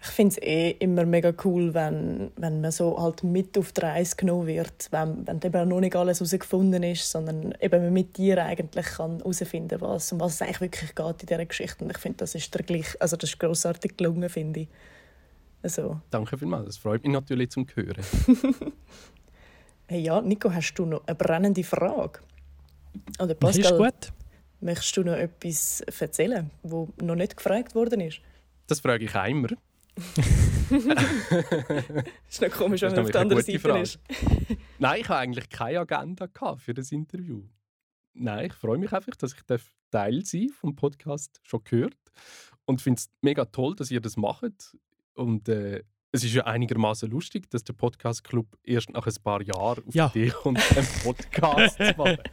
Ich 0.00 0.10
finde 0.10 0.36
es 0.36 0.42
eh 0.42 0.70
immer 0.78 1.04
mega 1.04 1.32
cool, 1.44 1.74
wenn, 1.74 2.30
wenn 2.36 2.60
man 2.60 2.70
so 2.70 2.96
halt 3.00 3.24
mit 3.24 3.58
auf 3.58 3.72
die 3.72 3.80
Reise 3.80 4.14
genommen 4.14 4.46
wird, 4.46 4.86
wenn, 4.92 5.26
wenn 5.26 5.40
eben 5.42 5.68
noch 5.68 5.80
nicht 5.80 5.96
alles 5.96 6.20
herausgefunden 6.20 6.84
ist, 6.84 7.10
sondern 7.10 7.52
eben 7.60 7.82
man 7.82 7.92
mit 7.92 8.16
dir 8.16 8.44
eigentlich 8.44 8.96
herausfinden 8.96 9.80
kann, 9.80 9.88
was, 9.88 10.12
um 10.12 10.20
was 10.20 10.34
es 10.34 10.42
eigentlich 10.42 10.60
wirklich 10.60 10.94
geht 10.94 11.22
in 11.22 11.26
dieser 11.26 11.46
Geschichte. 11.46 11.84
Und 11.84 11.90
ich 11.90 11.98
finde, 11.98 12.18
das 12.18 12.36
ist 12.36 12.54
der 12.54 12.62
gleich, 12.62 13.00
also 13.00 13.16
das 13.16 13.30
ist 13.30 13.40
grossartig 13.40 13.96
gelungen, 13.96 14.28
finde 14.28 14.60
ich. 14.60 14.68
Also. 15.62 16.00
Danke 16.10 16.38
vielmals, 16.38 16.66
das 16.66 16.76
freut 16.76 17.02
mich 17.02 17.12
natürlich 17.12 17.50
zum 17.50 17.66
Hören. 17.74 18.04
hey 19.88 20.00
ja, 20.00 20.20
Nico, 20.20 20.52
hast 20.52 20.74
du 20.74 20.86
noch 20.86 21.04
eine 21.06 21.16
brennende 21.16 21.64
Frage? 21.64 22.20
Oder 23.18 23.34
Pascal, 23.34 23.64
ist 23.64 23.76
gut. 23.76 24.12
Möchtest 24.60 24.96
du 24.96 25.04
noch 25.04 25.14
etwas 25.14 25.80
erzählen, 25.80 26.50
wo 26.62 26.88
noch 27.00 27.14
nicht 27.14 27.36
gefragt 27.36 27.74
worden 27.74 28.00
ist? 28.00 28.20
Das 28.66 28.80
frage 28.80 29.04
ich 29.04 29.14
auch 29.14 29.26
immer. 29.26 29.48
ist 32.28 32.40
noch 32.40 32.50
komisch, 32.50 32.82
wenn 32.82 32.92
man 32.92 33.04
auf 33.04 33.10
der 33.10 33.20
anderen 33.20 33.42
Seite 33.42 33.58
Frage. 33.58 33.80
ist. 33.80 33.98
Nein, 34.78 35.00
ich 35.00 35.08
habe 35.08 35.20
eigentlich 35.20 35.48
keine 35.48 35.80
Agenda 35.80 36.28
für 36.56 36.74
das 36.74 36.92
Interview. 36.92 37.42
Nein, 38.14 38.46
ich 38.46 38.52
freue 38.52 38.78
mich 38.78 38.92
einfach, 38.92 39.16
dass 39.16 39.32
ich 39.32 39.40
Teil 39.90 40.24
sein 40.24 40.48
vom 40.50 40.76
Podcast 40.76 41.40
schon 41.42 41.64
gehört 41.64 41.96
und 42.64 42.82
finde 42.82 42.98
es 42.98 43.10
mega 43.22 43.44
toll, 43.46 43.74
dass 43.74 43.90
ihr 43.90 44.00
das 44.00 44.16
macht. 44.16 44.76
Und 45.14 45.48
äh, 45.48 45.82
es 46.12 46.24
ist 46.24 46.34
ja 46.34 46.44
einigermaßen 46.44 47.10
lustig, 47.10 47.50
dass 47.50 47.64
der 47.64 47.74
Podcast 47.74 48.24
Club 48.24 48.46
erst 48.64 48.90
nach 48.90 49.06
ein 49.06 49.14
paar 49.22 49.42
Jahren 49.42 49.84
auf 49.86 49.94
ja. 49.94 50.10
die 50.14 50.22
Idee 50.22 50.30
kommt, 50.30 50.76
einen 50.76 50.86
Podcast 51.04 51.76
zu 51.76 51.94
machen. 51.96 52.18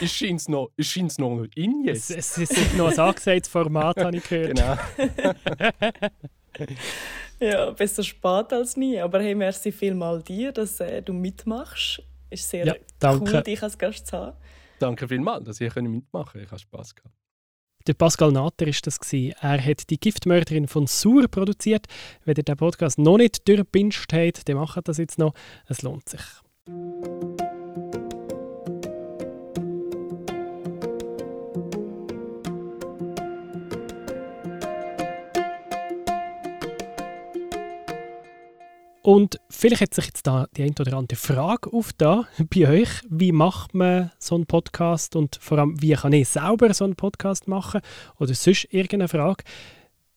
Es 0.00 0.12
scheint 0.12 0.48
noch, 0.48 0.70
noch 1.18 1.44
in 1.56 1.82
jetzt. 1.84 2.12
Es, 2.12 2.38
es 2.38 2.50
ist 2.52 2.76
noch 2.76 2.92
ein 2.92 2.98
angesagtes 3.00 3.50
Format, 3.50 3.96
habe 3.96 4.16
ich 4.16 4.28
gehört. 4.28 4.56
Genau. 4.56 4.78
ja, 7.40 7.70
besser 7.72 8.04
spät 8.04 8.52
als 8.52 8.76
nie. 8.76 9.00
Aber 9.00 9.20
hey, 9.20 9.34
merci 9.34 9.72
vielmal 9.72 10.22
dir, 10.22 10.52
dass 10.52 10.78
äh, 10.78 11.02
du 11.02 11.12
mitmachst. 11.12 12.00
Ist 12.30 12.48
sehr 12.48 12.64
ja, 12.64 12.74
cool, 13.02 13.42
dich 13.42 13.60
als 13.60 13.76
Gast 13.76 14.06
zu 14.06 14.16
haben. 14.16 14.36
Danke 14.78 15.08
vielmals, 15.08 15.46
dass 15.46 15.60
ich 15.60 15.74
mitmachen 15.74 16.32
konnte. 16.32 16.44
Ich 16.44 16.50
habe 16.52 16.60
Spass 16.60 16.94
gehabt. 16.94 17.16
Der 17.88 17.94
Pascal 17.94 18.30
Natter 18.30 18.68
ist 18.68 18.86
das 18.86 19.00
gewesen. 19.00 19.34
Er 19.40 19.64
hat 19.64 19.90
die 19.90 19.98
Giftmörderin 19.98 20.68
von 20.68 20.86
Sur 20.86 21.26
produziert. 21.26 21.86
Wenn 22.24 22.36
ihr 22.36 22.44
den 22.44 22.56
Podcast 22.56 22.98
noch 22.98 23.16
nicht 23.16 23.48
durchpinscht 23.48 24.12
habt, 24.12 24.48
dann 24.48 24.56
macht 24.56 24.86
das 24.86 24.98
jetzt 24.98 25.18
noch. 25.18 25.34
Es 25.66 25.82
lohnt 25.82 26.08
sich. 26.08 26.20
Und 39.02 39.40
vielleicht 39.52 39.82
hat 39.82 39.94
sich 39.94 40.06
jetzt 40.06 40.26
da 40.26 40.46
die 40.56 40.62
eine 40.62 40.74
oder 40.80 40.96
andere 40.96 41.18
Frage 41.18 41.72
auf 41.72 41.92
da 41.92 42.26
bei 42.50 42.68
euch. 42.68 42.88
Wie 43.08 43.32
macht 43.32 43.74
man 43.74 44.10
so 44.18 44.34
einen 44.34 44.46
Podcast 44.46 45.14
und 45.16 45.36
vor 45.40 45.58
allem, 45.58 45.80
wie 45.80 45.92
kann 45.92 46.12
ich 46.12 46.28
selber 46.28 46.72
so 46.74 46.84
einen 46.84 46.96
Podcast 46.96 47.48
machen? 47.48 47.80
Oder 48.18 48.34
sonst 48.34 48.64
irgendeine 48.70 49.08
Frage? 49.08 49.44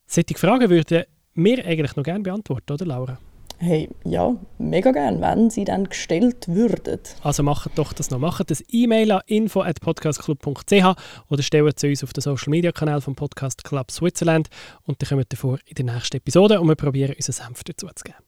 Solche 0.08 0.38
Fragen 0.38 0.70
würden 0.70 1.04
wir 1.34 1.66
eigentlich 1.66 1.96
noch 1.96 2.04
gerne 2.04 2.24
beantworten, 2.24 2.74
oder 2.74 2.86
Laura? 2.86 3.18
Hey, 3.58 3.90
ja, 4.04 4.36
mega 4.58 4.92
gerne, 4.92 5.22
wenn 5.22 5.50
sie 5.50 5.64
dann 5.64 5.86
gestellt 5.86 6.48
würden. 6.48 7.00
Also 7.24 7.42
macht 7.42 7.78
doch 7.78 7.94
das 7.94 8.10
noch. 8.12 8.20
Macht 8.20 8.52
das 8.52 8.64
E-Mail 8.70 9.12
an 9.12 9.22
info.podcastclub.ch 9.28 10.96
oder 11.30 11.44
stellt 11.44 11.80
zu 11.80 11.88
uns 11.88 12.04
auf 12.04 12.12
den 12.12 12.22
Social 12.22 12.50
Media 12.50 12.72
Kanal 12.74 13.00
vom 13.00 13.16
Podcast 13.16 13.64
Club 13.64 13.92
Switzerland 13.92 14.50
und 14.84 15.02
dann 15.02 15.08
kommen 15.10 15.22
wir 15.22 15.26
davor 15.26 15.60
in 15.66 15.76
der 15.76 15.96
nächsten 15.96 16.18
Episode 16.18 16.60
und 16.60 16.68
wir 16.68 16.76
probieren, 16.76 17.16
unseren 17.16 17.46
Senf 17.46 17.64
dazu 17.64 17.88
zu 17.88 18.04
geben. 18.04 18.25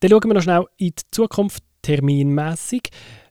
Dann 0.00 0.10
schauen 0.10 0.24
wir 0.24 0.34
noch 0.34 0.42
schnell 0.42 0.64
in 0.78 0.88
die 0.88 1.02
Zukunft 1.10 1.62
terminmäßig. 1.82 2.88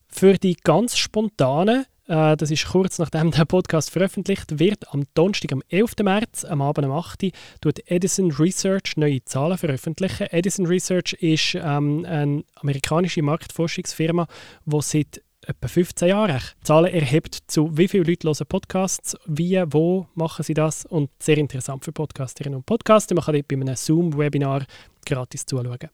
Für 0.08 0.36
die 0.36 0.56
ganz 0.56 0.98
spontanen, 0.98 1.86
äh, 2.08 2.38
das 2.38 2.52
ist 2.52 2.68
kurz 2.68 3.00
nachdem 3.00 3.32
der 3.32 3.46
Podcast 3.46 3.90
veröffentlicht 3.90 4.60
wird, 4.60 4.92
am 4.94 5.04
Donnerstag, 5.16 5.52
am 5.52 5.64
11. 5.70 6.04
März, 6.04 6.46
am 6.46 6.62
Abend 6.62 6.86
um 6.86 6.92
8 6.92 7.24
Uhr, 7.24 7.32
tut 7.62 7.80
Edison 7.90 8.32
Research 8.32 8.98
neue 8.98 9.24
Zahlen 9.26 9.58
veröffentlichen. 9.58 10.28
Edison 10.30 10.68
Research 10.68 11.14
ist 11.14 11.56
ähm, 11.56 12.06
eine 12.06 12.44
amerikanische 12.56 13.24
Marktforschungsfirma, 13.24 14.28
die 14.66 14.82
seit 14.82 15.24
etwa 15.48 15.68
15 15.68 16.08
Jahren. 16.08 16.42
Zahlen 16.64 16.94
erhebt, 16.94 17.40
zu 17.48 17.76
wie 17.76 17.88
viele 17.88 18.04
Leute 18.04 18.28
hören 18.28 18.46
Podcasts, 18.48 19.18
wie, 19.26 19.60
wo 19.68 20.08
machen 20.14 20.44
sie 20.44 20.54
das 20.54 20.86
und 20.86 21.10
sehr 21.20 21.40
interessant 21.40 21.84
für 21.84 21.92
Podcasterinnen 21.92 22.58
und 22.58 22.66
Podcaster. 22.68 23.16
Man 23.16 23.24
kann 23.24 23.34
dort 23.34 23.48
bei 23.48 23.56
einem 23.56 23.76
Zoom-Webinar 23.76 24.66
gratis 25.04 25.48
zuschauen. 25.48 25.90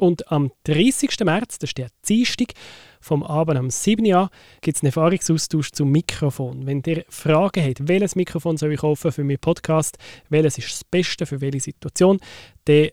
Und 0.00 0.32
am 0.32 0.50
30. 0.64 1.10
März, 1.24 1.58
das 1.58 1.70
ist 1.70 1.78
der 1.78 1.88
Dienstag, 2.08 2.54
vom 3.02 3.22
Abend 3.22 3.58
am 3.58 3.68
7. 3.68 4.02
Jahr, 4.06 4.30
gibt 4.62 4.78
es 4.78 4.82
einen 4.82 4.86
Erfahrungsaustausch 4.88 5.72
zum 5.72 5.90
Mikrofon. 5.90 6.64
Wenn 6.64 6.82
ihr 6.86 7.04
Fragen 7.10 7.62
habt, 7.62 7.86
welches 7.86 8.16
Mikrofon 8.16 8.56
soll 8.56 8.72
ich 8.72 8.80
kaufen 8.80 9.12
für 9.12 9.24
meinen 9.24 9.38
Podcast, 9.38 9.98
welches 10.30 10.56
ist 10.56 10.70
das 10.70 10.84
Beste 10.84 11.26
für 11.26 11.42
welche 11.42 11.60
Situation, 11.60 12.18
dann 12.64 12.88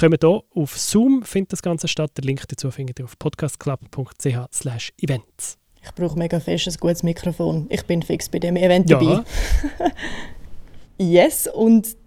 kommt 0.00 0.22
hier 0.22 0.42
auf 0.54 0.78
Zoom, 0.78 1.22
findet 1.22 1.52
das 1.52 1.60
Ganze 1.60 1.86
statt. 1.86 2.16
Den 2.16 2.24
Link 2.24 2.48
dazu 2.48 2.70
findet 2.70 2.98
ihr 2.98 3.04
auf 3.04 3.18
podcastclub.ch 3.18 4.92
events. 5.02 5.58
Ich 5.84 5.94
brauche 5.94 6.18
mega 6.18 6.40
fest 6.40 6.66
ein 6.66 6.74
gutes 6.80 7.02
Mikrofon. 7.02 7.66
Ich 7.68 7.84
bin 7.84 8.02
fix 8.02 8.30
bei 8.30 8.38
dem 8.38 8.56
Event 8.56 8.90
dabei. 8.90 9.04
Ja. 9.04 9.24
yes, 10.96 11.46
und 11.46 11.97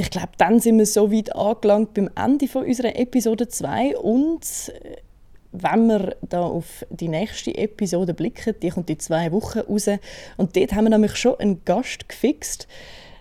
ich 0.00 0.10
glaube, 0.10 0.30
dann 0.38 0.60
sind 0.60 0.78
wir 0.78 0.86
so 0.86 1.12
weit 1.12 1.34
angelangt 1.34 1.94
beim 1.94 2.08
Ende 2.16 2.48
von 2.48 2.64
unserer 2.64 2.96
Episode 2.96 3.48
2 3.48 3.98
und 3.98 4.72
äh, 4.82 4.96
wenn 5.52 5.88
wir 5.88 6.16
da 6.22 6.42
auf 6.42 6.86
die 6.90 7.08
nächste 7.08 7.54
Episode 7.56 8.14
blicken, 8.14 8.54
die 8.62 8.70
kommt 8.70 8.88
in 8.88 8.98
zwei 9.00 9.32
Wochen 9.32 9.58
raus 9.60 9.88
und 10.36 10.56
dort 10.56 10.72
haben 10.72 10.84
wir 10.84 10.90
nämlich 10.90 11.16
schon 11.16 11.38
einen 11.40 11.64
Gast 11.64 12.08
gefixt. 12.08 12.68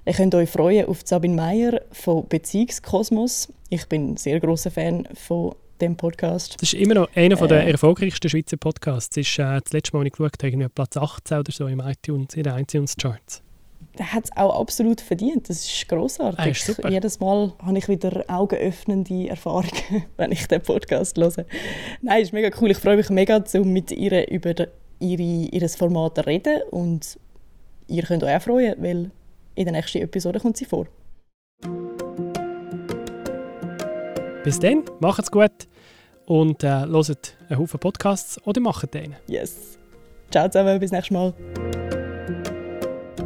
Ihr 0.05 0.13
könnt 0.13 0.35
euch 0.35 0.49
freuen 0.49 0.87
auf 0.87 1.01
Sabine 1.03 1.35
Meyer 1.35 1.81
von 1.91 2.27
Beziehungskosmos. 2.27 3.51
Ich 3.69 3.87
bin 3.87 4.11
ein 4.11 4.17
sehr 4.17 4.39
großer 4.39 4.71
Fan 4.71 5.07
von 5.15 5.55
dem 5.81 5.97
Podcast. 5.97 6.55
Das 6.61 6.73
ist 6.73 6.79
immer 6.79 6.93
noch 6.93 7.09
einer 7.15 7.41
äh, 7.41 7.47
der 7.47 7.67
erfolgreichsten 7.67 8.29
Schweizer 8.29 8.57
Podcasts. 8.57 9.15
Das 9.15 9.27
ist 9.27 9.39
äh, 9.39 9.59
das 9.61 9.73
letzte 9.73 9.97
Mal, 9.97 10.01
als 10.01 10.07
ich 10.07 10.13
geschaut 10.13 10.43
habe, 10.43 10.69
Platz 10.69 10.97
18 10.97 11.39
oder 11.39 11.51
so 11.51 11.67
im 11.67 11.79
iTunes, 11.79 12.35
in 12.35 12.43
den 12.43 12.57
iTunes-Charts 12.57 13.41
der 13.99 14.13
hat 14.13 14.25
es 14.25 14.37
auch 14.37 14.59
absolut 14.59 15.01
verdient. 15.01 15.49
Das 15.49 15.65
ist 15.65 15.87
großartig. 15.89 16.79
Ah, 16.83 16.89
Jedes 16.89 17.19
Mal 17.19 17.53
habe 17.61 17.77
ich 17.77 17.87
wieder 17.89 18.23
augenöffnende 18.27 19.27
Erfahrungen, 19.27 20.05
wenn 20.17 20.31
ich 20.31 20.47
den 20.47 20.61
Podcast 20.61 21.17
höre. 21.17 21.45
Nein, 22.01 22.21
ist 22.23 22.33
mega 22.33 22.49
cool. 22.61 22.71
Ich 22.71 22.77
freue 22.77 22.95
mich 22.95 23.09
mega, 23.09 23.43
um 23.55 23.73
mit 23.73 23.91
ihr 23.91 24.27
über 24.31 24.55
ihre, 24.99 25.21
ihr 25.21 25.69
Format 25.69 26.15
zu 26.15 26.25
reden. 26.25 26.61
Und 26.71 27.19
ihr 27.87 28.03
könnt 28.03 28.23
euch 28.23 28.35
auch 28.35 28.41
freuen, 28.41 28.75
weil 28.81 29.11
in 29.55 29.65
der 29.65 29.73
nächsten 29.73 30.01
Episode 30.01 30.39
kommt 30.39 30.55
sie 30.55 30.65
vor. 30.65 30.87
Bis 34.45 34.57
dann, 34.59 34.83
macht's 35.01 35.29
gut 35.29 35.67
und 36.25 36.63
äh, 36.63 36.67
hört 36.67 37.35
einen 37.49 37.59
Haufen 37.59 37.79
Podcasts 37.79 38.41
oder 38.47 38.61
macht 38.61 38.93
den. 38.93 39.15
Yes. 39.27 39.77
Ciao 40.31 40.47
zusammen, 40.47 40.79
bis 40.79 40.91
nächstes 40.91 41.11
Mal. 41.11 41.33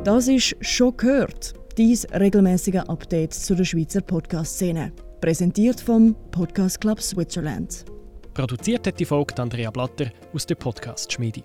Das 0.04 0.28
ist 0.28 0.58
«Schon 0.60 0.98
gehört», 0.98 1.54
dies 1.78 2.06
regelmäßige 2.12 2.82
Update 2.90 3.34
zu 3.34 3.56
der 3.56 3.64
Schweizer 3.64 4.02
Podcast-Szene. 4.02 4.92
Präsentiert 5.22 5.80
vom 5.80 6.14
Podcast 6.30 6.82
Club 6.82 7.00
Switzerland. 7.00 7.86
Produziert 8.34 8.86
hat 8.86 9.00
die 9.00 9.06
Folge 9.06 9.42
Andrea 9.42 9.72
Blatter 9.72 10.12
aus 10.34 10.46
der 10.46 10.56
Podcast-Schmiede. 10.56 11.44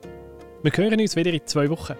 Wir 0.65 0.73
hören 0.73 1.01
uns 1.01 1.15
wieder 1.15 1.33
in 1.33 1.47
zwei 1.47 1.71
Wochen. 1.71 1.95